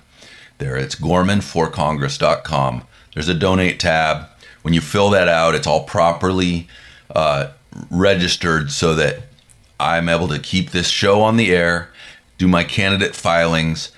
There, 0.58 0.76
it's 0.76 0.96
gormanforcongress.com. 0.96 2.84
There's 3.14 3.30
a 3.30 3.34
donate 3.34 3.80
tab. 3.80 4.28
When 4.62 4.74
you 4.74 4.82
fill 4.82 5.10
that 5.12 5.28
out, 5.28 5.56
it's 5.56 5.68
all 5.68 5.84
properly 5.84 6.68
uh, 7.16 7.50
registered 7.90 8.72
so 8.72 8.94
that 8.96 9.24
I'm 9.80 10.10
able 10.10 10.28
to 10.28 10.40
keep 10.40 10.72
this 10.72 10.90
show 10.90 11.22
on 11.22 11.38
the 11.38 11.56
air, 11.56 11.90
do 12.38 12.48
my 12.48 12.64
candidate 12.64 13.16
filings, 13.16 13.92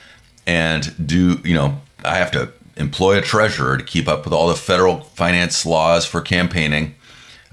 and 0.45 1.07
do, 1.07 1.41
you 1.43 1.55
know, 1.55 1.81
I 2.03 2.17
have 2.17 2.31
to 2.31 2.51
employ 2.77 3.17
a 3.17 3.21
treasurer 3.21 3.77
to 3.77 3.83
keep 3.83 4.07
up 4.07 4.25
with 4.25 4.33
all 4.33 4.47
the 4.47 4.55
federal 4.55 5.01
finance 5.01 5.65
laws 5.65 6.05
for 6.05 6.21
campaigning. 6.21 6.95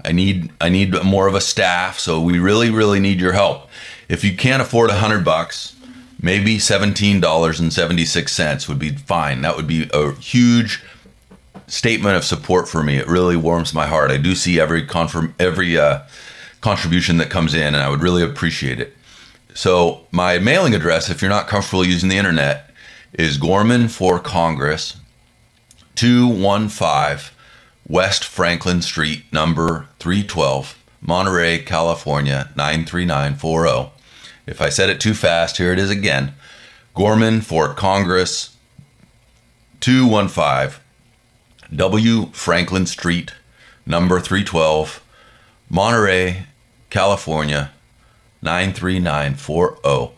I 0.03 0.11
need 0.11 0.51
I 0.61 0.69
need 0.69 0.93
more 1.03 1.27
of 1.27 1.35
a 1.35 1.41
staff, 1.41 1.99
so 1.99 2.21
we 2.21 2.39
really 2.39 2.69
really 2.69 2.99
need 2.99 3.19
your 3.19 3.33
help. 3.33 3.69
If 4.09 4.23
you 4.23 4.35
can't 4.35 4.61
afford 4.61 4.89
a 4.89 4.95
hundred 4.95 5.23
bucks, 5.23 5.75
maybe 6.21 6.59
seventeen 6.59 7.21
dollars 7.21 7.59
and 7.59 7.71
seventy 7.71 8.05
six 8.05 8.33
cents 8.33 8.67
would 8.67 8.79
be 8.79 8.89
fine. 8.89 9.41
That 9.41 9.55
would 9.55 9.67
be 9.67 9.89
a 9.93 10.13
huge 10.13 10.83
statement 11.67 12.17
of 12.17 12.25
support 12.25 12.67
for 12.67 12.83
me. 12.83 12.97
It 12.97 13.07
really 13.07 13.37
warms 13.37 13.73
my 13.73 13.85
heart. 13.85 14.11
I 14.11 14.17
do 14.17 14.33
see 14.35 14.59
every 14.59 14.85
confirm 14.85 15.35
every 15.39 15.77
uh, 15.77 16.01
contribution 16.61 17.17
that 17.17 17.29
comes 17.29 17.53
in, 17.53 17.75
and 17.75 17.77
I 17.77 17.89
would 17.89 18.01
really 18.01 18.23
appreciate 18.23 18.79
it. 18.79 18.95
So 19.53 20.07
my 20.11 20.39
mailing 20.39 20.73
address, 20.73 21.09
if 21.09 21.21
you're 21.21 21.29
not 21.29 21.47
comfortable 21.47 21.85
using 21.85 22.09
the 22.09 22.17
internet, 22.17 22.71
is 23.13 23.37
Gorman 23.37 23.87
for 23.87 24.19
Congress, 24.19 24.97
two 25.95 26.27
one 26.27 26.67
five 26.67 27.31
West 27.87 28.23
Franklin 28.23 28.81
Street, 28.83 29.23
number 29.33 29.87
312, 29.99 30.77
Monterey, 31.01 31.59
California, 31.59 32.51
93940. 32.55 33.98
If 34.49 34.61
I 34.61 34.69
said 34.69 34.89
it 34.89 34.99
too 34.99 35.13
fast, 35.13 35.57
here 35.57 35.71
it 35.71 35.77
is 35.77 35.91
again. 35.91 36.33
Gorman 36.95 37.41
for 37.41 37.71
Congress, 37.75 38.57
215 39.79 40.81
W. 41.75 42.25
Franklin 42.31 42.87
Street, 42.87 43.31
number 43.85 44.19
312, 44.19 45.03
Monterey, 45.69 46.47
California, 46.89 47.69
93940. 48.41 50.15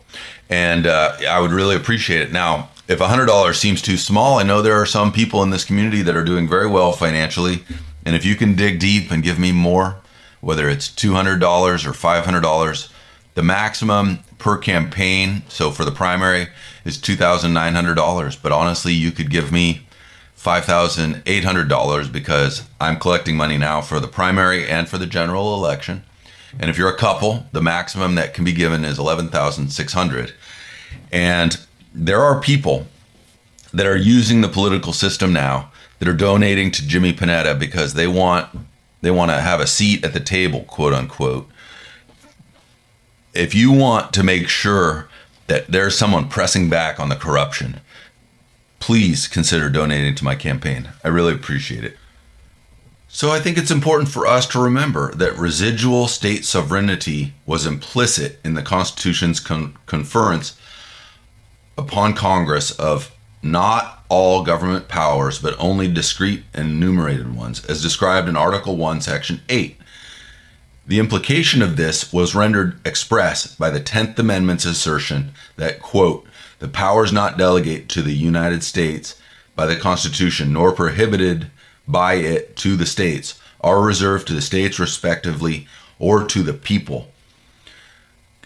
And 0.48 0.86
uh, 0.86 1.14
I 1.28 1.38
would 1.38 1.50
really 1.50 1.76
appreciate 1.76 2.22
it. 2.22 2.32
Now, 2.32 2.70
if 2.88 3.00
$100 3.00 3.54
seems 3.54 3.82
too 3.82 3.98
small, 3.98 4.38
I 4.38 4.44
know 4.44 4.62
there 4.62 4.80
are 4.80 4.86
some 4.86 5.12
people 5.12 5.42
in 5.42 5.50
this 5.50 5.66
community 5.66 6.00
that 6.00 6.16
are 6.16 6.24
doing 6.24 6.48
very 6.48 6.68
well 6.68 6.92
financially. 6.92 7.64
And 8.06 8.16
if 8.16 8.24
you 8.24 8.34
can 8.34 8.54
dig 8.54 8.80
deep 8.80 9.10
and 9.10 9.22
give 9.22 9.38
me 9.38 9.52
more, 9.52 9.96
whether 10.40 10.70
it's 10.70 10.88
$200 10.88 11.42
or 11.42 11.92
$500, 11.92 12.91
the 13.34 13.42
maximum 13.42 14.20
per 14.38 14.58
campaign, 14.58 15.42
so 15.48 15.70
for 15.70 15.84
the 15.84 15.90
primary, 15.90 16.48
is 16.84 16.98
$2,900. 16.98 18.42
But 18.42 18.52
honestly, 18.52 18.92
you 18.92 19.12
could 19.12 19.30
give 19.30 19.52
me 19.52 19.86
$5,800 20.36 22.12
because 22.12 22.64
I'm 22.80 22.98
collecting 22.98 23.36
money 23.36 23.56
now 23.56 23.80
for 23.80 24.00
the 24.00 24.08
primary 24.08 24.68
and 24.68 24.88
for 24.88 24.98
the 24.98 25.06
general 25.06 25.54
election. 25.54 26.02
And 26.58 26.68
if 26.68 26.76
you're 26.76 26.92
a 26.92 26.98
couple, 26.98 27.46
the 27.52 27.62
maximum 27.62 28.16
that 28.16 28.34
can 28.34 28.44
be 28.44 28.52
given 28.52 28.84
is 28.84 28.98
11,600. 28.98 30.34
And 31.12 31.60
there 31.94 32.20
are 32.20 32.40
people 32.40 32.86
that 33.72 33.86
are 33.86 33.96
using 33.96 34.40
the 34.40 34.48
political 34.48 34.92
system 34.92 35.32
now 35.32 35.70
that 35.98 36.08
are 36.08 36.12
donating 36.12 36.70
to 36.72 36.86
Jimmy 36.86 37.12
Panetta 37.12 37.58
because 37.58 37.94
they 37.94 38.06
want 38.06 38.48
they 39.00 39.10
want 39.10 39.32
to 39.32 39.40
have 39.40 39.60
a 39.60 39.66
seat 39.66 40.04
at 40.04 40.12
the 40.12 40.20
table, 40.20 40.60
quote 40.64 40.92
unquote. 40.92 41.48
If 43.34 43.54
you 43.54 43.72
want 43.72 44.12
to 44.12 44.22
make 44.22 44.48
sure 44.48 45.08
that 45.46 45.68
there's 45.68 45.96
someone 45.96 46.28
pressing 46.28 46.68
back 46.68 47.00
on 47.00 47.08
the 47.08 47.16
corruption, 47.16 47.80
please 48.78 49.26
consider 49.26 49.70
donating 49.70 50.14
to 50.16 50.24
my 50.24 50.34
campaign. 50.34 50.90
I 51.02 51.08
really 51.08 51.34
appreciate 51.34 51.84
it. 51.84 51.96
So 53.08 53.30
I 53.30 53.40
think 53.40 53.58
it's 53.58 53.70
important 53.70 54.08
for 54.08 54.26
us 54.26 54.46
to 54.48 54.62
remember 54.62 55.14
that 55.14 55.36
residual 55.36 56.08
state 56.08 56.44
sovereignty 56.44 57.34
was 57.44 57.66
implicit 57.66 58.40
in 58.42 58.54
the 58.54 58.62
Constitution's 58.62 59.38
con- 59.38 59.76
conference 59.86 60.58
upon 61.76 62.14
Congress 62.14 62.70
of 62.72 63.14
not 63.42 64.04
all 64.08 64.42
government 64.44 64.88
powers, 64.88 65.38
but 65.38 65.54
only 65.58 65.88
discrete 65.88 66.44
and 66.54 66.70
enumerated 66.70 67.34
ones, 67.34 67.64
as 67.66 67.82
described 67.82 68.28
in 68.28 68.36
Article 68.36 68.76
1, 68.76 69.00
Section 69.00 69.42
8. 69.48 69.76
The 70.86 70.98
implication 70.98 71.62
of 71.62 71.76
this 71.76 72.12
was 72.12 72.34
rendered 72.34 72.80
express 72.84 73.54
by 73.54 73.70
the 73.70 73.80
10th 73.80 74.18
Amendment's 74.18 74.64
assertion 74.64 75.32
that, 75.56 75.80
quote, 75.80 76.26
the 76.58 76.68
powers 76.68 77.12
not 77.12 77.38
delegated 77.38 77.88
to 77.90 78.02
the 78.02 78.14
United 78.14 78.64
States 78.64 79.16
by 79.54 79.66
the 79.66 79.76
Constitution 79.76 80.52
nor 80.52 80.72
prohibited 80.72 81.50
by 81.86 82.14
it 82.14 82.56
to 82.56 82.76
the 82.76 82.86
states 82.86 83.40
are 83.60 83.80
reserved 83.80 84.26
to 84.26 84.32
the 84.34 84.40
states 84.40 84.78
respectively 84.78 85.66
or 85.98 86.24
to 86.24 86.42
the 86.42 86.52
people. 86.52 87.08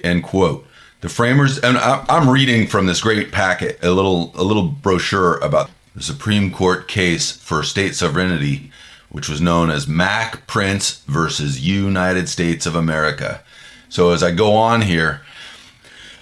End 0.05 0.22
quote. 0.22 0.66
The 1.01 1.09
framers, 1.09 1.59
and 1.59 1.78
I'm 1.78 2.28
reading 2.28 2.66
from 2.66 2.87
this 2.87 3.01
great 3.01 3.32
packet 3.32 3.78
a 3.82 3.91
little 3.91 4.32
a 4.34 4.43
little 4.43 4.64
brochure 4.68 5.37
about 5.39 5.70
the 5.95 6.03
Supreme 6.03 6.51
Court 6.51 6.89
case 6.89 7.32
for 7.32 7.62
state 7.62 7.95
sovereignty, 7.95 8.70
which 9.11 9.29
was 9.29 9.41
known 9.41 9.71
as 9.71 9.89
Mack 9.89 10.47
Printz 10.47 11.05
versus 11.05 11.67
United 11.67 12.29
States 12.29 12.67
of 12.67 12.75
America. 12.75 13.43
So 13.89 14.11
as 14.11 14.23
I 14.23 14.31
go 14.33 14.55
on 14.55 14.83
here, 14.83 15.23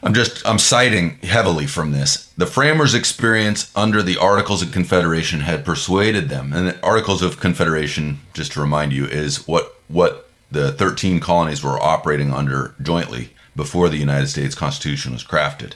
I'm 0.02 0.12
just 0.12 0.46
I'm 0.46 0.58
citing 0.58 1.18
heavily 1.22 1.66
from 1.66 1.92
this. 1.92 2.26
The 2.36 2.46
framers' 2.46 2.94
experience 2.94 3.72
under 3.74 4.02
the 4.02 4.18
Articles 4.18 4.62
of 4.62 4.70
Confederation 4.70 5.40
had 5.40 5.64
persuaded 5.64 6.28
them, 6.28 6.52
and 6.52 6.68
the 6.68 6.82
Articles 6.84 7.22
of 7.22 7.40
Confederation, 7.40 8.20
just 8.34 8.52
to 8.52 8.60
remind 8.60 8.92
you, 8.92 9.06
is 9.06 9.48
what 9.48 9.76
what 9.88 10.28
the 10.50 10.72
13 10.72 11.20
colonies 11.20 11.62
were 11.62 11.82
operating 11.82 12.32
under 12.32 12.74
jointly 12.82 13.30
before 13.56 13.88
the 13.88 13.96
United 13.96 14.28
States 14.28 14.54
Constitution 14.54 15.12
was 15.12 15.24
crafted. 15.24 15.72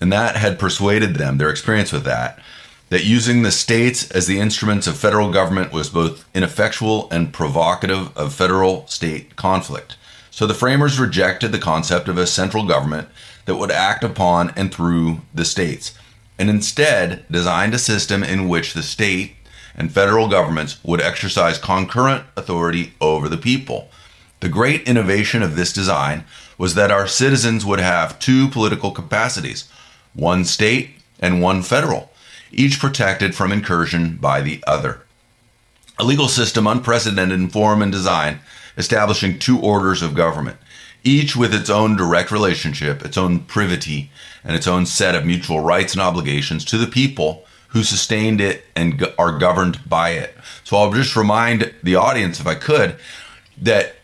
And 0.00 0.12
that 0.12 0.36
had 0.36 0.58
persuaded 0.58 1.14
them, 1.14 1.38
their 1.38 1.50
experience 1.50 1.92
with 1.92 2.04
that, 2.04 2.38
that 2.90 3.04
using 3.04 3.42
the 3.42 3.50
states 3.50 4.10
as 4.10 4.26
the 4.26 4.38
instruments 4.38 4.86
of 4.86 4.96
federal 4.96 5.32
government 5.32 5.72
was 5.72 5.88
both 5.88 6.24
ineffectual 6.34 7.08
and 7.10 7.32
provocative 7.32 8.16
of 8.16 8.34
federal 8.34 8.86
state 8.86 9.36
conflict. 9.36 9.96
So 10.30 10.46
the 10.46 10.54
framers 10.54 10.98
rejected 10.98 11.52
the 11.52 11.58
concept 11.58 12.08
of 12.08 12.18
a 12.18 12.26
central 12.26 12.66
government 12.66 13.08
that 13.46 13.56
would 13.56 13.70
act 13.70 14.04
upon 14.04 14.52
and 14.56 14.72
through 14.72 15.20
the 15.32 15.44
states, 15.44 15.96
and 16.38 16.50
instead 16.50 17.24
designed 17.30 17.74
a 17.74 17.78
system 17.78 18.22
in 18.22 18.48
which 18.48 18.74
the 18.74 18.82
state 18.82 19.36
and 19.76 19.92
federal 19.92 20.28
governments 20.28 20.78
would 20.84 21.00
exercise 21.00 21.58
concurrent 21.58 22.24
authority 22.36 22.94
over 23.00 23.28
the 23.28 23.36
people. 23.36 23.88
The 24.40 24.48
great 24.48 24.88
innovation 24.88 25.42
of 25.42 25.56
this 25.56 25.72
design 25.72 26.24
was 26.58 26.74
that 26.74 26.90
our 26.90 27.06
citizens 27.06 27.64
would 27.64 27.80
have 27.80 28.18
two 28.18 28.48
political 28.48 28.90
capacities 28.90 29.68
one 30.14 30.44
state 30.44 30.90
and 31.18 31.42
one 31.42 31.60
federal, 31.62 32.10
each 32.54 32.78
protected 32.80 33.34
from 33.34 33.52
incursion 33.52 34.16
by 34.16 34.40
the 34.40 34.62
other. 34.66 35.00
A 35.98 36.04
legal 36.04 36.28
system 36.28 36.66
unprecedented 36.66 37.38
in 37.38 37.48
form 37.48 37.82
and 37.82 37.92
design, 37.92 38.40
establishing 38.76 39.38
two 39.38 39.60
orders 39.60 40.02
of 40.02 40.14
government, 40.14 40.56
each 41.04 41.36
with 41.36 41.54
its 41.54 41.70
own 41.70 41.96
direct 41.96 42.30
relationship, 42.30 43.04
its 43.04 43.16
own 43.16 43.40
privity, 43.40 44.10
and 44.42 44.56
its 44.56 44.66
own 44.66 44.86
set 44.86 45.14
of 45.14 45.24
mutual 45.24 45.60
rights 45.60 45.92
and 45.92 46.02
obligations 46.02 46.64
to 46.64 46.78
the 46.78 46.86
people 46.86 47.44
who 47.68 47.82
sustained 47.82 48.40
it 48.40 48.64
and 48.74 49.04
are 49.18 49.38
governed 49.38 49.78
by 49.88 50.10
it. 50.10 50.36
So 50.62 50.76
I'll 50.76 50.92
just 50.92 51.16
remind 51.16 51.72
the 51.82 51.96
audience, 51.96 52.40
if 52.40 52.46
I 52.46 52.54
could, 52.54 52.96
that 53.60 53.96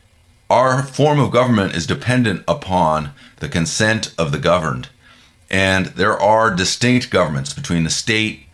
our 0.49 0.83
form 0.83 1.21
of 1.21 1.31
government 1.31 1.77
is 1.77 1.87
dependent 1.87 2.43
upon 2.49 3.13
the 3.37 3.49
consent 3.49 4.13
of 4.19 4.33
the 4.33 4.39
governed. 4.39 4.89
And 5.51 5.87
there 5.87 6.19
are 6.19 6.55
distinct 6.55 7.11
governments 7.11 7.53
between 7.53 7.85
the 7.85 7.91
state 7.91 8.47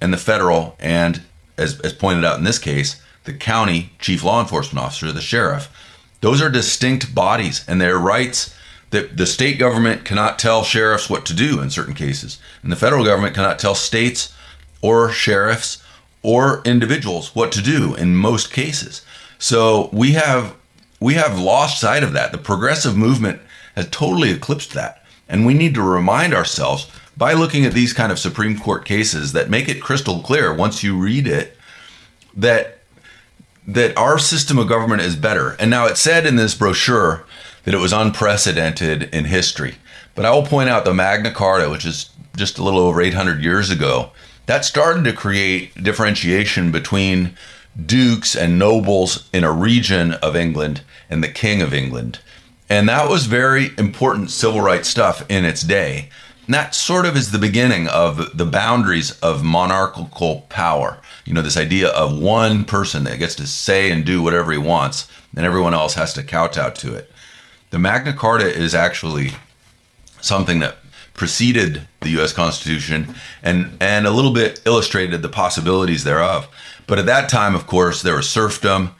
and 0.00 0.12
the 0.12 0.18
federal, 0.18 0.76
and 0.80 1.22
as, 1.56 1.78
as 1.80 1.92
pointed 1.92 2.24
out 2.24 2.38
in 2.38 2.44
this 2.44 2.58
case, 2.58 3.00
the 3.24 3.34
county 3.34 3.90
chief 3.98 4.24
law 4.24 4.40
enforcement 4.40 4.84
officer, 4.84 5.12
the 5.12 5.20
sheriff. 5.20 5.68
Those 6.20 6.40
are 6.40 6.48
distinct 6.48 7.14
bodies, 7.14 7.64
and 7.68 7.80
their 7.80 7.98
rights 7.98 8.54
that 8.90 9.16
the 9.16 9.26
state 9.26 9.58
government 9.58 10.04
cannot 10.04 10.38
tell 10.38 10.64
sheriffs 10.64 11.10
what 11.10 11.26
to 11.26 11.34
do 11.34 11.60
in 11.60 11.70
certain 11.70 11.94
cases, 11.94 12.38
and 12.62 12.72
the 12.72 12.76
federal 12.76 13.04
government 13.04 13.34
cannot 13.34 13.58
tell 13.58 13.74
states 13.74 14.32
or 14.80 15.10
sheriffs 15.10 15.82
or 16.22 16.62
individuals 16.64 17.34
what 17.34 17.52
to 17.52 17.62
do 17.62 17.94
in 17.94 18.16
most 18.16 18.52
cases. 18.52 19.02
So 19.38 19.90
we 19.92 20.12
have 20.12 20.54
we 21.00 21.14
have 21.14 21.38
lost 21.38 21.80
sight 21.80 22.02
of 22.02 22.12
that. 22.14 22.32
The 22.32 22.38
progressive 22.38 22.96
movement 22.96 23.40
has 23.76 23.88
totally 23.90 24.30
eclipsed 24.30 24.72
that. 24.74 24.97
And 25.28 25.44
we 25.44 25.54
need 25.54 25.74
to 25.74 25.82
remind 25.82 26.34
ourselves 26.34 26.90
by 27.16 27.32
looking 27.32 27.64
at 27.64 27.72
these 27.72 27.92
kind 27.92 28.12
of 28.12 28.18
Supreme 28.18 28.58
Court 28.58 28.84
cases 28.84 29.32
that 29.32 29.50
make 29.50 29.68
it 29.68 29.82
crystal 29.82 30.20
clear 30.20 30.54
once 30.54 30.82
you 30.82 30.96
read 30.96 31.26
it 31.26 31.56
that 32.36 32.78
that 33.66 33.96
our 33.98 34.18
system 34.18 34.58
of 34.58 34.66
government 34.66 35.02
is 35.02 35.14
better. 35.14 35.50
And 35.60 35.70
now 35.70 35.86
it 35.86 35.98
said 35.98 36.24
in 36.24 36.36
this 36.36 36.54
brochure 36.54 37.26
that 37.64 37.74
it 37.74 37.78
was 37.78 37.92
unprecedented 37.92 39.14
in 39.14 39.26
history. 39.26 39.74
But 40.14 40.24
I 40.24 40.30
will 40.30 40.42
point 40.42 40.70
out 40.70 40.86
the 40.86 40.94
Magna 40.94 41.30
Carta, 41.30 41.68
which 41.68 41.84
is 41.84 42.08
just 42.34 42.56
a 42.56 42.64
little 42.64 42.80
over 42.80 43.02
800 43.02 43.42
years 43.42 43.68
ago, 43.68 44.12
that 44.46 44.64
started 44.64 45.04
to 45.04 45.12
create 45.12 45.82
differentiation 45.82 46.72
between 46.72 47.36
dukes 47.84 48.34
and 48.34 48.58
nobles 48.58 49.28
in 49.34 49.44
a 49.44 49.52
region 49.52 50.14
of 50.14 50.34
England 50.34 50.80
and 51.10 51.22
the 51.22 51.28
King 51.28 51.60
of 51.60 51.74
England. 51.74 52.20
And 52.68 52.88
that 52.88 53.08
was 53.08 53.26
very 53.26 53.70
important 53.78 54.30
civil 54.30 54.60
rights 54.60 54.88
stuff 54.88 55.24
in 55.28 55.44
its 55.44 55.62
day. 55.62 56.10
And 56.46 56.54
that 56.54 56.74
sort 56.74 57.06
of 57.06 57.16
is 57.16 57.30
the 57.30 57.38
beginning 57.38 57.88
of 57.88 58.36
the 58.36 58.46
boundaries 58.46 59.18
of 59.20 59.44
monarchical 59.44 60.46
power. 60.48 60.98
You 61.24 61.34
know, 61.34 61.42
this 61.42 61.56
idea 61.56 61.88
of 61.88 62.18
one 62.18 62.64
person 62.64 63.04
that 63.04 63.18
gets 63.18 63.34
to 63.36 63.46
say 63.46 63.90
and 63.90 64.04
do 64.04 64.22
whatever 64.22 64.52
he 64.52 64.58
wants, 64.58 65.08
and 65.36 65.44
everyone 65.44 65.74
else 65.74 65.94
has 65.94 66.14
to 66.14 66.22
kowtow 66.22 66.70
to 66.70 66.94
it. 66.94 67.10
The 67.70 67.78
Magna 67.78 68.14
Carta 68.14 68.50
is 68.50 68.74
actually 68.74 69.32
something 70.20 70.60
that 70.60 70.78
preceded 71.12 71.86
the 72.00 72.10
U.S. 72.10 72.32
Constitution 72.32 73.14
and 73.42 73.76
and 73.80 74.06
a 74.06 74.10
little 74.10 74.32
bit 74.32 74.62
illustrated 74.64 75.20
the 75.20 75.28
possibilities 75.28 76.04
thereof. 76.04 76.48
But 76.86 76.98
at 76.98 77.06
that 77.06 77.28
time, 77.28 77.54
of 77.54 77.66
course, 77.66 78.00
there 78.00 78.16
was 78.16 78.30
serfdom, 78.30 78.94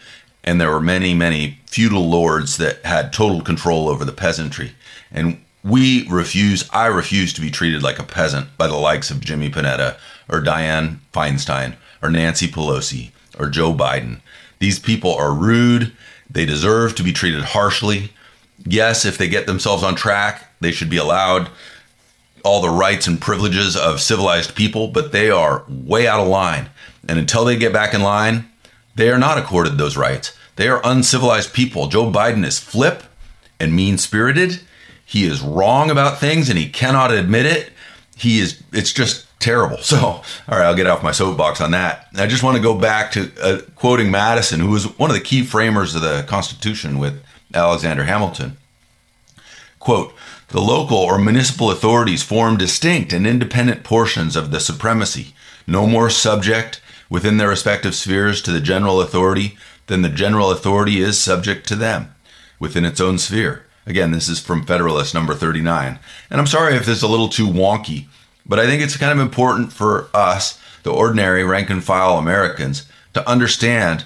and 0.49 0.59
there 0.59 0.71
were 0.71 0.81
many, 0.81 1.13
many 1.13 1.59
feudal 1.67 2.09
lords 2.09 2.57
that 2.57 2.83
had 2.83 3.13
total 3.13 3.43
control 3.43 3.87
over 3.87 4.03
the 4.03 4.13
peasantry. 4.13 4.73
And 5.13 5.45
we 5.63 6.09
refuse, 6.09 6.67
I 6.73 6.87
refuse 6.87 7.35
to 7.35 7.43
be 7.43 7.51
treated 7.51 7.83
like 7.83 7.99
a 7.99 8.03
peasant 8.03 8.57
by 8.57 8.67
the 8.67 8.77
likes 8.77 9.11
of 9.11 9.21
Jimmy 9.21 9.51
Panetta 9.51 9.99
or 10.27 10.41
Dianne 10.41 11.01
Feinstein 11.13 11.77
or 12.03 12.09
Nancy 12.09 12.49
Pelosi 12.49 13.11
or 13.39 13.51
Joe 13.51 13.75
Biden. 13.75 14.23
These 14.59 14.79
people 14.79 15.15
are 15.15 15.35
rude. 15.35 15.93
They 16.31 16.47
deserve 16.47 16.95
to 16.95 17.03
be 17.03 17.13
treated 17.13 17.43
harshly. 17.43 18.11
Yes, 18.65 19.05
if 19.05 19.19
they 19.19 19.29
get 19.29 19.47
themselves 19.47 19.83
on 19.83 19.97
track, 19.97 20.51
they 20.61 20.73
should 20.73 20.89
be 20.89 20.97
allowed 20.97 21.51
all 22.43 22.63
the 22.63 22.71
rights 22.71 23.07
and 23.07 23.21
privileges 23.21 23.77
of 23.77 24.01
civilized 24.01 24.55
people, 24.55 24.89
but 24.89 25.13
they 25.13 25.29
are 25.29 25.67
way 25.69 26.07
out 26.07 26.21
of 26.21 26.29
line. 26.29 26.71
And 27.07 27.19
until 27.19 27.45
they 27.45 27.59
get 27.59 27.75
back 27.75 27.93
in 27.93 28.01
line, 28.01 28.49
they 28.95 29.11
are 29.11 29.19
not 29.19 29.37
accorded 29.37 29.77
those 29.77 29.99
rights. 29.99 30.33
They 30.59 30.67
are 30.67 30.81
uncivilized 30.83 31.55
people. 31.55 31.87
Joe 31.87 32.11
Biden 32.11 32.45
is 32.45 32.59
flip 32.59 33.05
and 33.61 33.73
mean 33.73 33.97
spirited. 33.97 34.61
He 35.07 35.25
is 35.25 35.41
wrong 35.41 35.89
about 35.89 36.19
things 36.19 36.49
and 36.51 36.59
he 36.59 36.69
cannot 36.69 37.13
admit 37.13 37.47
it. 37.47 37.71
He 38.17 38.41
is, 38.41 38.61
it's 38.73 38.93
just 38.93 39.27
terrible. 39.39 39.79
So, 39.83 39.99
all 39.99 40.25
right, 40.49 40.63
I'll 40.63 40.75
get 40.75 40.89
off 40.89 41.01
my 41.01 41.13
soapbox 41.13 41.61
on 41.61 41.71
that. 41.71 42.09
I 42.17 42.27
just 42.27 42.43
want 42.43 42.57
to 42.57 42.63
go 42.63 42.77
back 42.77 43.13
to 43.13 43.31
uh, 43.41 43.61
quoting 43.77 44.11
Madison, 44.11 44.59
who 44.59 44.71
was 44.71 44.99
one 44.99 45.11
of 45.11 45.15
the 45.15 45.23
key 45.23 45.45
framers 45.45 45.95
of 45.95 46.03
the 46.03 46.25
Constitution 46.27 46.99
with 46.99 47.23
Alexander 47.55 48.03
Hamilton. 48.03 48.57
Quote, 49.79 50.13
the 50.49 50.61
local 50.61 50.99
or 50.99 51.21
municipal 51.21 51.71
authorities 51.71 52.25
form 52.25 52.57
distinct 52.57 53.13
and 53.13 53.29
independent 53.29 53.85
portions 53.85 54.35
of 54.35 54.51
the 54.51 54.59
supremacy, 54.59 55.35
no 55.69 55.87
more 55.87 56.11
subject 56.11 56.81
within 57.09 57.37
their 57.37 57.49
respective 57.49 57.95
spheres 57.95 58.43
to 58.43 58.51
the 58.51 58.61
general 58.61 59.01
authority 59.01 59.57
than 59.89 60.03
the 60.03 60.09
general 60.09 60.51
authority 60.51 61.01
is 61.01 61.21
subject 61.21 61.67
to 61.69 61.75
them 61.75 62.15
within 62.59 62.85
its 62.85 63.01
own 63.01 63.19
sphere. 63.19 63.67
Again, 63.87 64.11
this 64.13 64.29
is 64.29 64.39
from 64.39 64.65
Federalist 64.65 65.15
number 65.15 65.35
39. 65.35 65.99
And 66.31 66.41
I'm 66.41 66.47
sorry 66.47 66.75
if 66.75 66.87
this 66.87 66.99
is 66.99 67.03
a 67.03 67.09
little 67.09 67.29
too 67.29 67.47
wonky, 67.47 68.07
but 68.47 68.59
I 68.59 68.67
think 68.67 68.83
it's 68.83 68.97
kind 68.97 69.13
of 69.13 69.19
important 69.19 69.73
for 69.73 70.09
us, 70.15 70.61
the 70.83 70.93
ordinary 70.93 71.43
rank 71.43 71.71
and 71.71 71.83
file 71.83 72.19
Americans, 72.19 72.87
to 73.15 73.29
understand 73.29 74.05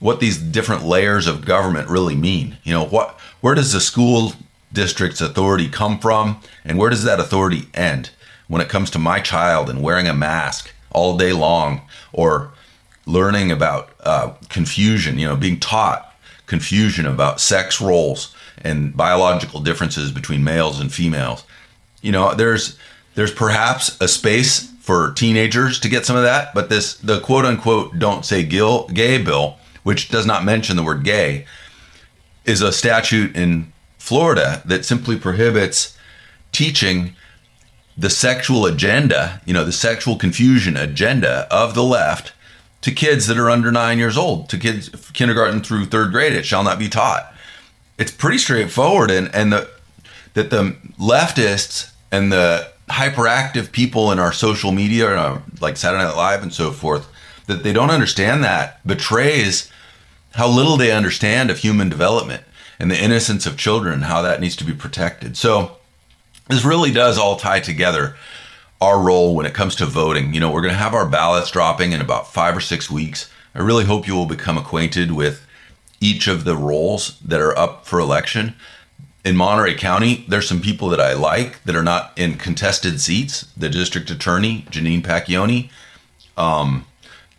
what 0.00 0.20
these 0.20 0.38
different 0.38 0.84
layers 0.84 1.26
of 1.26 1.44
government 1.44 1.88
really 1.88 2.14
mean. 2.16 2.58
You 2.62 2.74
know, 2.74 2.84
what 2.84 3.18
where 3.40 3.54
does 3.54 3.72
the 3.72 3.80
school 3.80 4.32
district's 4.72 5.20
authority 5.20 5.68
come 5.68 5.98
from 5.98 6.40
and 6.64 6.78
where 6.78 6.90
does 6.90 7.04
that 7.04 7.20
authority 7.20 7.68
end 7.74 8.10
when 8.48 8.60
it 8.60 8.68
comes 8.68 8.90
to 8.90 8.98
my 8.98 9.20
child 9.20 9.70
and 9.70 9.82
wearing 9.82 10.08
a 10.08 10.14
mask 10.14 10.72
all 10.90 11.16
day 11.16 11.32
long 11.32 11.82
or 12.12 12.52
learning 13.06 13.50
about 13.50 13.93
uh, 14.04 14.34
confusion, 14.48 15.18
you 15.18 15.26
know, 15.26 15.36
being 15.36 15.58
taught 15.58 16.14
confusion 16.46 17.06
about 17.06 17.40
sex 17.40 17.80
roles 17.80 18.34
and 18.62 18.96
biological 18.96 19.60
differences 19.60 20.12
between 20.12 20.44
males 20.44 20.80
and 20.80 20.92
females. 20.92 21.44
You 22.02 22.12
know, 22.12 22.34
there's 22.34 22.78
there's 23.14 23.32
perhaps 23.32 24.00
a 24.00 24.08
space 24.08 24.70
for 24.80 25.12
teenagers 25.12 25.80
to 25.80 25.88
get 25.88 26.04
some 26.04 26.16
of 26.16 26.22
that, 26.22 26.54
but 26.54 26.68
this 26.68 26.94
the 26.94 27.20
quote 27.20 27.44
unquote 27.44 27.98
don't 27.98 28.24
say 28.24 28.42
gil, 28.42 28.86
gay 28.88 29.18
bill, 29.18 29.56
which 29.82 30.10
does 30.10 30.26
not 30.26 30.44
mention 30.44 30.76
the 30.76 30.82
word 30.82 31.04
gay, 31.04 31.46
is 32.44 32.60
a 32.60 32.72
statute 32.72 33.34
in 33.34 33.72
Florida 33.96 34.62
that 34.66 34.84
simply 34.84 35.18
prohibits 35.18 35.96
teaching 36.52 37.16
the 37.96 38.10
sexual 38.10 38.66
agenda, 38.66 39.40
you 39.46 39.54
know, 39.54 39.64
the 39.64 39.72
sexual 39.72 40.16
confusion 40.16 40.76
agenda 40.76 41.46
of 41.50 41.74
the 41.74 41.82
left 41.82 42.33
to 42.84 42.92
kids 42.92 43.26
that 43.28 43.38
are 43.38 43.48
under 43.48 43.72
nine 43.72 43.98
years 43.98 44.18
old, 44.18 44.50
to 44.50 44.58
kids 44.58 44.90
kindergarten 45.14 45.62
through 45.62 45.86
third 45.86 46.12
grade. 46.12 46.34
It 46.34 46.44
shall 46.44 46.62
not 46.62 46.78
be 46.78 46.90
taught. 46.90 47.32
It's 47.96 48.12
pretty 48.12 48.36
straightforward, 48.36 49.10
and 49.10 49.34
and 49.34 49.50
the 49.50 49.70
that 50.34 50.50
the 50.50 50.76
leftists 50.98 51.92
and 52.12 52.30
the 52.30 52.70
hyperactive 52.90 53.72
people 53.72 54.12
in 54.12 54.18
our 54.18 54.32
social 54.32 54.70
media, 54.70 55.16
uh, 55.16 55.40
like 55.62 55.78
Saturday 55.78 56.04
Night 56.04 56.16
Live 56.16 56.42
and 56.42 56.52
so 56.52 56.72
forth, 56.72 57.08
that 57.46 57.62
they 57.62 57.72
don't 57.72 57.90
understand 57.90 58.44
that 58.44 58.86
betrays 58.86 59.72
how 60.34 60.46
little 60.46 60.76
they 60.76 60.92
understand 60.92 61.50
of 61.50 61.58
human 61.58 61.88
development 61.88 62.42
and 62.78 62.90
the 62.90 63.02
innocence 63.02 63.46
of 63.46 63.56
children, 63.56 64.02
how 64.02 64.20
that 64.20 64.42
needs 64.42 64.56
to 64.56 64.64
be 64.64 64.74
protected. 64.74 65.38
So 65.38 65.78
this 66.50 66.66
really 66.66 66.90
does 66.90 67.16
all 67.16 67.36
tie 67.36 67.60
together 67.60 68.16
our 68.80 69.00
role 69.00 69.34
when 69.34 69.46
it 69.46 69.54
comes 69.54 69.74
to 69.76 69.86
voting. 69.86 70.34
You 70.34 70.40
know, 70.40 70.50
we're 70.50 70.60
going 70.60 70.74
to 70.74 70.78
have 70.78 70.94
our 70.94 71.08
ballots 71.08 71.50
dropping 71.50 71.92
in 71.92 72.00
about 72.00 72.32
five 72.32 72.56
or 72.56 72.60
six 72.60 72.90
weeks. 72.90 73.30
I 73.54 73.60
really 73.60 73.84
hope 73.84 74.06
you 74.06 74.14
will 74.14 74.26
become 74.26 74.58
acquainted 74.58 75.12
with 75.12 75.46
each 76.00 76.26
of 76.28 76.44
the 76.44 76.56
roles 76.56 77.18
that 77.20 77.40
are 77.40 77.56
up 77.56 77.86
for 77.86 77.98
election. 77.98 78.54
In 79.24 79.36
Monterey 79.36 79.74
County, 79.74 80.26
there's 80.28 80.48
some 80.48 80.60
people 80.60 80.90
that 80.90 81.00
I 81.00 81.14
like 81.14 81.62
that 81.64 81.74
are 81.76 81.82
not 81.82 82.12
in 82.16 82.34
contested 82.34 83.00
seats. 83.00 83.46
The 83.56 83.70
district 83.70 84.10
attorney, 84.10 84.66
Jeannine 84.68 85.02
Pacioni, 85.02 85.70
um, 86.36 86.84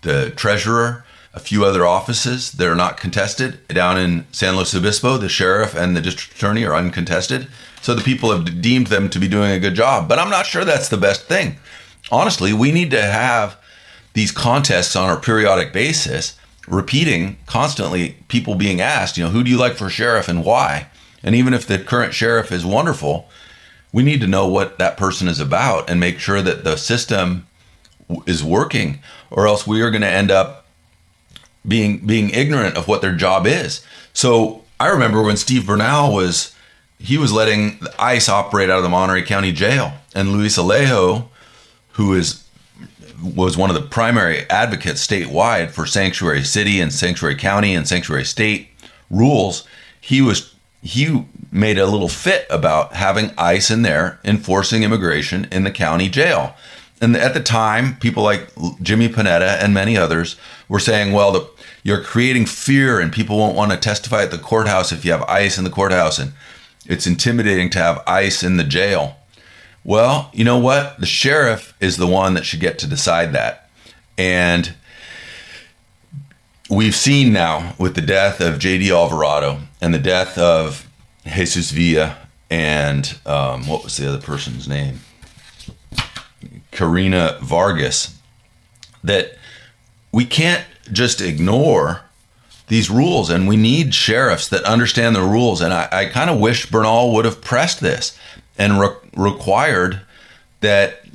the 0.02 0.32
treasurer, 0.32 1.06
a 1.36 1.40
few 1.40 1.66
other 1.66 1.86
offices 1.86 2.54
that 2.54 2.68
are 2.68 2.76
not 2.76 2.98
contested. 2.98 3.68
Down 3.68 4.00
in 4.00 4.26
San 4.32 4.56
Luis 4.56 4.74
Obispo, 4.74 5.18
the 5.18 5.30
sheriff 5.30 5.76
and 5.76 5.96
the 5.96 6.02
district 6.02 6.38
attorney 6.38 6.66
are 6.66 6.74
uncontested. 6.74 7.50
So 7.86 7.94
the 7.94 8.02
people 8.02 8.32
have 8.32 8.64
deemed 8.64 8.88
them 8.88 9.12
to 9.12 9.20
be 9.20 9.28
doing 9.28 9.52
a 9.52 9.60
good 9.60 9.76
job. 9.76 10.10
But 10.10 10.18
I'm 10.18 10.32
not 10.32 10.48
sure 10.48 10.66
that's 10.66 10.90
the 10.90 10.98
best 10.98 11.28
thing. 11.28 11.58
Honestly, 12.12 12.52
we 12.52 12.72
need 12.72 12.90
to 12.90 13.02
have 13.04 13.58
these 14.14 14.32
contests 14.32 14.96
on 14.96 15.16
a 15.16 15.22
periodic 15.22 15.72
basis, 15.72 16.36
repeating 16.68 17.38
constantly, 17.46 18.18
people 18.28 18.56
being 18.56 18.82
asked, 18.82 19.18
you 19.18 19.24
know, 19.24 19.30
who 19.30 19.44
do 19.44 19.52
you 19.52 19.58
like 19.60 19.76
for 19.76 19.88
sheriff 19.88 20.28
and 20.28 20.44
why? 20.44 20.88
And 21.22 21.36
even 21.36 21.54
if 21.54 21.68
the 21.68 21.78
current 21.78 22.16
sheriff 22.16 22.52
is 22.52 22.66
wonderful, 22.66 23.30
we 23.94 24.02
need 24.02 24.22
to 24.22 24.28
know 24.28 24.48
what 24.48 24.80
that 24.80 24.98
person 24.98 25.28
is 25.28 25.40
about 25.40 25.88
and 25.88 26.00
make 26.00 26.18
sure 26.18 26.42
that 26.42 26.64
the 26.64 26.78
system 26.78 27.46
is 28.26 28.44
working, 28.44 28.98
or 29.30 29.46
else 29.46 29.68
we 29.68 29.84
are 29.84 29.92
going 29.92 30.02
to 30.02 30.10
end 30.10 30.32
up 30.32 30.66
being 31.68 32.00
being 32.00 32.32
ignorant 32.32 32.78
of 32.78 32.88
what 32.88 33.04
their 33.04 33.16
job 33.16 33.46
is. 33.46 33.86
So 34.12 34.64
I 34.80 34.88
remember 34.88 35.22
when 35.22 35.38
Steve 35.38 35.68
Bernal 35.68 36.12
was 36.12 36.55
he 37.00 37.18
was 37.18 37.32
letting 37.32 37.80
ICE 38.00 38.28
operate 38.30 38.70
out 38.70 38.78
of 38.78 38.84
the 38.84 38.90
Monterey 38.90 39.24
County 39.24 39.52
Jail, 39.52 39.94
and 40.14 40.32
Luis 40.32 40.58
Alejo, 40.58 41.28
who 41.94 42.14
is 42.14 42.44
was 43.24 43.58
one 43.58 43.70
of 43.70 43.76
the 43.76 43.82
primary 43.82 44.48
advocates 44.50 45.06
statewide 45.06 45.72
for 45.72 45.86
sanctuary 45.86 46.44
city 46.44 46.80
and 46.80 46.94
sanctuary 46.94 47.36
county 47.36 47.74
and 47.74 47.88
sanctuary 47.88 48.26
state 48.26 48.70
rules, 49.10 49.66
he 50.00 50.22
was 50.22 50.54
he 50.82 51.26
made 51.52 51.80
a 51.80 51.88
little 51.88 52.10
fit 52.10 52.46
about 52.50 52.94
having 52.94 53.32
ICE 53.38 53.72
in 53.72 53.82
there 53.82 54.20
enforcing 54.24 54.84
immigration 54.84 55.48
in 55.52 55.64
the 55.64 55.72
county 55.72 56.10
jail. 56.10 56.56
And 57.02 57.16
at 57.18 57.34
the 57.34 57.42
time, 57.42 57.96
people 57.98 58.24
like 58.24 58.52
Jimmy 58.82 59.10
Panetta 59.10 59.58
and 59.64 59.74
many 59.74 59.98
others 59.98 60.36
were 60.70 60.80
saying, 60.80 61.12
well, 61.12 61.32
the, 61.32 61.50
you're 61.84 62.04
creating 62.04 62.46
fear 62.46 63.00
and 63.00 63.12
people 63.12 63.38
won't 63.38 63.56
want 63.56 63.72
to 63.72 63.78
testify 63.78 64.24
at 64.24 64.32
the 64.32 64.38
courthouse 64.38 64.92
if 64.92 65.04
you 65.04 65.12
have 65.12 65.24
ICE 65.24 65.58
in 65.58 65.64
the 65.64 65.70
courthouse. 65.70 66.20
And 66.20 66.34
it's 66.88 67.08
intimidating 67.08 67.70
to 67.72 67.80
have 67.80 68.04
ICE 68.08 68.44
in 68.44 68.58
the 68.58 68.64
jail. 68.64 69.18
Well, 69.84 70.30
you 70.34 70.44
know 70.44 70.58
what? 70.58 71.00
The 71.00 71.06
sheriff 71.06 71.76
is 71.80 71.98
the 71.98 72.08
one 72.08 72.34
that 72.34 72.46
should 72.46 72.60
get 72.60 72.80
to 72.80 72.88
decide 72.88 73.34
that. 73.34 73.70
And 74.18 74.74
we've 76.70 76.96
seen 76.96 77.34
now 77.34 77.76
with 77.78 77.96
the 77.96 78.02
death 78.02 78.42
of 78.42 78.56
JD 78.56 78.90
Alvarado 78.90 79.60
and 79.82 79.94
the 79.94 80.00
death 80.00 80.38
of 80.38 80.88
Jesus 81.26 81.72
Villa 81.72 82.18
and 82.50 83.18
um, 83.26 83.68
what 83.68 83.84
was 83.84 83.98
the 83.98 84.08
other 84.08 84.22
person's 84.22 84.68
name? 84.68 85.00
Karina 86.72 87.38
Vargas, 87.42 88.18
that 89.04 89.38
we 90.12 90.26
can't 90.26 90.66
just 90.92 91.22
ignore 91.22 92.02
these 92.68 92.90
rules 92.90 93.30
and 93.30 93.48
we 93.48 93.58
need 93.58 93.94
sheriffs 93.94 94.48
that 94.50 94.64
understand 94.64 95.16
the 95.16 95.22
rules. 95.22 95.62
And 95.62 95.74
I, 95.74 95.88
I 95.92 96.06
kind 96.06 96.30
of 96.30 96.40
wish 96.40 96.70
Bernal 96.70 97.14
would 97.14 97.26
have 97.26 97.42
pressed 97.42 97.80
this 97.80 98.18
and 98.58 98.80
re- 98.80 98.96
required 99.16 100.02
that 100.62 101.06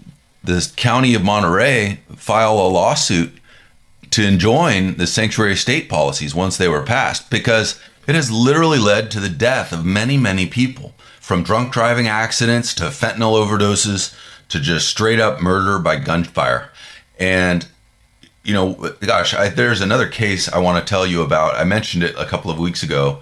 the 0.44 0.70
county 0.76 1.14
of 1.14 1.22
Monterey 1.22 2.00
file 2.14 2.54
a 2.54 2.68
lawsuit 2.68 3.32
to 4.10 4.26
enjoin 4.26 4.96
the 4.96 5.06
sanctuary 5.06 5.56
state 5.56 5.88
policies 5.88 6.34
once 6.34 6.56
they 6.56 6.68
were 6.68 6.82
passed 6.82 7.30
because 7.30 7.80
it 8.06 8.14
has 8.14 8.30
literally 8.30 8.78
led 8.78 9.10
to 9.10 9.20
the 9.20 9.28
death 9.28 9.72
of 9.72 9.84
many, 9.84 10.16
many 10.16 10.46
people 10.46 10.94
from 11.20 11.42
drunk 11.42 11.72
driving 11.72 12.08
accidents 12.08 12.74
to 12.74 12.84
fentanyl 12.84 13.38
overdoses 13.38 14.16
to 14.48 14.58
just 14.58 14.88
straight 14.88 15.20
up 15.20 15.40
murder 15.40 15.78
by 15.78 15.96
gunfire. 15.96 16.70
And, 17.18 17.68
you 18.50 18.56
know, 18.56 18.72
gosh, 18.98 19.32
I, 19.32 19.48
there's 19.48 19.80
another 19.80 20.08
case 20.08 20.52
I 20.52 20.58
want 20.58 20.84
to 20.84 20.90
tell 20.90 21.06
you 21.06 21.22
about. 21.22 21.54
I 21.54 21.62
mentioned 21.62 22.02
it 22.02 22.16
a 22.18 22.26
couple 22.26 22.50
of 22.50 22.58
weeks 22.58 22.82
ago 22.82 23.20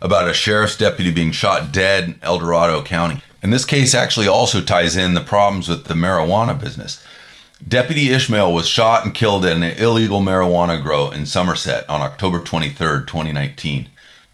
about 0.00 0.28
a 0.28 0.32
sheriff's 0.32 0.76
deputy 0.76 1.10
being 1.10 1.32
shot 1.32 1.72
dead 1.72 2.04
in 2.04 2.20
El 2.22 2.38
Dorado 2.38 2.80
County. 2.84 3.20
And 3.42 3.52
this 3.52 3.64
case 3.64 3.92
actually 3.92 4.28
also 4.28 4.60
ties 4.60 4.96
in 4.96 5.14
the 5.14 5.20
problems 5.20 5.68
with 5.68 5.86
the 5.86 5.94
marijuana 5.94 6.58
business. 6.58 7.04
Deputy 7.66 8.10
Ishmael 8.10 8.54
was 8.54 8.68
shot 8.68 9.04
and 9.04 9.12
killed 9.12 9.44
in 9.44 9.64
an 9.64 9.76
illegal 9.78 10.20
marijuana 10.20 10.80
grow 10.80 11.10
in 11.10 11.26
Somerset 11.26 11.90
on 11.90 12.00
October 12.00 12.38
23, 12.38 12.76
2019. 13.04 13.88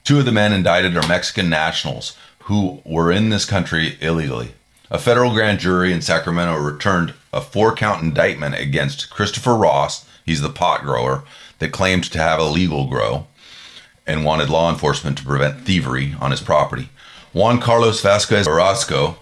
Two 0.05 0.19
of 0.19 0.27
the 0.27 0.33
men 0.33 0.53
indicted 0.53 0.95
are 0.95 1.09
Mexican 1.09 1.49
nationals 1.49 2.19
who 2.41 2.83
were 2.85 3.11
in 3.11 3.31
this 3.31 3.47
country 3.47 3.97
illegally. 4.03 4.53
A 4.91 4.99
federal 4.99 5.33
grand 5.33 5.59
jury 5.59 5.91
in 5.91 6.03
Sacramento 6.03 6.59
returned 6.59 7.15
a 7.33 7.41
four 7.41 7.75
count 7.75 8.03
indictment 8.03 8.57
against 8.57 9.09
Christopher 9.09 9.55
Ross, 9.55 10.05
he's 10.25 10.41
the 10.41 10.49
pot 10.51 10.83
grower, 10.83 11.25
that 11.59 11.73
claimed 11.73 12.05
to 12.05 12.19
have 12.19 12.41
a 12.41 12.45
legal 12.45 12.89
grow 12.89 13.27
and 14.07 14.25
wanted 14.25 14.51
law 14.51 14.71
enforcement 14.71 15.17
to 15.19 15.25
prevent 15.25 15.65
thievery 15.65 16.15
on 16.21 16.31
his 16.31 16.41
property. 16.41 16.89
Juan 17.33 17.61
Carlos 17.61 18.01
Vasquez 18.01 18.47
Orozco, 18.47 19.17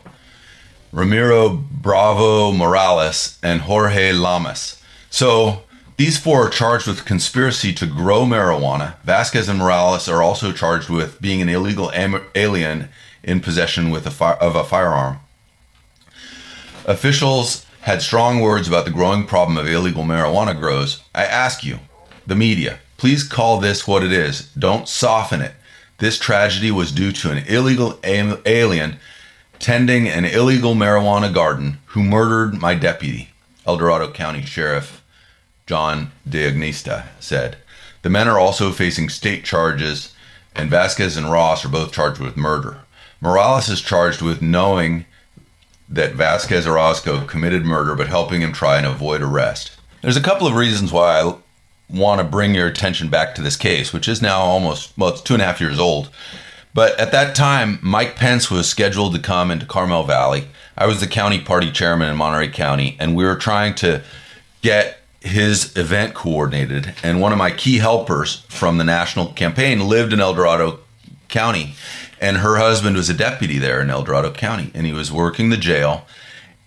Ramiro 0.93 1.49
Bravo 1.49 2.53
Morales, 2.53 3.39
and 3.43 3.63
Jorge 3.63 4.13
Lamas. 4.13 4.83
So 5.09 5.63
these 5.97 6.19
four 6.19 6.47
are 6.47 6.51
charged 6.51 6.87
with 6.87 7.05
conspiracy 7.05 7.73
to 7.75 7.87
grow 7.87 8.25
marijuana. 8.25 8.97
Vasquez 9.05 9.49
and 9.49 9.59
Morales 9.59 10.09
are 10.09 10.23
also 10.23 10.53
charged 10.53 10.91
with 10.91 11.21
being 11.21 11.41
an 11.41 11.49
illegal 11.49 11.91
am- 11.93 12.25
alien 12.35 12.89
in 13.23 13.41
possession 13.41 13.91
with 13.91 14.07
a 14.07 14.11
fi- 14.11 14.35
of 14.35 14.57
a 14.57 14.65
firearm. 14.65 15.21
Officials 16.87 17.65
had 17.83 18.01
strong 18.01 18.41
words 18.41 18.69
about 18.69 18.85
the 18.85 18.91
growing 18.91 19.27
problem 19.27 19.59
of 19.59 19.67
illegal 19.67 20.05
marijuana 20.05 20.59
grows. 20.59 21.03
I 21.15 21.25
ask 21.25 21.65
you, 21.65 21.81
the 22.27 22.37
media, 22.37 22.79
please 22.97 23.25
call 23.25 23.59
this 23.59 23.89
what 23.89 24.05
it 24.05 24.13
is. 24.13 24.49
Don't 24.57 24.89
soften 24.89 25.41
it. 25.41 25.55
This 25.99 26.19
tragedy 26.19 26.71
was 26.71 26.93
due 26.93 27.11
to 27.13 27.33
an 27.33 27.39
illegal 27.47 27.99
alien 28.05 28.99
tending 29.59 30.09
an 30.09 30.25
illegal 30.25 30.75
marijuana 30.75 31.33
garden 31.33 31.79
who 31.87 32.03
murdered 32.03 32.61
my 32.61 32.75
deputy, 32.75 33.31
El 33.67 33.77
Dorado 33.77 34.11
County 34.13 34.43
Sheriff 34.43 35.03
John 35.67 36.13
D'Agostini 36.29 37.05
said. 37.19 37.57
The 38.03 38.11
men 38.11 38.29
are 38.29 38.39
also 38.39 38.71
facing 38.71 39.09
state 39.09 39.45
charges, 39.45 40.15
and 40.55 40.71
Vasquez 40.71 41.17
and 41.17 41.31
Ross 41.31 41.65
are 41.65 41.69
both 41.69 41.93
charged 41.93 42.21
with 42.21 42.37
murder. 42.37 42.81
Morales 43.21 43.69
is 43.69 43.81
charged 43.81 44.23
with 44.23 44.43
knowing 44.43 45.05
that 45.93 46.15
Vasquez 46.15 46.67
Orozco 46.67 47.25
committed 47.27 47.65
murder, 47.65 47.95
but 47.95 48.09
helping 48.09 48.41
him 48.41 48.53
try 48.53 48.79
and 48.79 48.87
avoid 48.87 49.23
arrest. 49.23 49.77
There's 50.01 50.17
a 50.17 50.23
couple 50.23 50.47
of 50.47 50.55
reasons 50.55 50.91
why 50.91 51.21
I 51.21 51.35
want 51.91 52.21
to 52.21 52.27
bring 52.27 52.55
your 52.55 52.67
attention 52.67 53.09
back 53.09 53.35
to 53.35 53.43
this 53.43 53.57
case, 53.57 53.93
which 53.93 54.09
is 54.09 54.23
now 54.23 54.41
almost, 54.41 54.97
well, 54.97 55.11
it's 55.11 55.21
two 55.21 55.35
and 55.35 55.43
a 55.43 55.47
half 55.47 55.61
years 55.61 55.79
old. 55.79 56.11
But 56.75 56.99
at 56.99 57.13
that 57.13 57.37
time, 57.37 57.79
Mike 57.83 58.17
Pence 58.17 58.51
was 58.51 58.69
scheduled 58.69 59.15
to 59.15 59.21
come 59.21 59.51
into 59.51 59.67
Carmel 59.67 60.05
Valley. 60.05 60.49
I 60.77 60.87
was 60.87 61.01
the 61.01 61.07
county 61.07 61.39
party 61.39 61.71
chairman 61.71 62.09
in 62.09 62.17
Monterey 62.17 62.49
County, 62.49 62.97
and 62.99 63.15
we 63.15 63.25
were 63.25 63.37
trying 63.37 63.75
to 63.77 64.03
get 64.63 64.99
his 65.21 65.77
event 65.77 66.15
coordinated. 66.15 66.95
And 67.03 67.21
one 67.21 67.33
of 67.33 67.39
my 67.39 67.51
key 67.51 67.79
helpers 67.79 68.47
from 68.49 68.79
the 68.79 68.85
national 68.85 69.35
campaign 69.35 69.87
lived 69.87 70.15
in 70.15 70.21
El 70.21 70.35
Dorado 70.35 70.81
County, 71.29 71.75
and 72.23 72.37
her 72.37 72.57
husband 72.57 72.95
was 72.95 73.11
a 73.11 73.15
deputy 73.15 73.59
there 73.59 73.81
in 73.83 73.91
El 73.91 74.05
Dorado 74.05 74.31
County, 74.31 74.71
and 74.75 74.87
he 74.87 74.93
was 74.93 75.11
working 75.11 75.51
the 75.51 75.57
jail. 75.57 76.07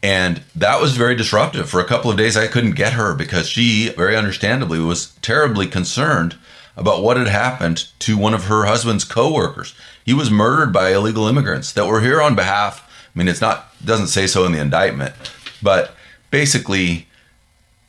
And 0.04 0.44
that 0.54 0.82
was 0.82 0.98
very 0.98 1.16
disruptive. 1.16 1.70
For 1.70 1.80
a 1.80 1.88
couple 1.88 2.12
of 2.12 2.18
days, 2.18 2.36
I 2.36 2.48
couldn't 2.48 2.76
get 2.76 2.92
her 2.94 3.16
because 3.16 3.48
she, 3.48 3.90
very 3.96 4.18
understandably, 4.18 4.80
was 4.80 5.16
terribly 5.22 5.66
concerned 5.66 6.36
about 6.76 7.02
what 7.02 7.16
had 7.16 7.30
happened 7.30 7.88
to 8.00 8.18
one 8.18 8.34
of 8.34 8.44
her 8.44 8.66
husband's 8.66 9.06
coworkers. 9.06 9.74
He 10.04 10.14
was 10.14 10.30
murdered 10.30 10.74
by 10.74 10.94
illegal 10.94 11.26
immigrants 11.26 11.72
that 11.72 11.88
were 11.88 12.02
here 12.02 12.22
on 12.22 12.36
behalf. 12.36 12.82
I 13.16 13.18
mean, 13.18 13.30
it's 13.30 13.40
not 13.40 13.74
doesn't 13.84 14.08
say 14.08 14.28
so 14.28 14.44
in 14.46 14.52
the 14.52 14.60
indictment, 14.60 15.16
but 15.64 15.96
basically, 16.32 17.08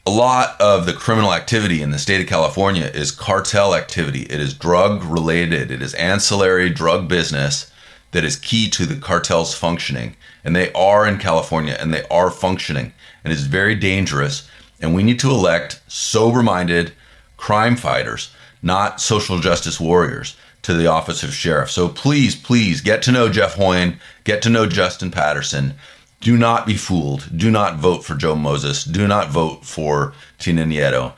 a 0.06 0.10
lot 0.10 0.58
of 0.60 0.86
the 0.86 0.92
criminal 0.92 1.34
activity 1.34 1.82
in 1.82 1.90
the 1.90 1.98
state 1.98 2.20
of 2.20 2.28
California 2.28 2.84
is 2.84 3.10
cartel 3.10 3.74
activity. 3.74 4.22
It 4.22 4.40
is 4.40 4.54
drug 4.54 5.02
related. 5.02 5.72
It 5.72 5.82
is 5.82 5.94
ancillary 5.94 6.70
drug 6.70 7.08
business 7.08 7.72
that 8.12 8.22
is 8.22 8.36
key 8.36 8.70
to 8.70 8.86
the 8.86 9.00
cartel's 9.00 9.52
functioning. 9.52 10.16
And 10.44 10.54
they 10.54 10.72
are 10.74 11.04
in 11.08 11.18
California 11.18 11.76
and 11.80 11.92
they 11.92 12.04
are 12.08 12.30
functioning. 12.30 12.92
And 13.24 13.32
it's 13.32 13.42
very 13.42 13.74
dangerous. 13.74 14.48
And 14.80 14.94
we 14.94 15.02
need 15.02 15.18
to 15.20 15.30
elect 15.30 15.80
sober 15.88 16.40
minded 16.40 16.92
crime 17.36 17.74
fighters, 17.74 18.32
not 18.62 19.00
social 19.00 19.40
justice 19.40 19.80
warriors, 19.80 20.36
to 20.62 20.74
the 20.74 20.86
office 20.86 21.24
of 21.24 21.34
sheriff. 21.34 21.70
So 21.70 21.88
please, 21.88 22.36
please 22.36 22.80
get 22.80 23.02
to 23.02 23.12
know 23.12 23.28
Jeff 23.28 23.54
Hoyne, 23.54 23.98
get 24.22 24.40
to 24.42 24.50
know 24.50 24.66
Justin 24.66 25.10
Patterson. 25.10 25.74
Do 26.20 26.36
not 26.36 26.66
be 26.66 26.74
fooled. 26.74 27.30
Do 27.36 27.50
not 27.50 27.76
vote 27.76 28.04
for 28.04 28.14
Joe 28.14 28.34
Moses. 28.34 28.84
Do 28.84 29.06
not 29.06 29.30
vote 29.30 29.64
for 29.64 30.14
Tina 30.38 30.64
Nieto. 30.64 31.12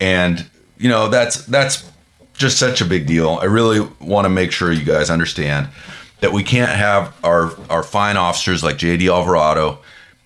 And, 0.00 0.48
you 0.76 0.88
know, 0.88 1.08
that's 1.08 1.46
that's 1.46 1.90
just 2.34 2.58
such 2.58 2.80
a 2.80 2.84
big 2.84 3.06
deal. 3.06 3.38
I 3.40 3.44
really 3.44 3.80
want 4.00 4.24
to 4.24 4.28
make 4.28 4.52
sure 4.52 4.72
you 4.72 4.84
guys 4.84 5.08
understand 5.08 5.68
that 6.20 6.32
we 6.32 6.42
can't 6.42 6.70
have 6.70 7.14
our 7.22 7.52
our 7.70 7.82
fine 7.82 8.16
officers 8.16 8.62
like 8.62 8.76
JD 8.76 9.10
Alvarado 9.12 9.78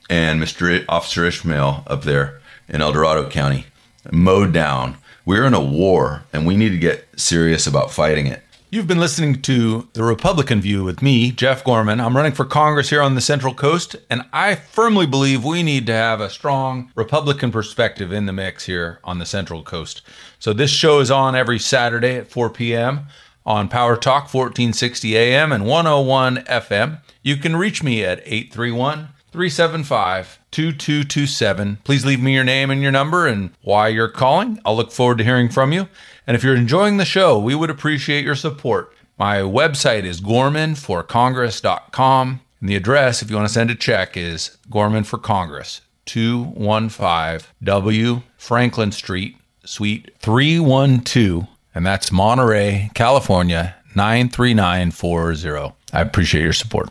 and 0.08 0.40
Mr. 0.40 0.84
Officer 0.88 1.24
Ishmael 1.26 1.84
up 1.86 2.02
there 2.02 2.40
in 2.68 2.80
El 2.80 2.92
Dorado 2.92 3.28
County 3.28 3.66
mowed 4.10 4.52
down 4.52 4.96
We're 5.24 5.44
in 5.44 5.54
a 5.54 5.60
war 5.60 6.24
and 6.32 6.46
we 6.46 6.56
need 6.56 6.70
to 6.70 6.78
get 6.78 7.06
serious 7.16 7.66
about 7.66 7.90
fighting 7.90 8.26
it. 8.26 8.42
You've 8.70 8.86
been 8.86 9.00
listening 9.00 9.40
to 9.42 9.88
The 9.94 10.02
Republican 10.02 10.60
View 10.60 10.84
with 10.84 11.00
me, 11.00 11.30
Jeff 11.30 11.64
Gorman. 11.64 12.02
I'm 12.02 12.14
running 12.14 12.32
for 12.32 12.44
Congress 12.44 12.90
here 12.90 13.00
on 13.00 13.14
the 13.14 13.22
Central 13.22 13.54
Coast, 13.54 13.96
and 14.10 14.26
I 14.30 14.56
firmly 14.56 15.06
believe 15.06 15.42
we 15.42 15.62
need 15.62 15.86
to 15.86 15.94
have 15.94 16.20
a 16.20 16.28
strong 16.28 16.92
Republican 16.94 17.50
perspective 17.50 18.12
in 18.12 18.26
the 18.26 18.32
mix 18.34 18.66
here 18.66 19.00
on 19.02 19.20
the 19.20 19.24
Central 19.24 19.62
Coast. 19.62 20.02
So 20.38 20.52
this 20.52 20.70
show 20.70 21.00
is 21.00 21.10
on 21.10 21.34
every 21.34 21.58
Saturday 21.58 22.16
at 22.16 22.30
4 22.30 22.50
p.m. 22.50 23.06
on 23.46 23.70
Power 23.70 23.96
Talk 23.96 24.24
1460 24.24 25.16
AM 25.16 25.50
and 25.50 25.64
101 25.64 26.36
FM. 26.44 27.00
You 27.22 27.38
can 27.38 27.56
reach 27.56 27.82
me 27.82 28.04
at 28.04 28.20
831 28.26 29.08
375 29.32 30.40
2227. 30.50 31.78
Please 31.84 32.04
leave 32.04 32.20
me 32.20 32.34
your 32.34 32.44
name 32.44 32.70
and 32.70 32.82
your 32.82 32.92
number 32.92 33.26
and 33.26 33.50
why 33.62 33.88
you're 33.88 34.08
calling. 34.08 34.60
I'll 34.66 34.76
look 34.76 34.92
forward 34.92 35.18
to 35.18 35.24
hearing 35.24 35.48
from 35.48 35.72
you. 35.72 35.88
And 36.28 36.36
if 36.36 36.44
you're 36.44 36.54
enjoying 36.54 36.98
the 36.98 37.04
show, 37.06 37.38
we 37.38 37.54
would 37.54 37.70
appreciate 37.70 38.22
your 38.22 38.34
support. 38.34 38.92
My 39.18 39.38
website 39.38 40.04
is 40.04 40.20
gormanforcongress.com. 40.20 42.40
And 42.60 42.68
the 42.68 42.76
address, 42.76 43.22
if 43.22 43.30
you 43.30 43.36
want 43.36 43.48
to 43.48 43.54
send 43.54 43.70
a 43.70 43.74
check, 43.74 44.14
is 44.14 44.58
Gorman 44.68 45.04
for 45.04 45.16
Congress, 45.16 45.80
215 46.04 47.48
W 47.64 48.20
Franklin 48.36 48.92
Street, 48.92 49.38
Suite 49.64 50.10
312. 50.18 51.46
And 51.74 51.86
that's 51.86 52.12
Monterey, 52.12 52.90
California, 52.92 53.74
93940. 53.94 55.74
I 55.94 56.02
appreciate 56.02 56.42
your 56.42 56.52
support. 56.52 56.90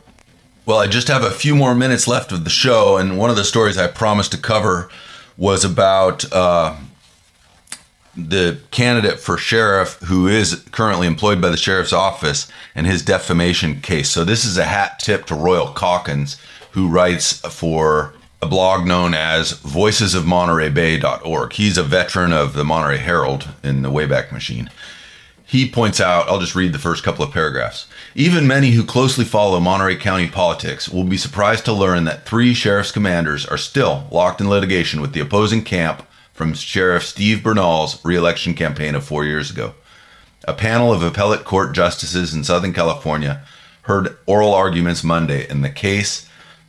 Well, 0.66 0.80
I 0.80 0.88
just 0.88 1.06
have 1.06 1.22
a 1.22 1.30
few 1.30 1.54
more 1.54 1.76
minutes 1.76 2.08
left 2.08 2.32
of 2.32 2.42
the 2.42 2.50
show, 2.50 2.96
and 2.96 3.16
one 3.16 3.30
of 3.30 3.36
the 3.36 3.44
stories 3.44 3.78
I 3.78 3.86
promised 3.86 4.32
to 4.32 4.38
cover 4.38 4.90
was 5.36 5.64
about 5.64 6.24
uh, 6.32 6.74
the 8.18 8.58
candidate 8.72 9.20
for 9.20 9.38
sheriff 9.38 10.00
who 10.04 10.26
is 10.26 10.64
currently 10.72 11.06
employed 11.06 11.40
by 11.40 11.50
the 11.50 11.56
sheriff's 11.56 11.92
office 11.92 12.48
and 12.74 12.86
his 12.86 13.02
defamation 13.02 13.80
case. 13.80 14.10
So 14.10 14.24
this 14.24 14.44
is 14.44 14.58
a 14.58 14.64
hat 14.64 14.98
tip 14.98 15.24
to 15.26 15.36
Royal 15.36 15.72
Calkins, 15.72 16.36
who 16.72 16.88
writes 16.88 17.38
for 17.38 18.14
a 18.42 18.46
blog 18.46 18.86
known 18.86 19.14
as 19.14 19.52
voicesofmonterey.bay.org. 19.62 21.52
He's 21.52 21.78
a 21.78 21.82
veteran 21.82 22.32
of 22.32 22.54
the 22.54 22.64
Monterey 22.64 22.98
Herald 22.98 23.48
in 23.62 23.82
the 23.82 23.90
Wayback 23.90 24.32
Machine. 24.32 24.70
He 25.44 25.70
points 25.70 26.00
out, 26.00 26.28
I'll 26.28 26.40
just 26.40 26.54
read 26.54 26.72
the 26.74 26.78
first 26.78 27.02
couple 27.02 27.24
of 27.24 27.32
paragraphs. 27.32 27.86
Even 28.14 28.46
many 28.46 28.72
who 28.72 28.84
closely 28.84 29.24
follow 29.24 29.58
Monterey 29.60 29.96
County 29.96 30.28
politics 30.28 30.90
will 30.90 31.04
be 31.04 31.16
surprised 31.16 31.64
to 31.64 31.72
learn 31.72 32.04
that 32.04 32.26
three 32.26 32.52
sheriff's 32.52 32.92
commanders 32.92 33.46
are 33.46 33.56
still 33.56 34.06
locked 34.10 34.42
in 34.42 34.50
litigation 34.50 35.00
with 35.00 35.14
the 35.14 35.20
opposing 35.20 35.64
camp 35.64 36.02
from 36.38 36.54
Sheriff 36.54 37.04
Steve 37.04 37.42
Bernal's 37.42 38.02
reelection 38.04 38.54
campaign 38.54 38.94
of 38.94 39.04
four 39.04 39.24
years 39.24 39.50
ago. 39.50 39.74
A 40.44 40.54
panel 40.54 40.92
of 40.92 41.02
appellate 41.02 41.44
court 41.44 41.74
justices 41.74 42.32
in 42.32 42.44
Southern 42.44 42.72
California 42.72 43.42
heard 43.82 44.16
oral 44.24 44.54
arguments 44.54 45.02
Monday 45.02 45.50
in 45.50 45.62
the 45.62 45.68
case 45.68 46.28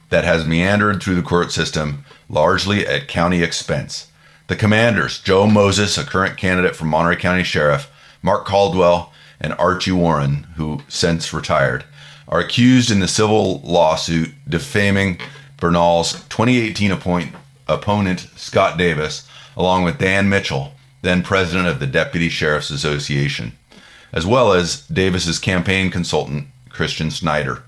that 0.09 0.23
has 0.23 0.47
meandered 0.47 1.03
through 1.03 1.13
the 1.13 1.21
court 1.21 1.51
system 1.51 2.03
largely 2.27 2.87
at 2.87 3.07
county 3.07 3.43
expense. 3.43 4.07
The 4.47 4.55
commanders, 4.55 5.19
Joe 5.19 5.45
Moses, 5.45 5.99
a 5.99 6.03
current 6.03 6.35
candidate 6.35 6.75
for 6.75 6.85
Monterey 6.85 7.17
County 7.17 7.43
Sheriff, 7.43 7.91
Mark 8.23 8.47
Caldwell, 8.47 9.13
and 9.39 9.53
Archie 9.53 9.91
Warren, 9.91 10.47
who 10.55 10.81
since 10.87 11.31
retired, 11.31 11.85
are 12.27 12.39
accused 12.39 12.89
in 12.89 13.01
the 13.01 13.07
civil 13.07 13.61
lawsuit 13.61 14.31
defaming 14.47 15.19
Bernal's 15.57 16.13
2018 16.29 16.89
appoint, 16.91 17.35
opponent, 17.67 18.27
Scott 18.35 18.75
Davis, 18.75 19.28
along 19.59 19.83
with 19.83 19.97
Dan 19.97 20.29
Mitchell, 20.29 20.73
then 21.01 21.21
president 21.21 21.67
of 21.67 21.79
the 21.79 21.85
Deputy 21.85 22.29
Sheriff's 22.29 22.69
Association, 22.69 23.51
as 24.13 24.25
well 24.25 24.53
as 24.53 24.87
Davis's 24.87 25.37
campaign 25.37 25.91
consultant, 25.91 26.47
Christian 26.69 27.11
Snyder. 27.11 27.61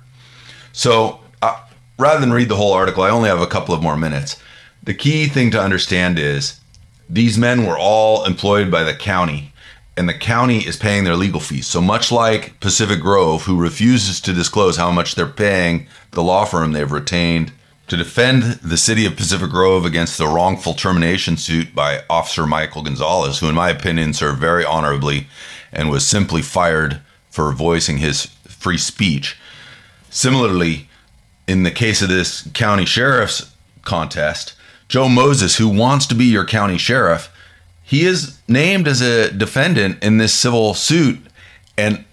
So, 0.72 1.20
uh, 1.42 1.60
rather 2.00 2.22
than 2.22 2.32
read 2.32 2.48
the 2.48 2.56
whole 2.56 2.72
article, 2.72 3.04
I 3.04 3.10
only 3.10 3.28
have 3.28 3.42
a 3.42 3.48
couple 3.48 3.76
of 3.76 3.84
more 3.84 3.98
minutes. 3.98 4.42
The 4.82 4.94
key 4.94 5.28
thing 5.28 5.52
to 5.52 5.62
understand 5.62 6.18
is 6.18 6.62
these 7.10 7.38
men 7.38 7.66
were 7.66 7.78
all 7.78 8.24
employed 8.24 8.72
by 8.72 8.84
the 8.84 8.94
county, 8.94 9.54
and 9.98 10.08
the 10.08 10.14
county 10.14 10.60
is 10.60 10.78
paying 10.78 11.04
their 11.04 11.18
legal 11.18 11.42
fees. 11.42 11.68
So, 11.68 11.82
much 11.82 12.10
like 12.10 12.58
Pacific 12.62 13.02
Grove, 13.02 13.44
who 13.44 13.58
refuses 13.58 14.22
to 14.22 14.34
disclose 14.34 14.78
how 14.78 14.92
much 14.92 15.16
they're 15.16 15.28
paying 15.28 15.88
the 16.12 16.24
law 16.24 16.46
firm 16.46 16.72
they've 16.72 16.90
retained 16.90 17.52
to 17.92 17.98
defend 17.98 18.44
the 18.64 18.78
city 18.78 19.06
of 19.06 19.18
Pacific 19.18 19.50
Grove 19.50 19.84
against 19.84 20.18
the 20.18 20.26
wrongful 20.26 20.74
termination 20.74 21.36
suit 21.36 21.76
by 21.76 22.02
Officer 22.10 22.48
Michael 22.48 22.84
Gonzalez, 22.84 23.40
who, 23.40 23.50
in 23.50 23.56
my 23.56 23.70
opinion, 23.70 24.14
served 24.14 24.40
very 24.40 24.64
honorably 24.64 25.28
and 25.74 25.90
was 25.90 26.08
simply 26.08 26.42
fired 26.42 27.02
for 27.30 27.52
voicing 27.52 27.98
his 27.98 28.28
free 28.48 28.78
speech. 28.78 29.38
Similarly, 30.10 30.88
in 31.50 31.64
the 31.64 31.70
case 31.70 32.02
of 32.02 32.08
this 32.08 32.48
county 32.54 32.86
sheriff's 32.86 33.54
contest, 33.82 34.54
Joe 34.88 35.10
Moses, 35.10 35.58
who 35.58 35.68
wants 35.68 36.06
to 36.06 36.16
be 36.16 36.24
your 36.24 36.46
county 36.46 36.78
sheriff, 36.78 37.30
he 37.84 38.06
is 38.06 38.40
named 38.48 38.88
as 38.88 39.02
a 39.02 39.34
defendant 39.34 40.02
in 40.02 40.18
this 40.18 40.34
civil 40.34 40.76
suit, 40.76 41.20
and 41.78 42.06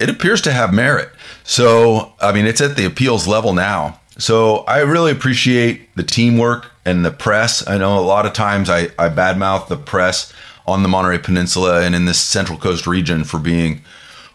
it 0.00 0.08
appears 0.08 0.40
to 0.40 0.52
have 0.52 0.72
merit. 0.72 1.10
So, 1.44 2.14
I 2.22 2.32
mean, 2.32 2.46
it's 2.46 2.62
at 2.62 2.76
the 2.76 2.86
appeals 2.86 3.28
level 3.28 3.52
now. 3.52 4.00
So 4.18 4.58
I 4.66 4.78
really 4.78 5.12
appreciate 5.12 5.94
the 5.94 6.02
teamwork 6.02 6.70
and 6.84 7.04
the 7.04 7.10
press. 7.10 7.66
I 7.66 7.76
know 7.76 7.98
a 7.98 8.00
lot 8.00 8.24
of 8.24 8.32
times 8.32 8.70
I, 8.70 8.84
I 8.98 9.08
badmouth 9.10 9.68
the 9.68 9.76
press 9.76 10.32
on 10.66 10.82
the 10.82 10.88
Monterey 10.88 11.18
Peninsula 11.18 11.82
and 11.82 11.94
in 11.94 12.06
this 12.06 12.20
Central 12.20 12.58
Coast 12.58 12.86
region 12.86 13.24
for 13.24 13.38
being 13.38 13.82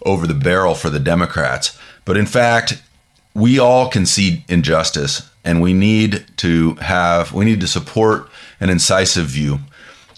over 0.05 0.27
the 0.27 0.34
barrel 0.34 0.75
for 0.75 0.89
the 0.89 0.99
Democrats. 0.99 1.77
But 2.05 2.17
in 2.17 2.25
fact, 2.25 2.82
we 3.34 3.57
all 3.57 3.89
concede 3.89 4.43
injustice 4.47 5.29
and 5.43 5.61
we 5.61 5.73
need 5.73 6.25
to 6.38 6.75
have, 6.75 7.34
we 7.34 7.45
need 7.45 7.61
to 7.61 7.67
support 7.67 8.29
an 8.59 8.69
incisive 8.69 9.27
view. 9.27 9.59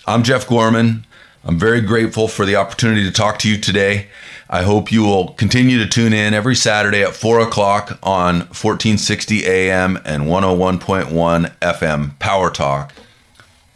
I'm 0.05 0.23
Jeff 0.23 0.47
Gorman. 0.47 1.05
I'm 1.45 1.57
very 1.57 1.81
grateful 1.81 2.27
for 2.27 2.45
the 2.45 2.57
opportunity 2.57 3.03
to 3.03 3.11
talk 3.11 3.39
to 3.39 3.49
you 3.49 3.57
today. 3.57 4.07
I 4.53 4.61
hope 4.61 4.91
you 4.91 5.01
will 5.01 5.29
continue 5.29 5.79
to 5.79 5.89
tune 5.89 6.13
in 6.13 6.35
every 6.35 6.55
Saturday 6.55 7.01
at 7.01 7.15
4 7.15 7.39
o'clock 7.39 7.97
on 8.03 8.41
1460 8.41 9.47
AM 9.47 9.97
and 10.05 10.25
101.1 10.25 11.57
FM 11.59 12.19
Power 12.19 12.51
Talk. 12.51 12.93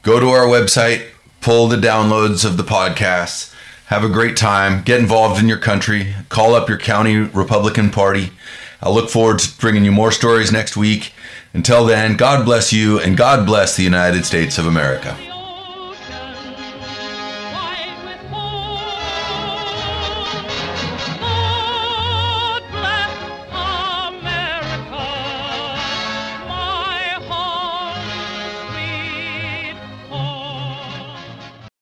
Go 0.04 0.20
to 0.20 0.28
our 0.28 0.46
website, 0.46 1.08
pull 1.42 1.68
the 1.68 1.78
downloads 1.78 2.46
of 2.46 2.58
the 2.58 2.64
podcasts, 2.64 3.56
have 3.88 4.04
a 4.04 4.10
great 4.10 4.38
time, 4.38 4.84
get 4.84 5.00
involved 5.00 5.42
in 5.42 5.50
your 5.50 5.58
country, 5.58 6.14
call 6.30 6.54
up 6.54 6.70
your 6.70 6.78
county 6.78 7.18
Republican 7.18 7.90
Party. 7.90 8.30
I 8.80 8.92
look 8.92 9.10
forward 9.10 9.40
to 9.40 9.60
bringing 9.60 9.84
you 9.84 9.92
more 9.92 10.12
stories 10.12 10.52
next 10.52 10.78
week. 10.78 11.12
Until 11.54 11.86
then, 11.86 12.18
God 12.18 12.46
bless 12.46 12.72
you 12.72 13.00
and 13.00 13.18
God 13.18 13.48
bless 13.48 13.76
the 13.76 13.84
United 13.84 14.28
States 14.28 14.60
of 14.60 14.68
America. 14.68 15.18